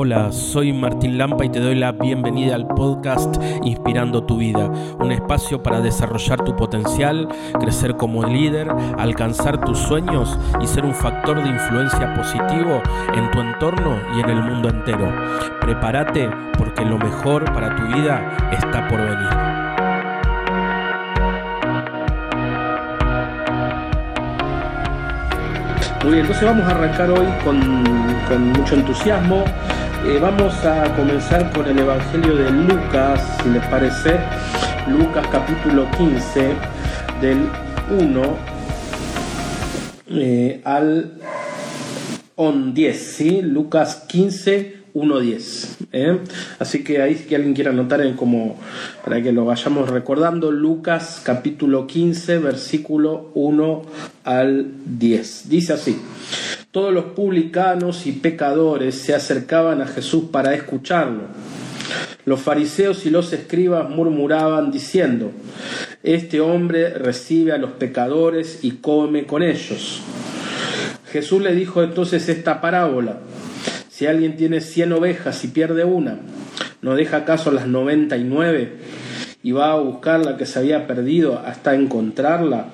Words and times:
Hola, 0.00 0.30
soy 0.30 0.72
Martín 0.72 1.18
Lampa 1.18 1.44
y 1.44 1.48
te 1.48 1.58
doy 1.58 1.74
la 1.74 1.90
bienvenida 1.90 2.54
al 2.54 2.68
podcast 2.68 3.34
Inspirando 3.64 4.22
tu 4.22 4.36
vida, 4.36 4.70
un 5.00 5.10
espacio 5.10 5.60
para 5.60 5.80
desarrollar 5.80 6.44
tu 6.44 6.54
potencial, 6.54 7.26
crecer 7.58 7.96
como 7.96 8.22
líder, 8.22 8.68
alcanzar 8.96 9.64
tus 9.64 9.76
sueños 9.76 10.38
y 10.60 10.68
ser 10.68 10.84
un 10.84 10.94
factor 10.94 11.42
de 11.42 11.48
influencia 11.48 12.14
positivo 12.14 12.80
en 13.12 13.28
tu 13.32 13.40
entorno 13.40 13.96
y 14.16 14.20
en 14.20 14.30
el 14.30 14.40
mundo 14.40 14.68
entero. 14.68 15.12
Prepárate 15.60 16.30
porque 16.56 16.84
lo 16.84 16.96
mejor 16.96 17.52
para 17.52 17.74
tu 17.74 17.82
vida 17.88 18.36
está 18.52 18.86
por 18.86 19.00
venir. 19.00 19.58
Muy 26.04 26.12
bien, 26.12 26.20
entonces 26.20 26.44
vamos 26.44 26.64
a 26.68 26.70
arrancar 26.70 27.10
hoy 27.10 27.26
con, 27.44 27.60
con 28.28 28.52
mucho 28.52 28.76
entusiasmo 28.76 29.42
eh, 30.04 30.18
vamos 30.20 30.54
a 30.64 30.94
comenzar 30.94 31.52
con 31.52 31.66
el 31.66 31.78
Evangelio 31.78 32.36
de 32.36 32.50
Lucas, 32.50 33.20
si 33.42 33.48
les 33.50 33.64
parece. 33.66 34.18
Lucas 34.88 35.26
capítulo 35.30 35.86
15, 35.96 36.52
del 37.20 37.48
1 37.90 38.36
eh, 40.10 40.60
al 40.64 41.12
10, 42.36 42.96
¿sí? 42.96 43.42
Lucas 43.42 44.04
15, 44.08 44.78
1.10. 44.94 45.86
¿eh? 45.92 46.18
Así 46.58 46.84
que 46.84 47.02
ahí 47.02 47.14
si 47.16 47.34
alguien 47.34 47.54
quiere 47.54 47.70
anotar 47.70 48.00
en 48.00 48.14
como 48.14 48.56
para 49.04 49.22
que 49.22 49.32
lo 49.32 49.44
vayamos 49.44 49.90
recordando, 49.90 50.50
Lucas 50.52 51.20
capítulo 51.24 51.86
15, 51.86 52.38
versículo 52.38 53.30
1 53.34 53.82
al 54.24 54.66
10. 54.86 55.48
Dice 55.48 55.72
así. 55.72 55.98
Todos 56.78 56.94
los 56.94 57.06
publicanos 57.06 58.06
y 58.06 58.12
pecadores 58.12 58.94
se 58.94 59.12
acercaban 59.12 59.82
a 59.82 59.86
Jesús 59.88 60.26
para 60.30 60.54
escucharlo. 60.54 61.22
Los 62.24 62.40
fariseos 62.40 63.04
y 63.04 63.10
los 63.10 63.32
escribas 63.32 63.90
murmuraban 63.90 64.70
diciendo, 64.70 65.32
Este 66.04 66.40
hombre 66.40 66.90
recibe 66.90 67.50
a 67.50 67.58
los 67.58 67.72
pecadores 67.72 68.60
y 68.62 68.76
come 68.76 69.26
con 69.26 69.42
ellos. 69.42 70.02
Jesús 71.10 71.42
le 71.42 71.52
dijo 71.56 71.82
entonces 71.82 72.28
esta 72.28 72.60
parábola, 72.60 73.18
Si 73.90 74.06
alguien 74.06 74.36
tiene 74.36 74.60
cien 74.60 74.92
ovejas 74.92 75.42
y 75.42 75.48
pierde 75.48 75.82
una, 75.82 76.20
¿no 76.80 76.94
deja 76.94 77.16
acaso 77.16 77.50
las 77.50 77.66
noventa 77.66 78.16
y 78.16 78.22
nueve 78.22 78.74
y 79.42 79.50
va 79.50 79.72
a 79.72 79.80
buscar 79.80 80.24
la 80.24 80.36
que 80.36 80.46
se 80.46 80.60
había 80.60 80.86
perdido 80.86 81.40
hasta 81.44 81.74
encontrarla? 81.74 82.68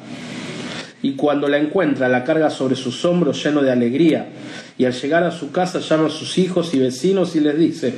Y 1.05 1.17
cuando 1.17 1.49
la 1.49 1.59
encuentra 1.59 2.09
la 2.09 2.25
carga 2.25 2.49
sobre 2.49 2.77
sus 2.77 3.05
hombros 3.05 3.45
lleno 3.45 3.61
de 3.61 3.71
alegría, 3.71 4.31
y 4.79 4.87
al 4.87 4.95
llegar 4.95 5.23
a 5.23 5.31
su 5.33 5.53
casa 5.53 5.81
llama 5.81 6.07
a 6.07 6.11
sus 6.11 6.39
hijos 6.39 6.73
y 6.73 6.79
vecinos 6.79 7.37
y 7.37 7.41
les 7.41 7.59
dice, 7.59 7.93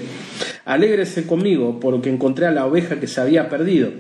alégrese 0.65 1.25
conmigo 1.25 1.79
porque 1.79 2.11
encontré 2.11 2.47
a 2.47 2.51
la 2.51 2.67
oveja 2.67 2.99
que 2.99 3.07
se 3.07 3.21
había 3.21 3.49
perdido. 3.49 3.91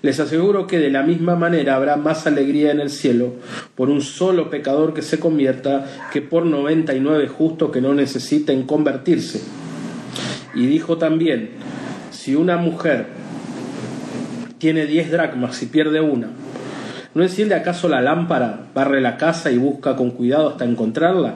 Les 0.00 0.18
aseguro 0.18 0.66
que 0.66 0.78
de 0.78 0.88
la 0.88 1.02
misma 1.02 1.36
manera 1.36 1.74
habrá 1.74 1.96
más 1.96 2.26
alegría 2.26 2.70
en 2.70 2.80
el 2.80 2.88
cielo 2.88 3.34
por 3.74 3.90
un 3.90 4.00
solo 4.00 4.48
pecador 4.48 4.94
que 4.94 5.02
se 5.02 5.20
convierta 5.20 5.84
que 6.10 6.22
por 6.22 6.46
noventa 6.46 6.94
y 6.94 7.00
nueve 7.00 7.28
justos 7.28 7.70
que 7.70 7.82
no 7.82 7.92
necesiten 7.92 8.62
convertirse. 8.62 9.42
Y 10.54 10.64
dijo 10.64 10.96
también, 10.96 11.50
si 12.12 12.34
una 12.34 12.56
mujer 12.56 13.08
tiene 14.56 14.86
diez 14.86 15.10
dracmas 15.10 15.62
y 15.62 15.66
pierde 15.66 16.00
una, 16.00 16.30
¿No 17.12 17.24
enciende 17.24 17.56
acaso 17.56 17.88
la 17.88 18.00
lámpara, 18.00 18.66
barre 18.72 19.00
la 19.00 19.16
casa 19.16 19.50
y 19.50 19.58
busca 19.58 19.96
con 19.96 20.12
cuidado 20.12 20.50
hasta 20.50 20.64
encontrarla? 20.64 21.34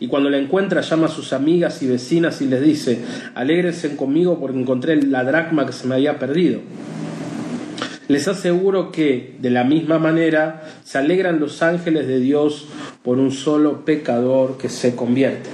Y 0.00 0.08
cuando 0.08 0.30
la 0.30 0.38
encuentra 0.38 0.80
llama 0.80 1.06
a 1.06 1.10
sus 1.10 1.32
amigas 1.32 1.80
y 1.82 1.86
vecinas 1.86 2.40
y 2.40 2.46
les 2.46 2.60
dice, 2.60 3.04
alégrense 3.36 3.94
conmigo 3.94 4.40
porque 4.40 4.58
encontré 4.58 5.00
la 5.00 5.22
dracma 5.22 5.64
que 5.64 5.72
se 5.72 5.86
me 5.86 5.94
había 5.94 6.18
perdido. 6.18 6.60
Les 8.08 8.26
aseguro 8.26 8.90
que, 8.90 9.36
de 9.38 9.50
la 9.50 9.62
misma 9.62 10.00
manera, 10.00 10.64
se 10.82 10.98
alegran 10.98 11.38
los 11.38 11.62
ángeles 11.62 12.08
de 12.08 12.18
Dios 12.18 12.66
por 13.04 13.18
un 13.18 13.30
solo 13.30 13.84
pecador 13.84 14.58
que 14.58 14.68
se 14.68 14.96
convierte. 14.96 15.48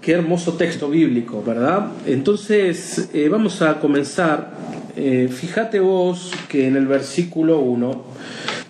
Qué 0.00 0.12
hermoso 0.12 0.54
texto 0.54 0.88
bíblico, 0.88 1.42
¿verdad? 1.46 1.88
Entonces, 2.06 3.10
eh, 3.12 3.28
vamos 3.28 3.60
a 3.60 3.78
comenzar 3.80 4.52
eh, 5.00 5.28
fíjate 5.28 5.80
vos 5.80 6.30
que 6.48 6.66
en 6.66 6.76
el 6.76 6.86
versículo 6.86 7.60
1 7.60 8.04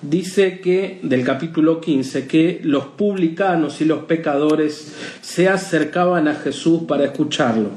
dice 0.00 0.60
que, 0.60 1.00
del 1.02 1.24
capítulo 1.24 1.80
15, 1.80 2.26
que 2.26 2.60
los 2.62 2.84
publicanos 2.86 3.80
y 3.80 3.84
los 3.84 4.04
pecadores 4.04 4.94
se 5.20 5.48
acercaban 5.48 6.28
a 6.28 6.36
Jesús 6.36 6.82
para 6.86 7.04
escucharlo. 7.04 7.70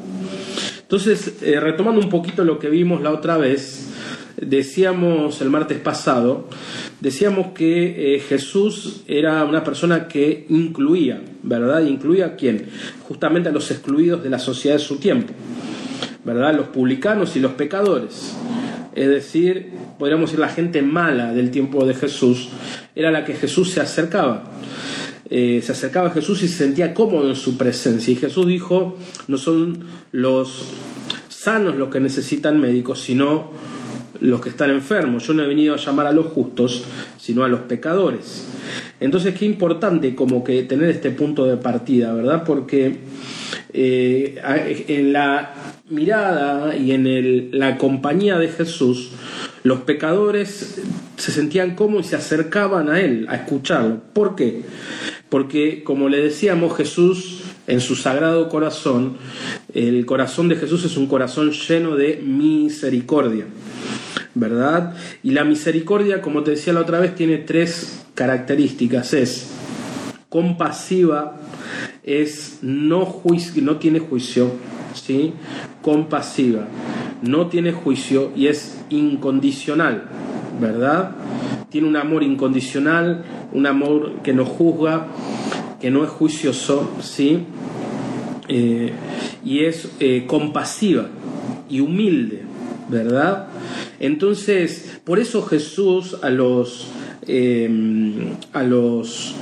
Entonces, 0.82 1.42
eh, 1.42 1.60
retomando 1.60 2.00
un 2.00 2.10
poquito 2.10 2.44
lo 2.44 2.60
que 2.60 2.70
vimos 2.70 3.02
la 3.02 3.10
otra 3.10 3.38
vez, 3.38 3.90
decíamos 4.40 5.42
el 5.42 5.50
martes 5.50 5.80
pasado, 5.80 6.48
decíamos 7.00 7.48
que 7.54 8.16
eh, 8.16 8.20
Jesús 8.20 9.02
era 9.08 9.44
una 9.46 9.64
persona 9.64 10.08
que 10.08 10.46
incluía, 10.50 11.22
¿verdad? 11.42 11.82
¿Incluía 11.82 12.28
a 12.28 12.36
quién? 12.36 12.68
Justamente 13.08 13.50
a 13.50 13.52
los 13.52 13.72
excluidos 13.72 14.24
de 14.24 14.30
la 14.30 14.40
sociedad 14.40 14.78
de 14.78 14.84
su 14.84 14.98
tiempo. 14.98 15.34
¿Verdad? 16.26 16.56
Los 16.56 16.68
publicanos 16.68 17.36
y 17.36 17.40
los 17.40 17.54
pecadores. 17.54 18.36
Es 18.96 19.08
decir, 19.08 19.72
podríamos 19.98 20.30
decir 20.30 20.40
la 20.40 20.50
gente 20.50 20.82
mala 20.82 21.34
del 21.34 21.52
tiempo 21.52 21.86
de 21.86 21.96
Jesús, 21.96 22.50
era 22.96 23.12
la 23.12 23.26
que 23.26 23.34
Jesús 23.34 23.72
se 23.72 23.82
acercaba. 23.82 24.44
Eh, 25.30 25.62
se 25.64 25.72
acercaba 25.72 26.10
a 26.10 26.12
Jesús 26.12 26.44
y 26.44 26.48
se 26.48 26.58
sentía 26.58 26.94
cómodo 26.94 27.30
en 27.30 27.36
su 27.36 27.58
presencia. 27.58 28.12
Y 28.12 28.16
Jesús 28.16 28.46
dijo, 28.46 28.98
no 29.28 29.38
son 29.38 29.86
los 30.12 30.66
sanos 31.28 31.76
los 31.76 31.90
que 31.90 32.00
necesitan 32.00 32.62
médicos, 32.62 33.02
sino 33.02 33.52
los 34.20 34.42
que 34.42 34.50
están 34.50 34.70
enfermos. 34.70 35.26
Yo 35.26 35.34
no 35.34 35.44
he 35.44 35.48
venido 35.48 35.74
a 35.74 35.78
llamar 35.78 36.08
a 36.08 36.12
los 36.12 36.28
justos, 36.28 36.84
sino 37.18 37.44
a 37.44 37.48
los 37.48 37.62
pecadores. 37.62 38.46
Entonces, 39.00 39.36
qué 39.38 39.46
importante 39.46 40.16
como 40.16 40.44
que 40.44 40.64
tener 40.64 40.90
este 40.90 41.12
punto 41.12 41.46
de 41.46 41.58
partida, 41.58 42.14
¿verdad? 42.14 42.44
Porque 42.46 43.00
eh, 43.74 44.40
en 44.88 45.14
la 45.14 45.54
mirada 45.90 46.76
y 46.76 46.92
en 46.92 47.58
la 47.58 47.78
compañía 47.78 48.38
de 48.38 48.50
Jesús, 48.50 49.12
los 49.64 49.82
pecadores 49.82 50.82
se 51.18 51.32
sentían 51.32 51.76
como 51.76 52.00
y 52.00 52.04
se 52.04 52.16
acercaban 52.16 52.90
a 52.90 53.00
Él, 53.00 53.26
a 53.30 53.36
escucharlo. 53.36 54.02
¿Por 54.14 54.36
qué? 54.36 54.62
Porque, 55.30 55.84
como 55.84 56.10
le 56.10 56.22
decíamos, 56.22 56.76
Jesús 56.78 57.42
en 57.66 57.80
su 57.80 57.96
sagrado 57.96 58.50
corazón, 58.50 59.18
el 59.74 60.06
corazón 60.06 60.50
de 60.50 60.56
Jesús 60.58 60.84
es 60.86 60.98
un 60.98 61.08
corazón 61.08 61.52
lleno 61.52 61.96
de 61.96 62.18
misericordia, 62.18 63.46
¿verdad? 64.36 64.96
Y 65.24 65.32
la 65.32 65.46
misericordia, 65.46 66.22
como 66.22 66.44
te 66.44 66.52
decía 66.52 66.74
la 66.74 66.82
otra 66.82 67.00
vez, 67.00 67.16
tiene 67.16 67.38
tres 67.38 68.06
características. 68.16 69.14
Es 69.14 69.50
compasiva, 70.30 71.40
es 72.04 72.60
no, 72.62 73.06
juicio, 73.06 73.62
no 73.64 73.78
tiene 73.78 74.00
juicio, 74.00 74.52
¿sí? 74.94 75.34
compasiva, 75.82 76.68
no 77.22 77.48
tiene 77.48 77.72
juicio 77.72 78.32
y 78.36 78.48
es 78.48 78.82
incondicional, 78.90 80.06
¿verdad? 80.60 81.12
Tiene 81.70 81.88
un 81.88 81.96
amor 81.96 82.24
incondicional, 82.24 83.24
un 83.52 83.66
amor 83.66 84.22
que 84.24 84.34
no 84.34 84.46
juzga, 84.46 85.08
que 85.80 85.92
no 85.92 86.04
es 86.04 86.10
juicioso, 86.10 86.92
¿sí? 87.02 87.46
Eh, 88.48 88.92
y 89.44 89.66
es 89.66 89.90
eh, 90.00 90.26
compasiva 90.28 91.08
y 91.70 91.80
humilde, 91.80 92.44
¿verdad? 92.90 93.48
Entonces, 94.00 95.00
por 95.04 95.20
eso 95.20 95.42
Jesús 95.44 96.18
a 96.22 96.30
los, 96.30 96.88
eh, 97.28 97.70
a 98.52 98.64
los 98.64 99.36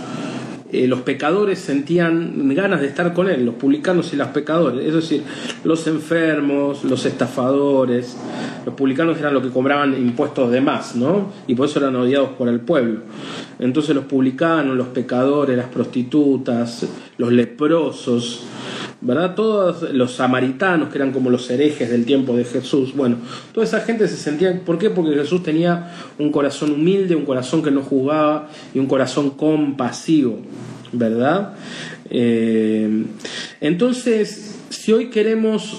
eh, 0.72 0.88
los 0.88 1.02
pecadores 1.02 1.60
sentían 1.60 2.54
ganas 2.56 2.82
de 2.82 2.88
estar 2.88 3.14
con 3.14 3.30
él, 3.30 3.46
los 3.46 3.56
publicanos 3.56 4.14
y 4.14 4.16
los 4.16 4.30
pecadores, 4.30 4.88
es 4.88 4.94
decir, 4.94 5.24
los 5.64 5.86
enfermos, 5.88 6.84
los 6.86 7.06
estafadores, 7.06 8.18
los 8.66 8.76
publicanos 8.76 9.20
eran 9.20 9.34
los 9.34 9.44
que 9.44 9.50
cobraban 9.50 9.94
impuestos 9.98 10.50
de 10.50 10.62
más, 10.62 10.96
¿no? 10.96 11.32
Y 11.48 11.56
por 11.56 11.68
eso 11.68 11.80
eran 11.80 11.96
odiados 11.96 12.30
por 12.38 12.48
el 12.48 12.62
pueblo. 12.62 13.02
Entonces 13.60 13.94
los 13.96 14.06
publicanos, 14.06 14.78
los 14.78 14.88
pecadores, 14.88 15.58
las 15.58 15.68
prostitutas, 15.68 16.88
los 17.18 17.32
leprosos, 17.32 18.46
¿verdad? 19.02 19.36
Todos 19.36 19.92
los 19.94 20.14
samaritanos, 20.14 20.90
que 20.90 20.98
eran 20.98 21.12
como 21.12 21.30
los 21.30 21.50
herejes 21.50 21.90
del 21.90 22.06
tiempo 22.06 22.36
de 22.36 22.46
Jesús, 22.46 22.96
bueno, 22.96 23.18
toda 23.54 23.66
esa 23.66 23.82
gente 23.82 24.08
se 24.08 24.16
sentía, 24.16 24.62
¿por 24.64 24.78
qué? 24.78 24.90
Porque 24.90 25.16
Jesús 25.16 25.44
tenía 25.44 25.92
un 26.20 26.32
corazón 26.32 26.72
humilde, 26.72 27.16
un 27.16 27.26
corazón 27.26 27.64
que 27.64 27.72
no 27.72 27.82
juzgaba 27.82 28.50
y 28.74 28.80
un 28.80 28.86
corazón 28.86 29.32
compasivo, 29.32 30.40
¿verdad? 30.92 31.56
Eh, 32.10 33.06
entonces, 33.60 34.56
si 34.70 34.94
hoy 34.94 35.10
queremos 35.10 35.78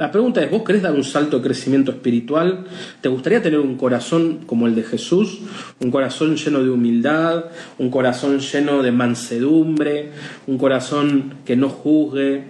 la 0.00 0.10
pregunta 0.10 0.42
es, 0.42 0.50
¿vos 0.50 0.62
querés 0.62 0.80
dar 0.80 0.94
un 0.94 1.04
salto 1.04 1.36
de 1.36 1.42
crecimiento 1.42 1.90
espiritual? 1.90 2.64
¿Te 3.02 3.10
gustaría 3.10 3.42
tener 3.42 3.60
un 3.60 3.76
corazón 3.76 4.38
como 4.46 4.66
el 4.66 4.74
de 4.74 4.82
Jesús? 4.82 5.40
Un 5.78 5.90
corazón 5.90 6.36
lleno 6.36 6.62
de 6.62 6.70
humildad, 6.70 7.44
un 7.76 7.90
corazón 7.90 8.38
lleno 8.38 8.82
de 8.82 8.92
mansedumbre, 8.92 10.08
un 10.46 10.56
corazón 10.56 11.34
que 11.44 11.54
no 11.54 11.68
juzgue, 11.68 12.44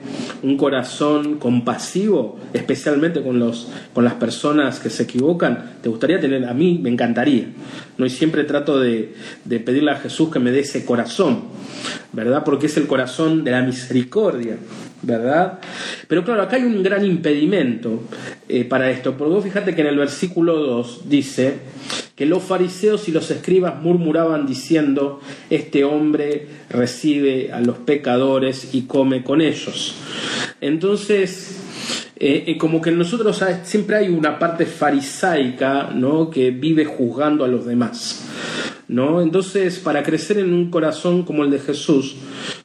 un 0.44 0.56
corazón 0.56 1.41
compasivo, 1.41 2.38
especialmente 2.52 3.20
con, 3.20 3.41
los, 3.41 3.69
con 3.93 4.05
las 4.05 4.14
personas 4.14 4.79
que 4.79 4.88
se 4.88 5.02
equivocan. 5.02 5.73
¿Te 5.82 5.88
gustaría 5.88 6.20
tener? 6.20 6.44
A 6.44 6.55
mí 6.55 6.79
me 6.81 6.88
encantaría. 6.91 7.47
¿no? 7.99 8.06
Y 8.06 8.11
siempre 8.11 8.44
trato 8.44 8.79
de, 8.79 9.17
de 9.44 9.58
pedirle 9.58 9.91
a 9.91 9.97
Jesús 9.97 10.31
que 10.31 10.38
me 10.38 10.52
dé 10.52 10.61
ese 10.61 10.85
corazón, 10.85 11.47
¿verdad? 12.12 12.44
Porque 12.44 12.67
es 12.67 12.76
el 12.76 12.87
corazón 12.87 13.43
de 13.43 13.50
la 13.50 13.62
misericordia. 13.62 14.56
¿Verdad? 15.02 15.61
Pero 16.08 16.25
claro, 16.25 16.43
acá 16.43 16.56
hay 16.56 16.64
un 16.64 16.82
gran 16.82 17.05
impedimento 17.05 18.02
eh, 18.49 18.64
para 18.64 18.91
esto, 18.91 19.17
porque 19.17 19.35
vos 19.35 19.44
fíjate 19.44 19.75
que 19.75 19.81
en 19.81 19.87
el 19.87 19.99
versículo 19.99 20.56
2 20.56 21.08
dice 21.08 21.55
que 22.14 22.26
los 22.26 22.43
fariseos 22.43 23.08
y 23.08 23.12
los 23.12 23.31
escribas 23.31 23.81
murmuraban 23.81 24.47
diciendo, 24.47 25.20
este 25.49 25.85
hombre 25.85 26.47
recibe 26.69 27.50
a 27.52 27.61
los 27.61 27.79
pecadores 27.79 28.75
y 28.75 28.82
come 28.82 29.23
con 29.25 29.41
ellos. 29.41 29.94
Entonces, 30.61 31.69
eh, 32.22 32.44
eh, 32.49 32.58
como 32.58 32.82
que 32.82 32.90
nosotros 32.90 33.43
siempre 33.64 33.96
hay 33.96 34.08
una 34.11 34.38
parte 34.38 34.67
farisaica, 34.67 35.90
¿no? 35.94 36.28
Que 36.28 36.50
vive 36.50 36.84
juzgando 36.84 37.44
a 37.46 37.49
los 37.49 37.64
demás. 37.64 38.26
¿No? 38.88 39.22
Entonces, 39.22 39.78
para 39.78 40.02
crecer 40.02 40.38
en 40.38 40.52
un 40.52 40.69
corazón 40.69 41.22
como 41.22 41.44
el 41.44 41.50
de 41.50 41.61
Jesús, 41.61 42.17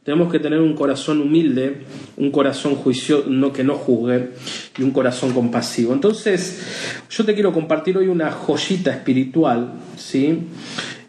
tenemos 0.03 0.31
que 0.31 0.39
tener 0.39 0.59
un 0.59 0.73
corazón 0.73 1.21
humilde, 1.21 1.83
un 2.17 2.31
corazón 2.31 2.75
juicio, 2.75 3.25
no, 3.27 3.53
que 3.53 3.63
no 3.63 3.75
juzgue 3.75 4.31
y 4.77 4.81
un 4.81 4.89
corazón 4.89 5.33
compasivo. 5.33 5.93
Entonces, 5.93 7.05
yo 7.11 7.23
te 7.25 7.35
quiero 7.35 7.53
compartir 7.53 7.95
hoy 7.97 8.07
una 8.07 8.31
joyita 8.31 8.91
espiritual, 8.91 9.73
¿sí? 9.97 10.39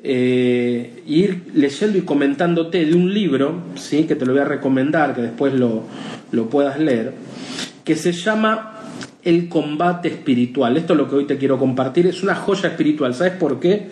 Eh, 0.05 1.03
ir 1.07 1.47
leyendo 1.55 1.99
y 1.99 2.03
comentándote 2.03 2.85
de 2.85 2.95
un 2.95 3.13
libro, 3.13 3.63
¿sí? 3.75 4.05
que 4.05 4.15
te 4.15 4.25
lo 4.25 4.33
voy 4.35 4.43
a 4.43 4.45
recomendar, 4.45 5.17
que 5.17 5.23
después 5.23 5.53
lo, 5.55 5.83
lo 6.31 6.49
puedas 6.49 6.79
leer, 6.79 7.13
que 7.87 7.97
se 7.97 8.13
llama 8.13 8.75
El 9.25 9.49
combate 9.49 10.09
espiritual. 10.09 10.77
Esto 10.77 10.93
es 10.93 10.99
lo 10.99 11.09
que 11.09 11.15
hoy 11.15 11.25
te 11.25 11.39
quiero 11.39 11.59
compartir, 11.59 12.07
es 12.07 12.23
una 12.23 12.35
joya 12.35 12.69
espiritual. 12.69 13.15
¿Sabes 13.15 13.33
por 13.33 13.59
qué? 13.59 13.89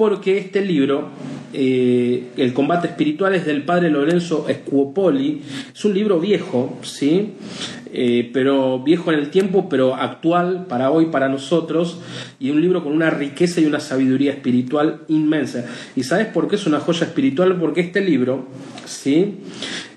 porque 0.00 0.38
este 0.38 0.62
libro, 0.62 1.10
eh, 1.52 2.28
El 2.38 2.54
combate 2.54 2.86
espiritual, 2.86 3.34
es 3.34 3.44
del 3.44 3.64
padre 3.64 3.90
Lorenzo 3.90 4.46
Scuopoli, 4.50 5.42
es 5.74 5.84
un 5.84 5.92
libro 5.92 6.18
viejo, 6.18 6.78
¿sí? 6.80 7.32
Eh, 7.92 8.30
pero 8.32 8.78
viejo 8.80 9.12
en 9.12 9.18
el 9.18 9.30
tiempo, 9.30 9.68
pero 9.68 9.96
actual 9.96 10.66
para 10.68 10.90
hoy, 10.90 11.06
para 11.06 11.28
nosotros, 11.28 11.98
y 12.38 12.50
un 12.50 12.60
libro 12.60 12.84
con 12.84 12.92
una 12.92 13.10
riqueza 13.10 13.60
y 13.60 13.66
una 13.66 13.80
sabiduría 13.80 14.32
espiritual 14.32 15.02
inmensa. 15.08 15.66
¿Y 15.96 16.04
sabes 16.04 16.26
por 16.28 16.48
qué 16.48 16.56
es 16.56 16.66
una 16.66 16.80
joya 16.80 17.06
espiritual? 17.06 17.58
Porque 17.58 17.80
este 17.80 18.00
libro, 18.00 18.46
¿sí? 18.86 19.38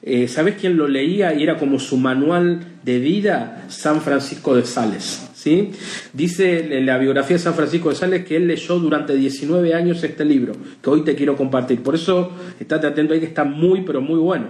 Eh, 0.02 0.28
¿Sabes 0.28 0.56
quién 0.60 0.76
lo 0.76 0.88
leía 0.88 1.34
y 1.34 1.44
era 1.44 1.58
como 1.58 1.80
su 1.80 1.98
manual 1.98 2.66
de 2.84 3.00
vida? 3.00 3.66
San 3.70 4.02
Francisco 4.02 4.56
de 4.56 4.66
Sales. 4.66 5.30
¿sí? 5.36 5.72
Dice 6.14 6.78
en 6.78 6.86
la 6.86 6.98
biografía 6.98 7.38
de 7.38 7.44
San 7.44 7.54
Francisco 7.54 7.90
de 7.90 7.96
Sales 7.96 8.26
que 8.26 8.38
él 8.38 8.48
leyó 8.48 8.80
durante 8.80 9.14
19 9.14 9.74
años 9.74 10.04
este 10.04 10.26
libro, 10.26 10.54
que 10.82 10.90
hoy 10.90 11.02
te 11.02 11.16
quiero 11.16 11.36
compartir. 11.36 11.84
Por 11.84 11.96
eso, 11.96 12.32
estate 12.60 12.88
atento 12.88 13.14
ahí 13.14 13.20
que 13.20 13.26
está 13.26 13.44
muy, 13.44 13.82
pero 13.82 14.02
muy 14.02 14.20
bueno. 14.20 14.48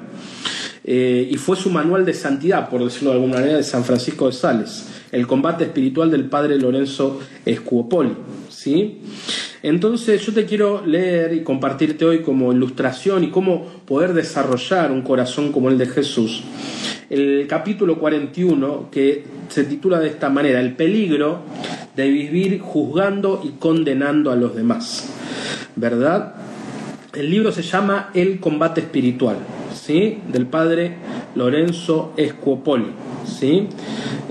Eh, 0.86 1.30
y 1.32 1.38
fue 1.38 1.56
su 1.56 1.70
manual 1.70 2.06
de 2.06 2.14
santidad, 2.14 2.70
por 2.70 2.84
decirlo 2.84 3.12
de 3.12 3.16
alguna 3.16 3.36
manera, 3.36 3.58
de 3.58 3.64
San 3.64 3.86
Francisco 3.86 4.28
de 4.28 4.34
Sales, 4.34 4.88
el 5.12 5.28
combate 5.28 5.64
espiritual 5.64 6.12
del 6.12 6.26
padre 6.26 6.58
Lorenzo 6.58 7.20
Scuopoli. 7.50 8.12
¿sí? 8.50 9.00
Entonces 9.62 10.26
yo 10.26 10.34
te 10.34 10.46
quiero 10.46 10.86
leer 10.86 11.34
y 11.34 11.44
compartirte 11.44 12.04
hoy 12.04 12.22
como 12.22 12.52
ilustración 12.52 13.24
y 13.24 13.30
cómo 13.30 13.66
poder 13.86 14.14
desarrollar 14.14 14.92
un 14.92 15.04
corazón 15.04 15.54
como 15.54 15.70
el 15.70 15.78
de 15.78 15.86
Jesús. 15.86 16.44
El 17.10 17.46
capítulo 17.48 17.98
41 17.98 18.90
que 18.92 19.24
se 19.48 19.64
titula 19.64 20.00
de 20.00 20.10
esta 20.10 20.30
manera, 20.30 20.60
el 20.60 20.76
peligro 20.76 21.44
de 21.96 22.10
vivir 22.10 22.60
juzgando 22.60 23.42
y 23.44 23.52
condenando 23.60 24.32
a 24.32 24.36
los 24.36 24.56
demás. 24.56 25.14
¿Verdad? 25.76 26.36
El 27.14 27.30
libro 27.30 27.52
se 27.52 27.62
llama 27.62 28.10
El 28.14 28.40
combate 28.40 28.82
espiritual, 28.82 29.38
¿sí? 29.86 30.20
Del 30.32 30.48
padre 30.48 30.96
Lorenzo 31.36 32.14
Escuopoli, 32.16 32.92
¿sí? 33.26 33.68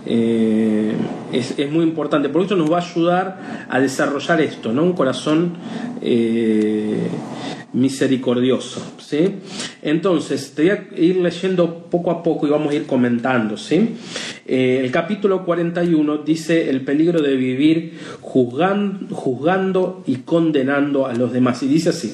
Eh, 0.07 0.95
es, 1.33 1.71
muy 1.71 1.85
importante, 1.85 2.29
porque 2.29 2.45
esto 2.45 2.57
nos 2.57 2.73
va 2.73 2.79
a 2.79 2.83
ayudar 2.83 3.67
a 3.69 3.79
desarrollar 3.81 4.41
esto, 4.41 4.73
¿no? 4.73 4.83
Un 4.83 4.95
corazón 4.95 5.53
eh, 6.01 7.07
misericordioso, 7.75 8.81
¿sí? 8.99 9.35
Entonces, 9.83 10.55
te 10.55 10.63
voy 10.63 10.71
a 10.71 10.89
ir 10.99 11.17
leyendo 11.17 11.85
poco 11.91 12.11
a 12.11 12.23
poco 12.23 12.47
y 12.47 12.51
vamos 12.51 12.73
a 12.73 12.77
ir 12.77 12.87
comentando, 12.87 13.59
¿sí? 13.59 13.97
Eh, 14.47 14.81
el 14.83 14.91
capítulo 14.91 15.45
41 15.45 16.19
dice 16.19 16.71
el 16.71 16.81
peligro 16.81 17.21
de 17.21 17.37
vivir 17.37 17.99
juzgando 18.21 20.03
y 20.07 20.17
condenando 20.17 21.07
a 21.07 21.13
los 21.13 21.31
demás. 21.33 21.63
Y 21.63 21.69
dice 21.69 21.91
así, 21.91 22.13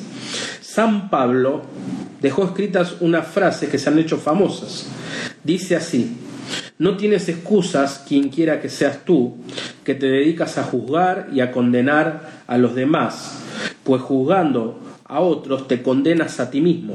San 0.61 1.09
Pablo 1.09 1.63
dejó 2.21 2.45
escritas 2.45 2.97
unas 3.01 3.27
frases 3.27 3.69
que 3.69 3.79
se 3.79 3.89
han 3.89 3.99
hecho 3.99 4.19
famosas. 4.19 4.87
Dice 5.45 5.77
así, 5.77 6.17
no 6.79 6.97
tienes 6.97 7.29
excusas, 7.29 8.05
quien 8.07 8.29
quiera 8.29 8.61
que 8.61 8.69
seas 8.69 9.05
tú, 9.05 9.37
que 9.85 9.95
te 9.95 10.07
dedicas 10.07 10.59
a 10.59 10.65
juzgar 10.65 11.29
y 11.33 11.41
a 11.41 11.51
condenar 11.51 12.43
a 12.47 12.59
los 12.59 12.75
demás, 12.75 13.43
pues 13.85 14.03
juzgando 14.03 14.81
a 15.05 15.21
otros 15.21 15.67
te 15.67 15.83
condenas 15.83 16.39
a 16.39 16.51
ti 16.51 16.61
mismo, 16.61 16.95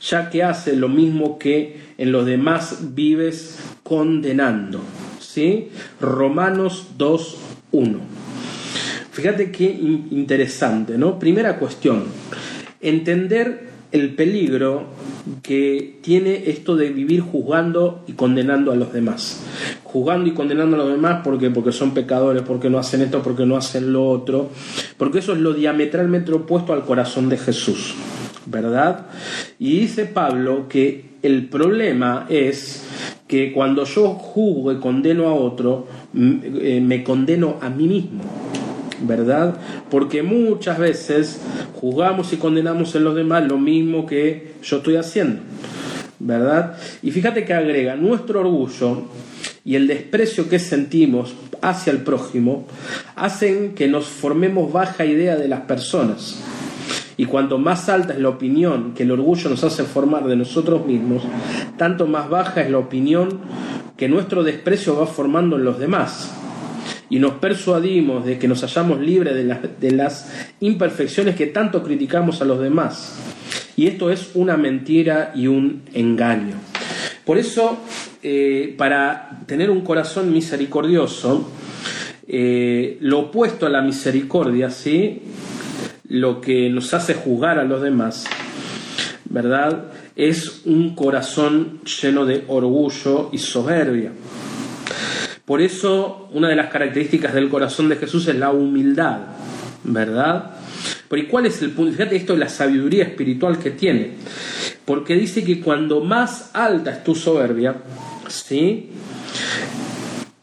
ya 0.00 0.28
que 0.28 0.42
haces 0.42 0.76
lo 0.76 0.88
mismo 0.88 1.38
que 1.38 1.94
en 1.96 2.12
los 2.12 2.26
demás 2.26 2.94
vives 2.94 3.58
condenando. 3.82 4.80
¿Sí? 5.20 5.70
Romanos 6.00 6.88
2.1. 6.98 7.98
Fíjate 9.10 9.50
qué 9.50 9.64
interesante, 9.64 10.98
¿no? 10.98 11.18
Primera 11.18 11.58
cuestión, 11.58 12.04
entender 12.80 13.73
el 13.94 14.12
peligro 14.16 14.86
que 15.40 15.98
tiene 16.02 16.50
esto 16.50 16.74
de 16.74 16.90
vivir 16.90 17.20
juzgando 17.20 18.02
y 18.08 18.14
condenando 18.14 18.72
a 18.72 18.74
los 18.74 18.92
demás. 18.92 19.44
Juzgando 19.84 20.28
y 20.28 20.32
condenando 20.32 20.74
a 20.74 20.80
los 20.80 20.90
demás 20.90 21.20
porque 21.22 21.48
porque 21.50 21.70
son 21.70 21.94
pecadores, 21.94 22.42
porque 22.42 22.68
no 22.68 22.78
hacen 22.78 23.02
esto, 23.02 23.22
porque 23.22 23.46
no 23.46 23.56
hacen 23.56 23.92
lo 23.92 24.10
otro, 24.10 24.50
porque 24.98 25.20
eso 25.20 25.32
es 25.32 25.38
lo 25.38 25.54
diametralmente 25.54 26.32
opuesto 26.32 26.72
al 26.72 26.82
corazón 26.82 27.28
de 27.28 27.38
Jesús, 27.38 27.94
¿verdad? 28.46 29.06
Y 29.60 29.78
dice 29.78 30.06
Pablo 30.06 30.68
que 30.68 31.04
el 31.22 31.48
problema 31.48 32.26
es 32.28 32.84
que 33.28 33.52
cuando 33.52 33.84
yo 33.84 34.08
juzgo 34.08 34.72
y 34.72 34.80
condeno 34.80 35.28
a 35.28 35.34
otro, 35.34 35.86
eh, 36.16 36.82
me 36.84 37.04
condeno 37.04 37.58
a 37.60 37.70
mí 37.70 37.86
mismo. 37.86 38.22
¿Verdad? 39.06 39.54
Porque 39.90 40.22
muchas 40.22 40.78
veces 40.78 41.40
juzgamos 41.80 42.32
y 42.32 42.36
condenamos 42.36 42.94
en 42.94 43.04
los 43.04 43.14
demás 43.14 43.46
lo 43.46 43.58
mismo 43.58 44.06
que 44.06 44.54
yo 44.62 44.78
estoy 44.78 44.96
haciendo, 44.96 45.42
¿verdad? 46.18 46.76
Y 47.02 47.10
fíjate 47.10 47.44
que 47.44 47.54
agrega, 47.54 47.96
nuestro 47.96 48.40
orgullo 48.40 49.02
y 49.64 49.76
el 49.76 49.86
desprecio 49.86 50.48
que 50.48 50.58
sentimos 50.58 51.34
hacia 51.62 51.92
el 51.92 51.98
prójimo 51.98 52.66
hacen 53.16 53.74
que 53.74 53.88
nos 53.88 54.06
formemos 54.06 54.72
baja 54.72 55.04
idea 55.04 55.36
de 55.36 55.48
las 55.48 55.60
personas. 55.62 56.42
Y 57.16 57.26
cuanto 57.26 57.58
más 57.58 57.88
alta 57.88 58.12
es 58.12 58.18
la 58.18 58.28
opinión 58.28 58.92
que 58.94 59.04
el 59.04 59.12
orgullo 59.12 59.48
nos 59.48 59.62
hace 59.62 59.84
formar 59.84 60.24
de 60.24 60.34
nosotros 60.34 60.84
mismos, 60.84 61.22
tanto 61.78 62.06
más 62.08 62.28
baja 62.28 62.62
es 62.62 62.70
la 62.70 62.78
opinión 62.78 63.38
que 63.96 64.08
nuestro 64.08 64.42
desprecio 64.42 64.98
va 64.98 65.06
formando 65.06 65.56
en 65.56 65.64
los 65.64 65.78
demás 65.78 66.32
y 67.14 67.20
nos 67.20 67.34
persuadimos 67.34 68.26
de 68.26 68.40
que 68.40 68.48
nos 68.48 68.62
hallamos 68.62 68.98
libres 68.98 69.36
de, 69.36 69.90
las 69.92 70.32
imperfecciones 70.58 71.36
que 71.36 71.46
tanto 71.46 71.80
criticamos 71.80 72.42
a 72.42 72.44
los 72.44 72.58
demás. 72.58 73.16
Y 73.76 73.86
esto 73.86 74.10
es 74.10 74.32
una 74.34 74.56
mentira 74.56 75.30
y 75.32 75.46
un 75.46 75.82
engaño. 75.92 76.56
Por 77.24 77.38
eso, 77.38 77.78
eh, 78.20 78.74
para 78.76 79.42
tener 79.46 79.70
un 79.70 79.82
corazón 79.82 80.32
misericordioso, 80.32 81.48
eh, 82.26 82.98
lo 83.00 83.20
opuesto 83.20 83.66
a 83.66 83.70
la 83.70 83.80
misericordia, 83.80 84.68
¿sí? 84.70 85.22
lo 86.08 86.40
que 86.40 86.68
nos 86.68 86.94
hace 86.94 87.14
juzgar 87.14 87.60
a 87.60 87.64
los 87.64 87.80
demás, 87.80 88.24
¿verdad? 89.30 89.84
Es 90.16 90.62
un 90.64 90.96
corazón 90.96 91.78
lleno 91.84 92.26
de 92.26 92.42
orgullo 92.48 93.28
y 93.30 93.38
soberbia. 93.38 94.10
Por 95.44 95.60
eso, 95.60 96.28
una 96.32 96.48
de 96.48 96.56
las 96.56 96.70
características 96.70 97.34
del 97.34 97.50
corazón 97.50 97.88
de 97.88 97.96
Jesús 97.96 98.26
es 98.28 98.36
la 98.36 98.50
humildad, 98.50 99.18
¿verdad? 99.84 100.52
Pero 101.08 101.22
¿y 101.22 101.26
cuál 101.26 101.46
es 101.46 101.60
el 101.60 101.72
punto? 101.72 101.92
Fíjate 101.92 102.16
esto 102.16 102.32
de 102.32 102.38
la 102.38 102.48
sabiduría 102.48 103.04
espiritual 103.04 103.58
que 103.58 103.70
tiene. 103.70 104.12
Porque 104.86 105.14
dice 105.14 105.44
que 105.44 105.60
cuando 105.60 106.00
más 106.00 106.50
alta 106.54 106.92
es 106.92 107.04
tu 107.04 107.14
soberbia, 107.14 107.74
¿sí? 108.28 108.90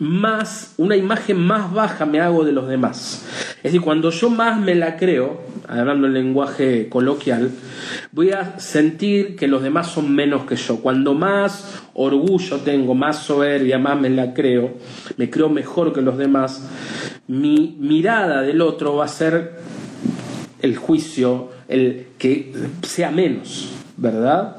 Más, 0.01 0.73
una 0.77 0.95
imagen 0.97 1.37
más 1.37 1.71
baja 1.71 2.07
me 2.07 2.19
hago 2.19 2.43
de 2.43 2.51
los 2.51 2.67
demás. 2.67 3.23
Es 3.57 3.63
decir, 3.65 3.81
cuando 3.81 4.09
yo 4.09 4.31
más 4.31 4.59
me 4.59 4.73
la 4.73 4.97
creo, 4.97 5.41
hablando 5.67 6.07
en 6.07 6.13
lenguaje 6.13 6.89
coloquial, 6.89 7.51
voy 8.11 8.31
a 8.31 8.59
sentir 8.59 9.35
que 9.35 9.47
los 9.47 9.61
demás 9.61 9.91
son 9.91 10.11
menos 10.11 10.45
que 10.45 10.55
yo. 10.55 10.77
Cuando 10.77 11.13
más 11.13 11.83
orgullo 11.93 12.57
tengo, 12.61 12.95
más 12.95 13.19
soberbia, 13.19 13.77
más 13.77 14.01
me 14.01 14.09
la 14.09 14.33
creo, 14.33 14.73
me 15.17 15.29
creo 15.29 15.49
mejor 15.49 15.93
que 15.93 16.01
los 16.01 16.17
demás, 16.17 16.67
mi 17.27 17.77
mirada 17.79 18.41
del 18.41 18.61
otro 18.61 18.95
va 18.95 19.05
a 19.05 19.07
ser 19.07 19.59
el 20.63 20.77
juicio, 20.77 21.49
el 21.67 22.07
que 22.17 22.55
sea 22.81 23.11
menos, 23.11 23.69
¿verdad? 23.97 24.57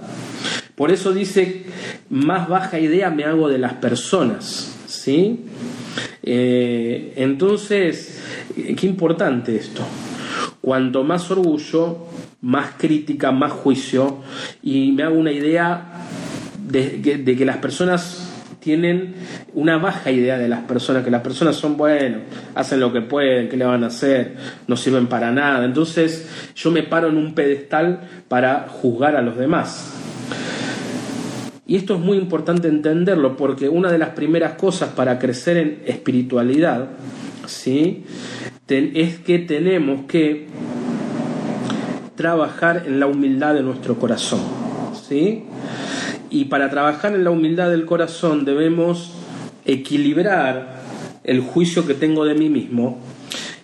Por 0.77 0.93
eso 0.93 1.13
dice, 1.13 1.65
más 2.11 2.49
baja 2.49 2.79
idea 2.79 3.11
me 3.11 3.25
hago 3.25 3.49
de 3.49 3.59
las 3.59 3.73
personas. 3.75 4.79
¿Sí? 5.03 5.41
Eh, 6.23 7.13
entonces, 7.17 8.23
qué 8.55 8.87
importante 8.87 9.57
esto. 9.57 9.83
Cuanto 10.61 11.03
más 11.03 11.29
orgullo, 11.33 12.07
más 12.41 12.75
crítica, 12.79 13.33
más 13.33 13.51
juicio, 13.51 14.19
y 14.63 14.93
me 14.93 15.03
hago 15.03 15.17
una 15.17 15.33
idea 15.33 16.07
de, 16.69 17.01
que 17.37 17.45
las 17.45 17.57
personas 17.57 18.29
tienen 18.61 19.17
una 19.55 19.77
baja 19.79 20.13
idea 20.13 20.39
de 20.39 20.47
las 20.47 20.61
personas, 20.61 21.03
que 21.03 21.11
las 21.11 21.23
personas 21.23 21.57
son 21.57 21.77
buenos, 21.77 22.21
hacen 22.55 22.79
lo 22.79 22.93
que 22.93 23.01
pueden, 23.01 23.49
que 23.49 23.57
le 23.57 23.65
van 23.65 23.83
a 23.83 23.89
hacer, 23.89 24.37
no 24.69 24.77
sirven 24.77 25.09
para 25.09 25.33
nada. 25.33 25.65
Entonces 25.65 26.29
yo 26.55 26.71
me 26.71 26.85
paro 26.85 27.09
en 27.09 27.17
un 27.17 27.35
pedestal 27.35 28.09
para 28.29 28.69
juzgar 28.69 29.17
a 29.17 29.23
los 29.23 29.37
demás. 29.37 29.99
Y 31.67 31.77
esto 31.77 31.95
es 31.95 32.01
muy 32.01 32.19
importante 32.19 32.69
entenderlo 32.69 33.37
porque 33.37 33.69
una 33.69 33.91
de 33.91 33.99
las 33.99 34.11
primeras 34.11 34.55
cosas 34.55 34.91
para 34.91 35.19
crecer 35.19 35.57
en 35.57 35.83
espiritualidad 35.87 36.89
¿sí? 37.47 38.05
es 38.69 39.19
que 39.21 39.39
tenemos 39.39 40.07
que 40.07 40.49
trabajar 42.17 42.85
en 42.87 42.99
la 42.99 43.07
humildad 43.07 43.55
de 43.55 43.63
nuestro 43.63 43.97
corazón. 43.97 44.41
¿sí? 45.09 45.45
Y 46.31 46.47
para 46.47 46.69
trabajar 46.69 47.15
en 47.15 47.23
la 47.23 47.31
humildad 47.31 47.71
del 47.71 47.85
corazón 47.85 48.45
debemos 48.45 49.13
equilibrar 49.65 50.81
el 51.23 51.41
juicio 51.41 51.87
que 51.87 51.95
tengo 51.95 52.25
de 52.25 52.35
mí 52.35 52.49
mismo 52.49 52.99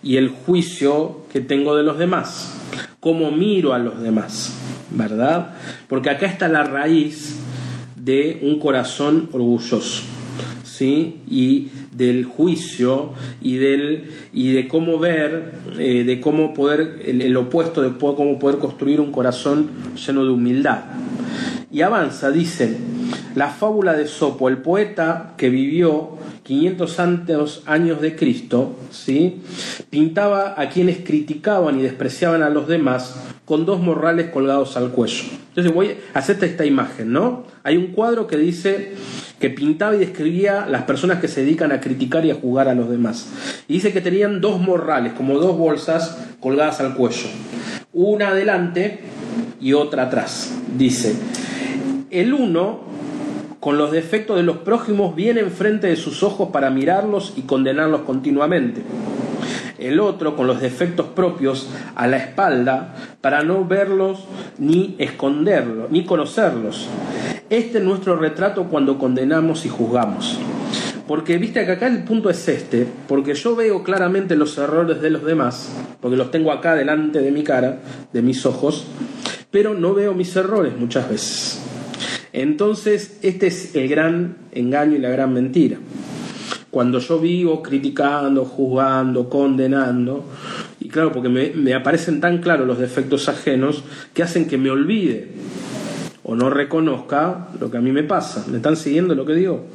y 0.03 0.17
el 0.17 0.29
juicio 0.29 1.23
que 1.33 1.41
tengo 1.41 1.77
de 1.77 1.83
los 1.83 1.99
demás, 1.99 2.55
cómo 3.01 3.33
miro 3.33 3.75
a 3.75 3.79
los 3.79 4.01
demás, 4.01 4.55
¿verdad? 4.91 5.55
Porque 5.89 6.11
acá 6.11 6.27
está 6.27 6.47
la 6.47 6.63
raíz 6.63 7.38
de 8.09 8.39
un 8.43 8.59
corazón 8.59 9.29
orgulloso. 9.33 10.03
¿Sí? 10.65 11.17
y 11.29 11.71
del 11.91 12.25
juicio 12.25 13.11
y, 13.43 13.57
del, 13.57 14.11
y 14.33 14.53
de 14.53 14.69
cómo 14.69 15.01
ver, 15.01 15.55
eh, 15.77 16.05
de 16.05 16.21
cómo 16.21 16.55
poder, 16.55 17.03
el, 17.05 17.37
opuesto 17.37 17.83
de 17.83 17.99
cómo 17.99 18.39
poder 18.39 18.59
construir 18.59 19.01
un 19.01 19.11
corazón 19.11 19.71
lleno 19.97 20.25
de 20.25 20.31
humildad. 20.31 20.85
Y 21.73 21.83
avanza, 21.83 22.31
dice, 22.31 22.79
la 23.35 23.49
fábula 23.49 23.95
de 23.95 24.07
Sopo, 24.07 24.49
el 24.49 24.59
poeta 24.59 25.35
que 25.37 25.51
vivió 25.51 26.11
500 26.45 27.63
años 27.67 28.01
de 28.01 28.15
Cristo, 28.15 28.77
¿sí? 28.93 29.41
pintaba 29.91 30.55
a 30.57 30.69
quienes 30.69 30.99
criticaban 30.99 31.81
y 31.81 31.83
despreciaban 31.83 32.45
a 32.45 32.51
los 32.51 32.69
demás 32.69 33.17
con 33.49 33.65
dos 33.65 33.81
morrales 33.81 34.29
colgados 34.29 34.77
al 34.77 34.91
cuello. 34.91 35.25
Entonces 35.49 35.73
voy 35.73 35.97
a 36.13 36.19
hacerte 36.19 36.45
esta 36.45 36.67
imagen, 36.67 37.15
¿no? 37.15 37.45
Hay 37.63 37.79
un 37.79 37.87
cuadro 37.89 38.27
que 38.27 38.37
dice 38.37 38.93
que 39.41 39.49
pintaba 39.49 39.97
y 39.97 40.01
describía 40.01 40.67
las 40.67 40.83
personas 40.83 41.19
que 41.19 41.29
se 41.29 41.41
dedican 41.41 41.73
a 41.73 41.81
criticar 41.81 42.27
y 42.27 42.31
a 42.31 42.35
jugar 42.35 42.69
a 42.69 42.75
los 42.75 42.91
demás. 42.91 43.31
Y 43.67 43.75
dice 43.75 43.91
que 43.91 44.03
tenían 44.03 44.43
dos 44.43 44.61
morrales, 44.61 45.15
como 45.15 45.39
dos 45.39 45.57
bolsas 45.57 46.19
colgadas 46.41 46.81
al 46.81 46.95
cuello. 46.95 47.27
Una 47.95 48.29
adelante 48.29 49.01
y 49.63 49.73
otra 49.73 50.03
atrás. 50.05 50.55
Dice, 50.77 51.17
el 52.11 52.35
uno 52.35 52.81
con 53.61 53.79
los 53.79 53.93
defectos 53.93 54.37
de 54.37 54.43
los 54.43 54.59
prójimos 54.59 55.17
viene 55.17 55.41
enfrente 55.41 55.87
de 55.87 55.97
sus 55.97 56.23
ojos 56.23 56.51
para 56.53 56.69
mirarlos 56.69 57.33
y 57.35 57.43
condenarlos 57.43 58.03
continuamente. 58.03 58.83
El 59.79 60.01
otro 60.01 60.37
con 60.37 60.47
los 60.47 60.61
defectos 60.61 61.07
propios 61.07 61.69
a 61.95 62.07
la 62.07 62.17
espalda 62.17 62.95
para 63.21 63.43
no 63.43 63.65
verlos 63.65 64.25
ni 64.59 64.97
esconderlos, 64.99 65.91
ni 65.91 66.05
conocerlos. 66.05 66.89
Este 67.49 67.79
es 67.79 67.85
nuestro 67.85 68.17
retrato 68.17 68.65
cuando 68.65 68.99
condenamos 68.99 69.65
y 69.65 69.69
juzgamos. 69.69 70.39
Porque 71.07 71.39
viste 71.39 71.65
que 71.65 71.73
acá 71.73 71.87
el 71.87 72.05
punto 72.05 72.29
es 72.29 72.47
este, 72.49 72.87
porque 73.09 73.33
yo 73.35 73.57
veo 73.57 73.83
claramente 73.83 74.37
los 74.37 74.59
errores 74.59 75.01
de 75.01 75.09
los 75.09 75.25
demás, 75.25 75.73
porque 76.03 76.19
los 76.19 76.31
tengo 76.31 76.53
acá 76.53 76.75
delante 76.75 77.21
de 77.21 77.31
mi 77.31 77.43
cara, 77.43 77.79
de 78.13 78.21
mis 78.21 78.45
ojos, 78.45 78.87
pero 79.51 79.73
no 79.73 79.95
veo 79.95 80.13
mis 80.13 80.37
errores 80.37 80.75
muchas 80.77 81.09
veces. 81.09 81.63
Entonces, 82.35 83.19
este 83.23 83.47
es 83.47 83.75
el 83.75 83.89
gran 83.89 84.37
engaño 84.53 84.97
y 84.97 84.99
la 84.99 85.09
gran 85.09 85.33
mentira. 85.33 85.79
Cuando 86.71 86.99
yo 86.99 87.19
vivo 87.19 87.63
criticando, 87.63 88.45
juzgando, 88.45 89.29
condenando, 89.29 90.25
y 90.81 90.89
claro, 90.89 91.13
porque 91.13 91.29
me, 91.29 91.75
aparecen 91.75 92.21
tan 92.21 92.39
claros 92.39 92.67
los 92.67 92.79
defectos 92.79 93.29
ajenos 93.29 93.85
que 94.13 94.23
hacen 94.23 94.47
que 94.47 94.59
me 94.59 94.71
olvide 94.71 95.29
o 96.23 96.35
no 96.35 96.51
reconozca 96.51 97.49
lo 97.59 97.71
que 97.71 97.79
a 97.79 97.81
mí 97.81 97.91
me 97.91 98.03
pasa. 98.03 98.45
¿Me 98.49 98.59
están 98.59 98.77
siguiendo 98.77 99.15
lo 99.15 99.25
que 99.25 99.35
digo? 99.35 99.67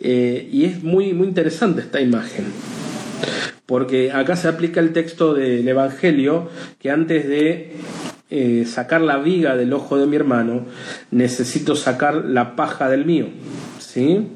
Eh, 0.00 0.48
y 0.52 0.64
es 0.64 0.82
muy, 0.82 1.12
muy 1.12 1.28
interesante 1.28 1.80
esta 1.80 2.00
imagen, 2.00 2.46
porque 3.66 4.10
acá 4.12 4.36
se 4.36 4.48
aplica 4.48 4.80
el 4.80 4.92
texto 4.92 5.34
del 5.34 5.66
Evangelio 5.66 6.48
que 6.78 6.90
antes 6.90 7.28
de 7.28 7.72
eh, 8.30 8.66
sacar 8.66 9.00
la 9.00 9.16
viga 9.16 9.56
del 9.56 9.72
ojo 9.72 9.96
de 9.96 10.06
mi 10.06 10.16
hermano, 10.16 10.66
necesito 11.10 11.74
sacar 11.74 12.26
la 12.26 12.56
paja 12.56 12.90
del 12.90 13.06
mío. 13.06 13.28
¿sí? 13.78 14.26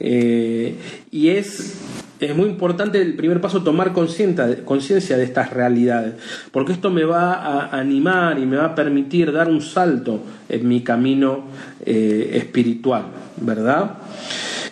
Eh, 0.00 0.76
y 1.10 1.28
es, 1.28 1.78
es 2.20 2.36
muy 2.36 2.48
importante 2.48 3.00
el 3.00 3.14
primer 3.14 3.40
paso 3.40 3.62
tomar 3.62 3.92
conciencia 3.92 5.16
de 5.16 5.24
estas 5.24 5.50
realidades, 5.50 6.14
porque 6.52 6.72
esto 6.72 6.90
me 6.90 7.04
va 7.04 7.34
a 7.34 7.78
animar 7.78 8.38
y 8.38 8.46
me 8.46 8.56
va 8.56 8.66
a 8.66 8.74
permitir 8.74 9.32
dar 9.32 9.48
un 9.48 9.60
salto 9.60 10.22
en 10.48 10.68
mi 10.68 10.82
camino 10.82 11.44
eh, 11.84 12.30
espiritual, 12.34 13.04
¿verdad? 13.40 13.98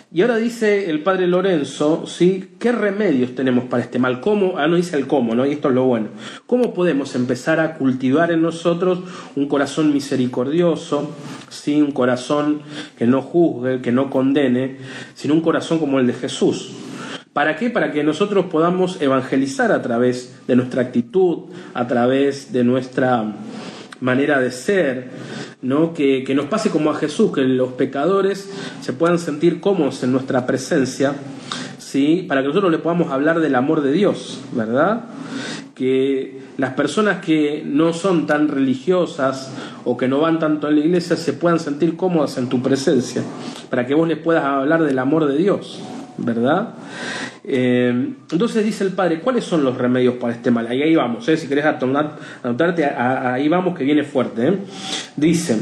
Y 0.09 0.21
ahora 0.21 0.37
dice 0.37 0.89
el 0.89 1.03
padre 1.03 1.27
Lorenzo, 1.27 2.07
¿sí? 2.07 2.51
¿Qué 2.59 2.71
remedios 2.71 3.35
tenemos 3.35 3.65
para 3.65 3.83
este 3.83 3.99
mal? 3.99 4.21
¿Cómo? 4.21 4.57
Ah, 4.57 4.65
no 4.65 4.77
dice 4.77 4.95
el 4.95 5.05
cómo, 5.05 5.35
¿no? 5.35 5.45
Y 5.45 5.51
esto 5.51 5.67
es 5.67 5.75
lo 5.75 5.83
bueno. 5.83 6.07
¿Cómo 6.45 6.73
podemos 6.73 7.13
empezar 7.15 7.59
a 7.59 7.73
cultivar 7.73 8.31
en 8.31 8.41
nosotros 8.41 8.99
un 9.35 9.49
corazón 9.49 9.93
misericordioso, 9.93 11.13
¿sí? 11.49 11.81
Un 11.81 11.91
corazón 11.91 12.61
que 12.97 13.05
no 13.05 13.21
juzgue, 13.21 13.81
que 13.81 13.91
no 13.91 14.09
condene, 14.09 14.77
sino 15.13 15.33
un 15.33 15.41
corazón 15.41 15.77
como 15.77 15.99
el 15.99 16.07
de 16.07 16.13
Jesús. 16.13 16.71
¿Para 17.33 17.57
qué? 17.57 17.69
Para 17.69 17.91
que 17.91 18.01
nosotros 18.05 18.45
podamos 18.45 19.01
evangelizar 19.01 19.73
a 19.73 19.81
través 19.81 20.39
de 20.47 20.55
nuestra 20.55 20.83
actitud, 20.83 21.49
a 21.73 21.85
través 21.85 22.53
de 22.53 22.63
nuestra 22.63 23.35
manera 23.99 24.39
de 24.39 24.51
ser, 24.51 25.09
¿no? 25.61 25.93
Que, 25.93 26.23
nos 26.35 26.45
pase 26.45 26.69
como 26.69 26.91
a 26.91 26.95
Jesús, 26.95 27.31
que 27.31 27.41
los 27.41 27.73
pecadores 27.73 28.51
se 28.81 28.93
puedan 28.93 29.19
sentir 29.19 29.59
cómodos 29.59 30.03
en 30.03 30.11
nuestra 30.11 30.45
presencia, 30.45 31.15
¿sí? 31.77 32.25
para 32.27 32.41
que 32.41 32.47
nosotros 32.47 32.71
le 32.71 32.79
podamos 32.79 33.11
hablar 33.11 33.39
del 33.39 33.55
amor 33.55 33.81
de 33.81 33.91
Dios, 33.91 34.39
¿verdad? 34.53 35.05
Que 35.73 36.39
las 36.57 36.73
personas 36.73 37.23
que 37.23 37.63
no 37.65 37.93
son 37.93 38.25
tan 38.25 38.47
religiosas 38.47 39.51
o 39.85 39.95
que 39.97 40.07
no 40.07 40.19
van 40.19 40.39
tanto 40.39 40.67
a 40.67 40.71
la 40.71 40.79
iglesia 40.79 41.15
se 41.15 41.33
puedan 41.33 41.59
sentir 41.59 41.95
cómodas 41.95 42.37
en 42.37 42.49
tu 42.49 42.61
presencia, 42.61 43.23
para 43.69 43.85
que 43.85 43.93
vos 43.93 44.07
les 44.07 44.17
puedas 44.17 44.43
hablar 44.43 44.83
del 44.83 44.99
amor 44.99 45.27
de 45.27 45.37
Dios, 45.37 45.81
¿verdad? 46.17 46.73
Eh, 47.43 48.13
entonces 48.31 48.63
dice 48.63 48.83
el 48.83 48.91
Padre, 48.91 49.21
¿cuáles 49.21 49.43
son 49.43 49.63
los 49.63 49.77
remedios 49.77 50.15
para 50.15 50.33
este 50.33 50.51
mal? 50.51 50.67
Ahí, 50.67 50.81
ahí 50.81 50.95
vamos, 50.95 51.27
¿eh? 51.29 51.37
si 51.37 51.47
querés 51.47 51.65
anotarte, 51.65 52.85
ahí 52.85 53.47
vamos 53.47 53.77
que 53.77 53.83
viene 53.83 54.03
fuerte. 54.03 54.47
¿eh? 54.47 54.57
Dice, 55.15 55.57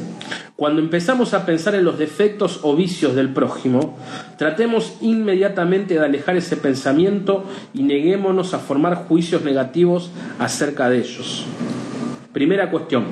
cuando 0.55 0.81
empezamos 0.81 1.33
a 1.33 1.45
pensar 1.45 1.75
en 1.75 1.83
los 1.83 1.97
defectos 1.97 2.61
o 2.63 2.75
vicios 2.75 3.15
del 3.15 3.29
prójimo, 3.29 3.97
tratemos 4.37 4.97
inmediatamente 5.01 5.95
de 5.95 6.05
alejar 6.05 6.37
ese 6.37 6.55
pensamiento 6.55 7.43
y 7.73 7.83
neguémonos 7.83 8.53
a 8.53 8.59
formar 8.59 8.95
juicios 8.95 9.43
negativos 9.43 10.11
acerca 10.39 10.89
de 10.89 10.99
ellos. 10.99 11.45
Primera 12.31 12.71
cuestión, 12.71 13.05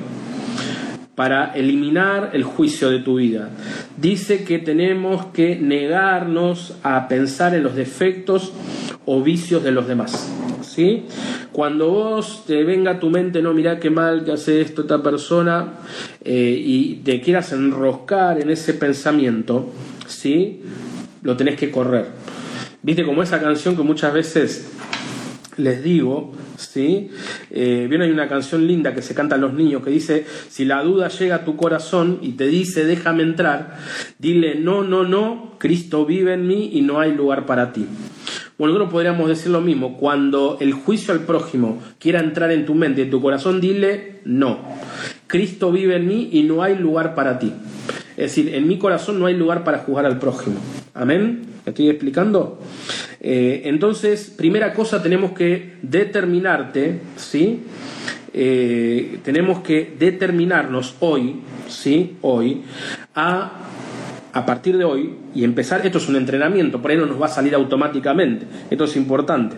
para 1.14 1.52
eliminar 1.54 2.30
el 2.32 2.42
juicio 2.42 2.90
de 2.90 2.98
tu 2.98 3.16
vida. 3.16 3.50
Dice 3.96 4.44
que 4.44 4.58
tenemos 4.58 5.26
que 5.26 5.56
negarnos 5.56 6.74
a 6.82 7.06
pensar 7.06 7.54
en 7.54 7.62
los 7.62 7.76
defectos 7.76 8.52
o 9.04 9.22
vicios 9.22 9.62
de 9.62 9.70
los 9.70 9.86
demás. 9.86 10.32
¿sí? 10.62 11.04
Cuando 11.52 11.90
vos 11.90 12.44
te 12.46 12.64
venga 12.64 12.92
a 12.92 13.00
tu 13.00 13.10
mente, 13.10 13.42
no, 13.42 13.54
mira 13.54 13.78
qué 13.78 13.90
mal 13.90 14.24
que 14.24 14.32
hace 14.32 14.60
esto 14.60 14.82
esta 14.82 15.02
persona, 15.02 15.74
eh, 16.24 16.60
y 16.64 16.96
te 16.96 17.20
quieras 17.20 17.52
enroscar 17.52 18.40
en 18.40 18.50
ese 18.50 18.74
pensamiento, 18.74 19.72
¿sí? 20.06 20.62
lo 21.22 21.36
tenés 21.36 21.56
que 21.56 21.70
correr. 21.70 22.06
Viste 22.82 23.04
como 23.04 23.22
esa 23.22 23.40
canción 23.40 23.76
que 23.76 23.82
muchas 23.82 24.12
veces 24.12 24.70
les 25.56 25.82
digo, 25.82 26.32
¿sí? 26.56 27.10
Eh, 27.50 27.86
Bien, 27.88 28.02
hay 28.02 28.10
una 28.10 28.28
canción 28.28 28.66
linda 28.66 28.94
que 28.94 29.02
se 29.02 29.14
canta 29.14 29.36
a 29.36 29.38
los 29.38 29.52
niños 29.52 29.82
que 29.82 29.90
dice, 29.90 30.26
si 30.48 30.64
la 30.64 30.82
duda 30.82 31.08
llega 31.08 31.36
a 31.36 31.44
tu 31.44 31.56
corazón 31.56 32.18
y 32.22 32.32
te 32.32 32.46
dice, 32.46 32.84
déjame 32.84 33.22
entrar, 33.22 33.76
dile, 34.18 34.56
no, 34.56 34.82
no, 34.82 35.04
no, 35.04 35.52
Cristo 35.58 36.04
vive 36.06 36.34
en 36.34 36.46
mí 36.46 36.70
y 36.72 36.82
no 36.82 37.00
hay 37.00 37.12
lugar 37.12 37.46
para 37.46 37.72
ti. 37.72 37.86
Bueno, 38.56 38.74
nosotros 38.74 38.92
podríamos 38.92 39.28
decir 39.28 39.50
lo 39.50 39.60
mismo, 39.60 39.96
cuando 39.96 40.58
el 40.60 40.72
juicio 40.72 41.12
al 41.12 41.20
prójimo 41.20 41.82
quiera 41.98 42.20
entrar 42.20 42.52
en 42.52 42.66
tu 42.66 42.74
mente, 42.74 43.02
en 43.02 43.10
tu 43.10 43.20
corazón, 43.20 43.60
dile, 43.60 44.20
no, 44.24 44.60
Cristo 45.26 45.72
vive 45.72 45.96
en 45.96 46.06
mí 46.06 46.28
y 46.32 46.44
no 46.44 46.62
hay 46.62 46.76
lugar 46.76 47.14
para 47.14 47.38
ti. 47.38 47.52
Es 48.16 48.36
decir, 48.36 48.54
en 48.54 48.68
mi 48.68 48.78
corazón 48.78 49.18
no 49.18 49.26
hay 49.26 49.34
lugar 49.34 49.64
para 49.64 49.78
juzgar 49.78 50.06
al 50.06 50.20
prójimo. 50.20 50.56
Amén. 50.94 51.46
¿Me 51.64 51.70
estoy 51.70 51.88
explicando? 51.88 52.60
Eh, 53.26 53.62
entonces, 53.64 54.30
primera 54.36 54.74
cosa, 54.74 55.02
tenemos 55.02 55.32
que 55.32 55.76
determinarte, 55.80 57.00
¿sí? 57.16 57.62
Eh, 58.34 59.18
tenemos 59.22 59.60
que 59.60 59.94
determinarnos 59.98 60.96
hoy, 61.00 61.36
¿sí? 61.66 62.18
Hoy, 62.20 62.64
a, 63.14 63.50
a 64.30 64.44
partir 64.44 64.76
de 64.76 64.84
hoy, 64.84 65.14
y 65.34 65.42
empezar, 65.42 65.80
esto 65.86 65.96
es 65.96 66.06
un 66.06 66.16
entrenamiento, 66.16 66.82
por 66.82 66.90
ahí 66.90 66.98
no 66.98 67.06
nos 67.06 67.18
va 67.18 67.24
a 67.24 67.30
salir 67.30 67.54
automáticamente, 67.54 68.44
esto 68.68 68.84
es 68.84 68.94
importante. 68.94 69.56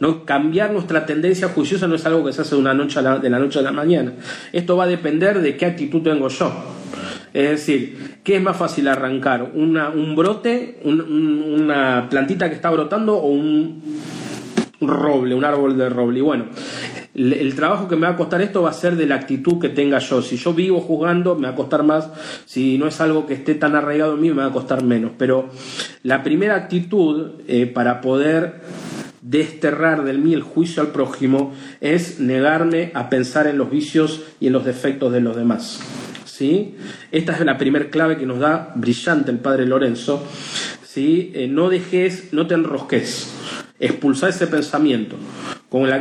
¿no? 0.00 0.24
Cambiar 0.24 0.72
nuestra 0.72 1.04
tendencia 1.04 1.48
juiciosa 1.48 1.86
no 1.86 1.96
es 1.96 2.06
algo 2.06 2.24
que 2.24 2.32
se 2.32 2.40
hace 2.40 2.54
de, 2.54 2.60
una 2.62 2.72
noche 2.72 3.00
a 3.00 3.02
la, 3.02 3.18
de 3.18 3.28
la 3.28 3.38
noche 3.38 3.58
a 3.58 3.62
la 3.62 3.72
mañana. 3.72 4.14
Esto 4.50 4.78
va 4.78 4.84
a 4.84 4.86
depender 4.86 5.42
de 5.42 5.58
qué 5.58 5.66
actitud 5.66 6.00
tengo 6.00 6.28
yo. 6.28 6.52
Es 7.34 7.50
decir, 7.50 8.20
¿qué 8.22 8.36
es 8.36 8.42
más 8.42 8.56
fácil 8.56 8.86
arrancar? 8.86 9.50
¿Una, 9.54 9.88
¿Un 9.88 10.14
brote, 10.14 10.78
una 10.84 12.06
plantita 12.08 12.48
que 12.48 12.54
está 12.54 12.70
brotando 12.70 13.16
o 13.16 13.26
un 13.26 13.82
roble, 14.80 15.34
un 15.34 15.44
árbol 15.44 15.76
de 15.76 15.88
roble? 15.88 16.20
Y 16.20 16.22
bueno, 16.22 16.44
el, 17.12 17.32
el, 17.32 17.56
trabajo 17.56 17.88
que 17.88 17.96
me 17.96 18.06
va 18.06 18.12
a 18.12 18.16
costar 18.16 18.40
esto 18.40 18.62
va 18.62 18.70
a 18.70 18.72
ser 18.72 18.94
de 18.94 19.06
la 19.06 19.16
actitud 19.16 19.58
que 19.58 19.68
tenga 19.68 19.98
yo. 19.98 20.22
Si 20.22 20.36
yo 20.36 20.54
vivo 20.54 20.80
jugando, 20.80 21.34
me 21.34 21.48
va 21.48 21.54
a 21.54 21.56
costar 21.56 21.82
más. 21.82 22.08
Si 22.46 22.78
no 22.78 22.86
es 22.86 23.00
algo 23.00 23.26
que 23.26 23.34
esté 23.34 23.56
tan 23.56 23.74
arraigado 23.74 24.14
en 24.14 24.20
mí, 24.20 24.28
me 24.30 24.42
va 24.42 24.46
a 24.46 24.52
costar 24.52 24.84
menos. 24.84 25.10
Pero 25.18 25.48
la 26.04 26.22
primera 26.22 26.54
actitud 26.54 27.32
eh, 27.48 27.66
para 27.66 28.00
poder 28.00 28.60
desterrar 29.22 30.04
del 30.04 30.20
mí 30.20 30.34
el 30.34 30.42
juicio 30.42 30.82
al 30.82 30.92
prójimo 30.92 31.52
es 31.80 32.20
negarme 32.20 32.92
a 32.94 33.08
pensar 33.08 33.48
en 33.48 33.58
los 33.58 33.72
vicios 33.72 34.22
y 34.38 34.46
en 34.46 34.52
los 34.52 34.64
defectos 34.64 35.12
de 35.12 35.20
los 35.20 35.34
demás. 35.34 35.80
¿Sí? 36.34 36.74
Esta 37.12 37.32
es 37.32 37.40
la 37.44 37.56
primera 37.56 37.88
clave 37.90 38.16
que 38.16 38.26
nos 38.26 38.40
da 38.40 38.72
brillante 38.74 39.30
el 39.30 39.38
padre 39.38 39.66
Lorenzo. 39.66 40.26
¿sí? 40.84 41.30
Eh, 41.34 41.46
no 41.46 41.68
dejes, 41.68 42.32
no 42.32 42.46
te 42.46 42.54
enrosques, 42.54 43.32
expulsar 43.78 44.30
ese 44.30 44.46
pensamiento. 44.46 45.16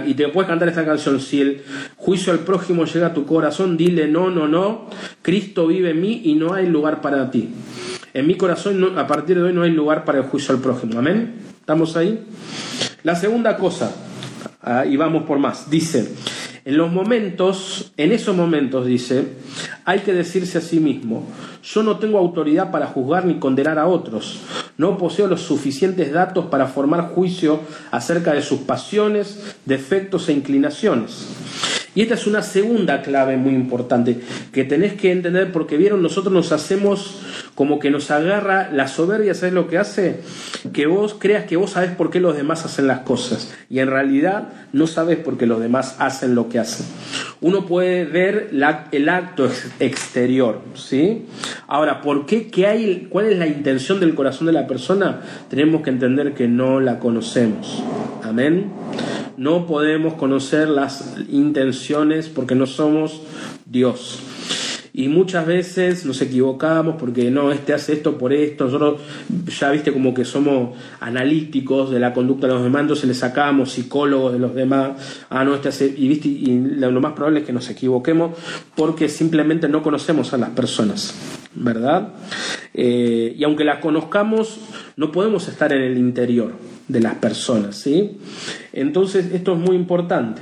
Y 0.05 0.13
te 0.13 0.27
puedes 0.27 0.47
cantar 0.47 0.69
esta 0.69 0.85
canción, 0.85 1.19
si 1.19 1.41
el 1.41 1.63
juicio 1.95 2.31
al 2.31 2.39
prójimo 2.39 2.85
llega 2.85 3.07
a 3.07 3.13
tu 3.13 3.25
corazón, 3.25 3.75
dile 3.75 4.07
no, 4.07 4.29
no, 4.29 4.47
no, 4.47 4.87
Cristo 5.23 5.65
vive 5.65 5.91
en 5.91 6.01
mí 6.01 6.21
y 6.25 6.35
no 6.35 6.53
hay 6.53 6.67
lugar 6.67 7.01
para 7.01 7.31
ti. 7.31 7.49
En 8.13 8.27
mi 8.27 8.35
corazón 8.35 8.99
a 8.99 9.07
partir 9.07 9.37
de 9.37 9.43
hoy 9.43 9.53
no 9.53 9.63
hay 9.63 9.71
lugar 9.71 10.05
para 10.05 10.19
el 10.19 10.25
juicio 10.25 10.53
al 10.53 10.61
prójimo. 10.61 10.99
Amén. 10.99 11.39
¿Estamos 11.59 11.97
ahí? 11.97 12.23
La 13.01 13.15
segunda 13.15 13.57
cosa, 13.57 13.95
ah, 14.61 14.85
y 14.85 14.95
vamos 14.95 15.23
por 15.23 15.39
más, 15.39 15.71
dice, 15.71 16.13
en 16.65 16.77
los 16.77 16.91
momentos, 16.91 17.91
en 17.97 18.11
esos 18.11 18.35
momentos, 18.35 18.85
dice, 18.85 19.25
hay 19.83 19.99
que 19.99 20.13
decirse 20.13 20.57
a 20.57 20.61
sí 20.61 20.79
mismo, 20.79 21.27
yo 21.63 21.83
no 21.83 21.97
tengo 21.97 22.17
autoridad 22.17 22.71
para 22.71 22.87
juzgar 22.87 23.25
ni 23.25 23.35
condenar 23.35 23.79
a 23.79 23.87
otros, 23.87 24.39
no 24.77 24.97
poseo 24.97 25.27
los 25.27 25.41
suficientes 25.41 26.13
datos 26.13 26.45
para 26.45 26.67
formar 26.67 27.09
juicio 27.09 27.59
acerca 27.91 28.33
de 28.33 28.41
sus 28.41 28.59
pasiones, 28.59 29.57
defectos 29.65 30.29
e 30.29 30.33
inclinaciones. 30.33 31.27
Y 31.95 32.01
esta 32.01 32.15
es 32.15 32.25
una 32.25 32.41
segunda 32.41 33.03
clave 33.03 33.37
muy 33.37 33.53
importante 33.53 34.19
que 34.51 34.63
tenés 34.63 34.93
que 34.93 35.11
entender 35.11 35.51
porque 35.51 35.77
vieron, 35.77 36.01
nosotros 36.01 36.33
nos 36.33 36.51
hacemos 36.51 37.19
como 37.55 37.79
que 37.79 37.91
nos 37.91 38.09
agarra 38.09 38.69
la 38.71 38.87
soberbia, 38.87 39.33
¿sabes 39.33 39.53
lo 39.53 39.67
que 39.67 39.77
hace? 39.77 40.21
Que 40.73 40.87
vos 40.87 41.15
creas 41.17 41.45
que 41.45 41.55
vos 41.55 41.71
sabes 41.71 41.91
por 41.91 42.09
qué 42.09 42.19
los 42.19 42.35
demás 42.35 42.65
hacen 42.65 42.87
las 42.87 42.99
cosas 42.99 43.53
y 43.69 43.79
en 43.79 43.89
realidad 43.89 44.49
no 44.71 44.87
sabes 44.87 45.17
por 45.17 45.37
qué 45.37 45.45
los 45.45 45.59
demás 45.59 45.95
hacen 45.99 46.33
lo 46.35 46.49
que 46.49 46.59
hacen. 46.59 46.85
Uno 47.41 47.65
puede 47.65 48.05
ver 48.05 48.49
el 48.91 49.09
acto 49.09 49.49
exterior, 49.79 50.61
¿sí? 50.75 51.25
Ahora, 51.67 52.01
¿por 52.01 52.25
qué? 52.25 52.47
¿Qué 52.47 52.65
hay? 52.65 53.07
¿Cuál 53.09 53.27
es 53.27 53.37
la 53.37 53.47
intención 53.47 53.99
del 53.99 54.15
corazón 54.15 54.47
de 54.47 54.53
la 54.53 54.65
persona? 54.65 55.21
Tenemos 55.49 55.83
que 55.83 55.91
entender 55.91 56.33
que 56.33 56.47
no 56.47 56.79
la 56.79 56.99
conocemos. 56.99 57.83
Amén. 58.23 58.71
No 59.37 59.67
podemos 59.67 60.13
conocer 60.13 60.69
las 60.69 61.15
intenciones 61.29 62.29
porque 62.29 62.55
no 62.55 62.65
somos 62.65 63.21
Dios. 63.65 64.19
Y 64.95 65.07
muchas 65.07 65.47
veces 65.47 66.05
nos 66.05 66.21
equivocamos 66.21 66.97
porque 66.99 67.31
no, 67.31 67.51
este 67.51 67.73
hace 67.73 67.93
esto 67.93 68.15
por 68.15 68.31
esto. 68.31 68.65
Nosotros 68.65 69.01
ya 69.59 69.71
viste 69.71 69.91
como 69.91 70.13
que 70.13 70.23
somos 70.23 70.77
analíticos 70.99 71.89
de 71.89 71.99
la 71.99 72.13
conducta 72.13 72.45
de 72.45 72.53
los 72.53 72.63
demás, 72.63 72.83
entonces 72.83 73.05
le 73.05 73.15
sacamos 73.15 73.71
psicólogos 73.71 74.33
de 74.33 74.39
los 74.39 74.53
demás. 74.53 75.25
Ah, 75.31 75.43
no, 75.43 75.55
este 75.55 75.69
hace. 75.69 75.87
Y, 75.97 76.07
viste, 76.07 76.27
y 76.27 76.59
lo 76.77 77.01
más 77.01 77.13
probable 77.13 77.39
es 77.39 77.45
que 77.47 77.53
nos 77.53 77.67
equivoquemos 77.71 78.37
porque 78.75 79.09
simplemente 79.09 79.67
no 79.67 79.81
conocemos 79.81 80.31
a 80.33 80.37
las 80.37 80.51
personas, 80.51 81.15
¿verdad? 81.55 82.09
Eh, 82.75 83.33
y 83.35 83.43
aunque 83.45 83.63
las 83.63 83.79
conozcamos, 83.79 84.59
no 84.95 85.11
podemos 85.11 85.47
estar 85.47 85.73
en 85.73 85.81
el 85.81 85.97
interior 85.97 86.53
de 86.87 86.99
las 86.99 87.15
personas, 87.15 87.77
¿sí? 87.77 88.19
Entonces, 88.73 89.31
esto 89.33 89.53
es 89.53 89.59
muy 89.59 89.75
importante. 89.75 90.41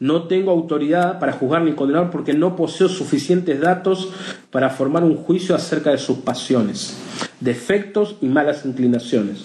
No 0.00 0.24
tengo 0.24 0.50
autoridad 0.50 1.18
para 1.20 1.32
juzgar 1.32 1.62
ni 1.62 1.72
condenar 1.72 2.10
porque 2.10 2.34
no 2.34 2.56
poseo 2.56 2.88
suficientes 2.88 3.60
datos 3.60 4.12
para 4.50 4.70
formar 4.70 5.04
un 5.04 5.16
juicio 5.16 5.54
acerca 5.54 5.90
de 5.90 5.98
sus 5.98 6.18
pasiones, 6.18 6.98
defectos 7.40 8.16
y 8.20 8.26
malas 8.26 8.66
inclinaciones. 8.66 9.44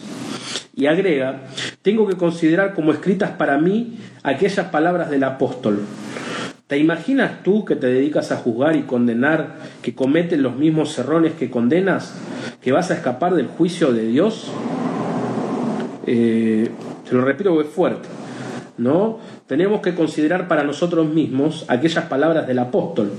Y 0.75 0.87
agrega, 0.87 1.41
tengo 1.81 2.07
que 2.07 2.15
considerar 2.15 2.73
como 2.73 2.91
escritas 2.91 3.31
para 3.31 3.57
mí 3.57 3.99
aquellas 4.23 4.67
palabras 4.67 5.09
del 5.09 5.23
apóstol. 5.23 5.81
¿Te 6.67 6.77
imaginas 6.77 7.43
tú 7.43 7.65
que 7.65 7.75
te 7.75 7.87
dedicas 7.87 8.31
a 8.31 8.37
juzgar 8.37 8.75
y 8.75 8.83
condenar, 8.83 9.57
que 9.81 9.93
cometen 9.93 10.43
los 10.43 10.55
mismos 10.55 10.97
errores 10.97 11.33
que 11.33 11.49
condenas, 11.49 12.15
que 12.61 12.71
vas 12.71 12.91
a 12.91 12.95
escapar 12.95 13.35
del 13.35 13.47
juicio 13.47 13.91
de 13.91 14.07
Dios? 14.07 14.51
Eh, 16.07 16.69
te 17.07 17.15
lo 17.15 17.21
repito 17.21 17.59
es 17.61 17.67
fuerte. 17.67 18.07
¿no? 18.79 19.19
Tenemos 19.49 19.81
que 19.81 19.95
considerar 19.95 20.47
para 20.47 20.63
nosotros 20.63 21.11
mismos 21.11 21.65
aquellas 21.69 22.05
palabras 22.05 22.45
del 22.45 22.59
apóstol. 22.59 23.11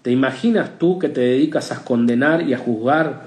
¿Te 0.00 0.10
imaginas 0.10 0.78
tú 0.78 0.98
que 0.98 1.10
te 1.10 1.20
dedicas 1.20 1.72
a 1.72 1.84
condenar 1.84 2.48
y 2.48 2.54
a 2.54 2.58
juzgar, 2.58 3.24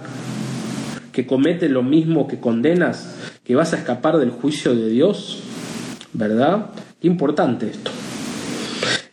que 1.12 1.27
cometes 1.27 1.69
lo 1.69 1.84
mismo 1.84 2.27
que 2.27 2.39
condenas, 2.39 3.15
que 3.43 3.54
vas 3.54 3.73
a 3.73 3.77
escapar 3.77 4.17
del 4.17 4.32
juicio 4.32 4.73
de 4.73 4.89
Dios? 4.89 5.43
¿Verdad? 6.13 6.71
Qué 6.99 7.06
importante 7.06 7.67
esto. 7.67 7.91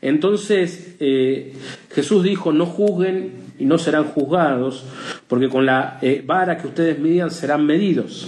Entonces 0.00 0.96
eh, 0.98 1.52
Jesús 1.92 2.22
dijo, 2.22 2.50
no 2.50 2.64
juzguen 2.64 3.32
y 3.58 3.66
no 3.66 3.76
serán 3.76 4.04
juzgados, 4.04 4.84
porque 5.26 5.50
con 5.50 5.66
la 5.66 5.98
eh, 6.00 6.24
vara 6.24 6.56
que 6.56 6.68
ustedes 6.68 6.98
midan 6.98 7.30
serán 7.30 7.66
medidos. 7.66 8.26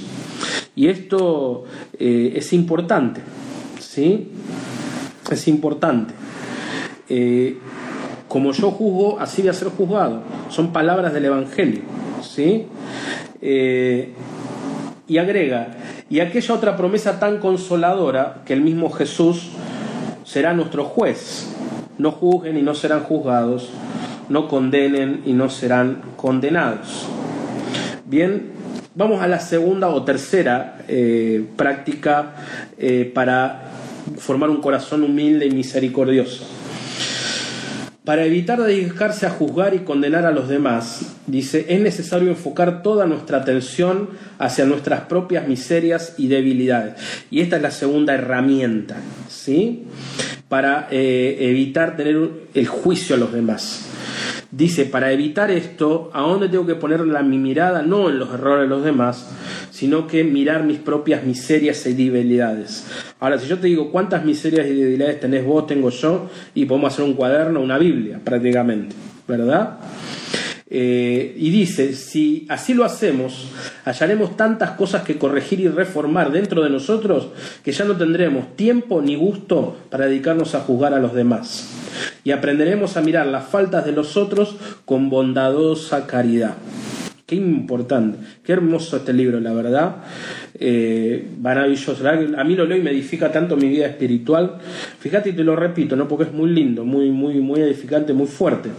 Y 0.77 0.89
esto 0.89 1.65
eh, 1.99 2.35
es 2.37 2.53
importante, 2.53 3.23
¿sí? 3.79 4.29
Es 5.31 5.49
importante. 5.49 6.15
como 8.29 8.53
yo 8.53 8.71
juzgo, 8.71 9.19
así 9.19 9.43
voy 9.43 9.51
a 9.51 9.55
ser 9.55 9.69
juzgado. 9.69 10.23
Son 10.49 10.73
palabras 10.73 11.13
del 11.13 11.25
Evangelio, 11.25 11.83
¿sí? 12.23 12.67
y 13.41 15.19
agrega, 15.19 15.77
y 16.09 16.21
aquella 16.21 16.55
otra 16.55 16.77
promesa 16.77 17.19
tan 17.19 17.39
consoladora 17.39 18.43
que 18.45 18.53
el 18.53 18.61
mismo 18.61 18.91
Jesús 18.91 19.49
será 20.25 20.53
nuestro 20.53 20.85
juez 20.85 21.49
no 22.01 22.13
juzguen 22.13 22.57
y 22.57 22.63
no 22.63 22.75
serán 22.75 23.03
juzgados, 23.03 23.71
no 24.29 24.49
condenen 24.49 25.23
y 25.27 25.35
no 25.35 25.51
serán 25.51 26.01
condenados. 26.17 27.07
Bien, 28.07 28.51
vamos 28.95 29.21
a 29.23 29.29
la 29.29 29.39
segunda 29.39 29.89
o 29.89 30.03
tercera 30.03 30.79
eh, 30.89 31.45
práctica 31.57 32.35
eh, 32.79 33.11
para 33.15 33.70
formar 34.19 34.51
un 34.51 34.61
corazón 34.61 35.03
humilde 35.05 35.47
y 35.47 35.51
misericordioso. 35.51 36.47
Para 38.05 38.25
evitar 38.25 38.61
dedicarse 38.61 39.27
a 39.27 39.31
juzgar 39.31 39.75
y 39.75 39.81
condenar 39.81 40.25
a 40.25 40.33
los 40.33 40.49
demás, 40.49 41.17
dice, 41.27 41.67
es 41.69 41.81
necesario 41.81 42.31
enfocar 42.31 42.83
toda 42.83 43.07
nuestra 43.07 43.39
atención 43.39 44.11
hacia 44.39 44.65
nuestras 44.65 45.03
propias 45.03 45.47
miserias 45.47 46.15
y 46.17 46.29
debilidades. 46.29 46.95
Y 47.31 47.41
esta 47.41 47.57
es 47.57 47.63
la 47.63 47.71
segunda 47.71 48.15
herramienta, 48.15 48.97
¿sí? 49.29 49.85
para 50.51 50.89
eh, 50.91 51.37
evitar 51.39 51.97
tener 51.97 52.29
el 52.55 52.67
juicio 52.67 53.15
a 53.15 53.19
los 53.19 53.33
demás. 53.33 53.90
Dice, 54.53 54.85
para 54.85 55.13
evitar 55.13 55.53
esto, 55.53 56.11
¿a 56.13 56.23
dónde 56.23 56.49
tengo 56.49 56.67
que 56.67 56.75
poner 56.75 57.01
la, 57.01 57.23
mi 57.23 57.39
mirada? 57.39 57.83
No 57.83 58.11
en 58.11 58.19
los 58.19 58.35
errores 58.35 58.69
de 58.69 58.69
los 58.69 58.85
demás, 58.85 59.31
sino 59.71 60.09
que 60.09 60.25
mirar 60.25 60.65
mis 60.65 60.79
propias 60.79 61.23
miserias 61.23 61.87
y 61.87 61.93
debilidades. 61.93 62.85
Ahora, 63.21 63.39
si 63.39 63.47
yo 63.47 63.59
te 63.59 63.69
digo 63.69 63.93
cuántas 63.93 64.25
miserias 64.25 64.67
y 64.67 64.75
debilidades 64.75 65.21
tenés 65.21 65.45
vos, 65.45 65.69
tengo 65.69 65.91
yo, 65.91 66.29
y 66.53 66.65
podemos 66.65 66.93
hacer 66.93 67.05
un 67.05 67.15
cuaderno, 67.15 67.61
una 67.61 67.79
Biblia, 67.79 68.21
prácticamente, 68.25 68.97
¿verdad? 69.29 69.79
Eh, 70.69 71.35
y 71.37 71.51
dice, 71.51 71.95
si 71.95 72.47
así 72.49 72.75
lo 72.75 72.85
hacemos, 72.85 73.49
hallaremos 73.85 74.37
tantas 74.37 74.73
cosas 74.73 75.03
que 75.05 75.17
corregir 75.17 75.61
y 75.61 75.69
reformar 75.69 76.33
dentro 76.33 76.63
de 76.63 76.71
nosotros 76.71 77.29
que 77.65 77.71
ya 77.71 77.85
no 77.85 77.97
tendremos 77.97 78.57
tiempo 78.57 79.01
ni 79.01 79.15
gusto 79.15 79.77
para 79.91 80.07
dedicarnos 80.07 80.57
a 80.57 80.61
juzgar 80.61 80.95
a 80.95 80.99
los 80.99 81.15
demás. 81.15 81.80
Y 82.25 82.33
aprenderemos 82.33 82.97
a 82.97 83.03
mirar 83.03 83.27
las 83.27 83.49
faltas 83.49 83.85
de 83.85 83.93
los 83.93 84.17
otros 84.17 84.57
con 84.85 85.11
bondadosa 85.11 86.07
caridad. 86.07 86.55
Qué 87.27 87.37
importante, 87.37 88.19
qué 88.45 88.53
hermoso 88.53 88.97
este 88.97 89.13
libro, 89.13 89.39
la 89.39 89.53
verdad. 89.53 89.97
Eh, 90.55 91.29
maravilloso. 91.41 91.97
A 92.09 92.45
mí 92.45 92.57
lo 92.57 92.67
leo 92.67 92.77
y 92.77 92.83
me 92.83 92.91
edifica 92.91 93.31
tanto 93.31 93.57
mi 93.57 93.69
vida 93.69 93.87
espiritual. 93.87 94.59
Fíjate 94.99 95.31
y 95.31 95.33
te 95.35 95.45
lo 95.45 95.55
repito, 95.55 95.95
¿no? 95.95 96.09
porque 96.09 96.25
es 96.25 96.33
muy 96.33 96.51
lindo, 96.51 96.85
muy, 96.85 97.11
muy, 97.11 97.35
muy 97.35 97.61
edificante, 97.61 98.13
muy 98.13 98.27
fuerte. 98.27 98.71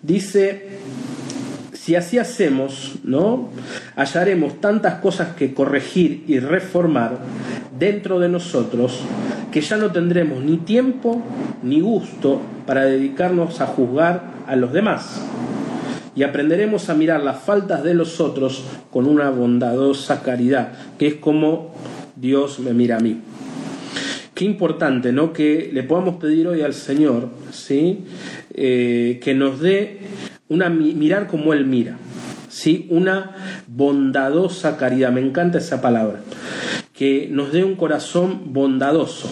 Dice 0.00 0.76
si 1.86 1.94
así 1.94 2.18
hacemos, 2.18 2.96
¿no? 3.04 3.50
Hallaremos 3.94 4.60
tantas 4.60 4.94
cosas 4.94 5.36
que 5.36 5.54
corregir 5.54 6.24
y 6.26 6.40
reformar 6.40 7.18
dentro 7.78 8.18
de 8.18 8.28
nosotros 8.28 9.02
que 9.56 9.62
ya 9.62 9.78
no 9.78 9.90
tendremos 9.90 10.44
ni 10.44 10.58
tiempo 10.58 11.22
ni 11.62 11.80
gusto 11.80 12.42
para 12.66 12.84
dedicarnos 12.84 13.62
a 13.62 13.66
juzgar 13.66 14.34
a 14.46 14.54
los 14.54 14.70
demás. 14.70 15.24
Y 16.14 16.24
aprenderemos 16.24 16.90
a 16.90 16.94
mirar 16.94 17.22
las 17.22 17.40
faltas 17.40 17.82
de 17.82 17.94
los 17.94 18.20
otros 18.20 18.64
con 18.90 19.06
una 19.06 19.30
bondadosa 19.30 20.22
caridad, 20.22 20.72
que 20.98 21.06
es 21.06 21.14
como 21.14 21.74
Dios 22.16 22.58
me 22.58 22.74
mira 22.74 22.98
a 22.98 23.00
mí. 23.00 23.18
Qué 24.34 24.44
importante, 24.44 25.10
¿no? 25.10 25.32
Que 25.32 25.70
le 25.72 25.84
podamos 25.84 26.16
pedir 26.16 26.48
hoy 26.48 26.60
al 26.60 26.74
Señor, 26.74 27.30
¿sí? 27.50 28.00
Eh, 28.52 29.20
que 29.22 29.32
nos 29.32 29.60
dé 29.60 30.00
una 30.50 30.68
mirar 30.68 31.28
como 31.28 31.54
Él 31.54 31.64
mira, 31.64 31.96
¿sí? 32.50 32.86
una 32.90 33.62
bondadosa 33.66 34.76
caridad, 34.76 35.12
me 35.12 35.22
encanta 35.22 35.56
esa 35.56 35.80
palabra, 35.80 36.20
que 36.92 37.28
nos 37.30 37.52
dé 37.52 37.64
un 37.64 37.74
corazón 37.74 38.52
bondadoso, 38.52 39.30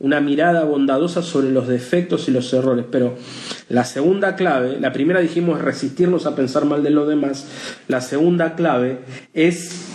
una 0.00 0.20
mirada 0.20 0.64
bondadosa 0.64 1.22
sobre 1.22 1.50
los 1.50 1.68
defectos 1.68 2.28
y 2.28 2.32
los 2.32 2.52
errores, 2.52 2.86
pero 2.90 3.16
la 3.68 3.84
segunda 3.84 4.34
clave, 4.34 4.80
la 4.80 4.92
primera 4.92 5.20
dijimos 5.20 5.58
es 5.58 5.64
resistirnos 5.64 6.26
a 6.26 6.34
pensar 6.34 6.64
mal 6.64 6.82
de 6.82 6.90
los 6.90 7.06
demás, 7.06 7.46
la 7.86 8.00
segunda 8.00 8.54
clave 8.54 9.00
es 9.34 9.88